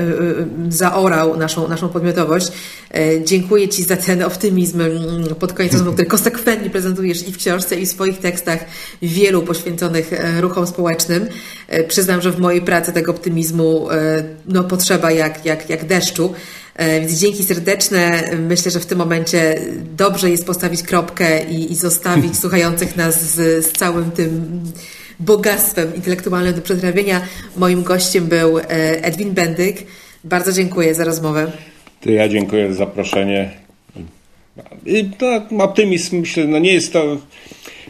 zaorał 0.68 1.37
naszą, 1.37 1.68
naszą 1.68 1.89
podmiotowość. 1.89 2.53
Dziękuję 3.24 3.68
Ci 3.68 3.82
za 3.82 3.97
ten 3.97 4.22
optymizm 4.22 4.82
pod 5.39 5.53
koniec 5.53 5.72
rozmowy, 5.72 5.93
który 5.93 6.09
konsekwentnie 6.09 6.70
prezentujesz 6.70 7.28
i 7.28 7.32
w 7.32 7.37
książce, 7.37 7.76
i 7.76 7.87
w 7.87 7.89
swoich 7.89 8.18
tekstach, 8.18 8.64
wielu 9.03 9.43
poświęconych 9.43 10.11
ruchom 10.41 10.66
społecznym. 10.66 11.26
Przyznam, 11.89 12.20
że 12.20 12.32
w 12.32 12.39
mojej 12.39 12.62
pracy 12.62 12.93
tego 12.93 13.12
optymizmu 13.12 13.89
no, 14.47 14.64
potrzeba 14.64 15.11
jak, 15.11 15.45
jak, 15.45 15.70
jak 15.70 15.87
deszczu. 15.87 16.34
Więc 16.79 17.12
dzięki 17.12 17.43
serdeczne. 17.43 18.24
Myślę, 18.39 18.70
że 18.70 18.81
w 18.81 18.87
tym 18.87 18.99
momencie 18.99 19.61
dobrze 19.97 20.31
jest 20.31 20.47
postawić 20.47 20.83
kropkę 20.83 21.45
i, 21.45 21.72
i 21.72 21.74
zostawić 21.74 22.39
słuchających 22.43 22.97
nas 22.97 23.22
z, 23.22 23.66
z 23.66 23.72
całym 23.72 24.11
tym 24.11 24.61
bogactwem 25.20 25.95
intelektualnym 25.95 26.55
do 26.55 26.62
przetrawienia. 26.62 27.20
Moim 27.57 27.83
gościem 27.83 28.27
był 28.27 28.59
Edwin 29.03 29.31
Bendyk. 29.31 29.77
Bardzo 30.24 30.53
dziękuję 30.53 30.95
za 30.95 31.05
rozmowę. 31.05 31.53
To 32.01 32.11
ja 32.11 32.29
dziękuję 32.29 32.68
za 32.68 32.74
zaproszenie. 32.74 33.51
I 34.87 35.05
to 35.05 35.43
optymizm, 35.59 36.20
myślę, 36.20 36.45
no 36.45 36.59
nie 36.59 36.72
jest 36.72 36.93
to, 36.93 37.18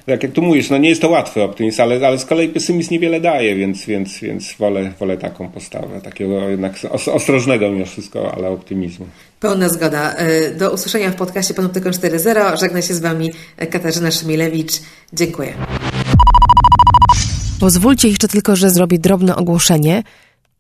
tak 0.07 0.23
jak 0.23 0.33
tu 0.33 0.43
mówisz, 0.43 0.71
no 0.71 0.79
nie 0.79 0.89
jest 0.89 1.01
to 1.01 1.09
łatwy 1.09 1.43
optymizm, 1.43 1.83
ale, 1.83 2.07
ale 2.07 2.19
z 2.19 2.25
kolei 2.25 2.49
pesymizm 2.49 2.93
niewiele 2.93 3.21
daje, 3.21 3.57
więc, 3.57 3.87
więc, 3.87 4.19
więc 4.19 4.55
wolę, 4.59 4.93
wolę 5.01 5.17
taką 5.17 5.49
postawę, 5.49 6.01
takiego 6.01 6.49
jednak 6.49 6.73
ostrożnego 7.13 7.71
mimo 7.71 7.87
wszystko, 7.87 8.33
ale 8.35 8.49
optymizmu. 8.49 9.07
Pełna 9.41 9.69
zgoda. 9.69 10.15
E, 10.15 10.51
do 10.51 10.71
usłyszenia 10.71 11.11
w 11.11 11.15
podcaście 11.15 11.55
Panoptykon 11.55 11.93
4.0. 11.93 12.61
Żegna 12.61 12.83
się 12.83 12.95
z 12.95 13.01
Wami 13.01 13.33
Katarzyna 13.71 14.11
Szymilewicz. 14.11 14.73
Dziękuję. 15.13 15.55
Pozwólcie 17.61 18.09
jeszcze 18.09 18.29
tylko, 18.29 18.57
że 18.57 18.71
zrobię 18.71 18.99
drobne 18.99 19.37
ogłoszenie. 19.37 20.03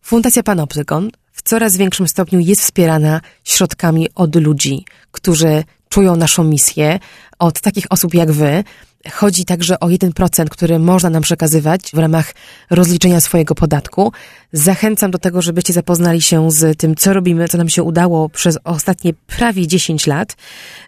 Fundacja 0.02 0.42
Panoptykon 0.42 1.10
w 1.32 1.42
coraz 1.42 1.76
większym 1.76 2.08
stopniu 2.08 2.40
jest 2.40 2.62
wspierana 2.62 3.20
środkami 3.44 4.08
od 4.14 4.36
ludzi, 4.36 4.84
którzy 5.10 5.64
czują 5.88 6.16
naszą 6.16 6.44
misję, 6.44 6.98
od 7.38 7.60
takich 7.60 7.84
osób 7.90 8.14
jak 8.14 8.32
wy. 8.32 8.64
Chodzi 9.12 9.44
także 9.44 9.80
o 9.80 9.86
1%, 9.86 10.48
który 10.48 10.78
można 10.78 11.10
nam 11.10 11.22
przekazywać 11.22 11.90
w 11.94 11.98
ramach 11.98 12.34
rozliczenia 12.70 13.20
swojego 13.20 13.54
podatku. 13.54 14.12
Zachęcam 14.52 15.10
do 15.10 15.18
tego, 15.18 15.42
żebyście 15.42 15.72
zapoznali 15.72 16.22
się 16.22 16.50
z 16.50 16.78
tym, 16.78 16.94
co 16.94 17.12
robimy, 17.12 17.48
co 17.48 17.58
nam 17.58 17.68
się 17.68 17.82
udało 17.82 18.28
przez 18.28 18.58
ostatnie 18.64 19.12
prawie 19.26 19.66
10 19.66 20.06
lat. 20.06 20.36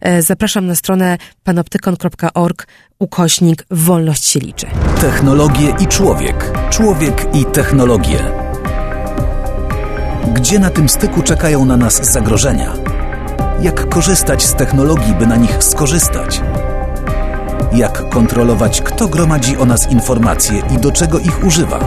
E, 0.01 0.23
zapraszam 0.23 0.67
na 0.67 0.75
stronę 0.75 1.19
panoptykon.org 1.45 2.67
ukośnik 2.99 3.67
Wolność 3.71 4.25
się 4.25 4.41
liczy. 4.41 4.67
Technologie 5.01 5.75
i 5.81 5.87
człowiek. 5.87 6.53
Człowiek 6.71 7.27
i 7.35 7.45
technologie. 7.45 8.19
Gdzie 10.35 10.59
na 10.59 10.71
tym 10.71 10.89
styku 10.89 11.23
czekają 11.23 11.65
na 11.65 11.77
nas 11.77 12.13
zagrożenia? 12.13 12.75
Jak 13.61 13.89
korzystać 13.89 14.43
z 14.43 14.55
technologii, 14.55 15.15
by 15.15 15.27
na 15.27 15.37
nich 15.37 15.65
skorzystać? 15.65 16.41
Jak 17.73 18.09
kontrolować, 18.09 18.81
kto 18.81 19.09
gromadzi 19.09 19.57
o 19.57 19.65
nas 19.65 19.91
informacje 19.91 20.63
i 20.75 20.79
do 20.79 20.93
czego 20.93 21.19
ich 21.19 21.45
używa? 21.45 21.81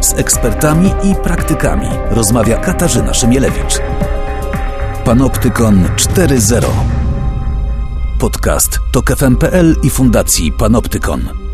Z 0.00 0.18
ekspertami 0.18 0.90
i 1.02 1.14
praktykami 1.14 1.88
rozmawia 2.10 2.56
Katarzyna 2.56 3.14
Szymielewicz. 3.14 3.78
Panoptykon 5.04 5.84
4.0 5.96 6.64
Podcast 8.18 8.78
to 8.92 9.02
KFM.pl 9.02 9.76
i 9.82 9.90
Fundacji 9.90 10.52
Panoptykon. 10.52 11.51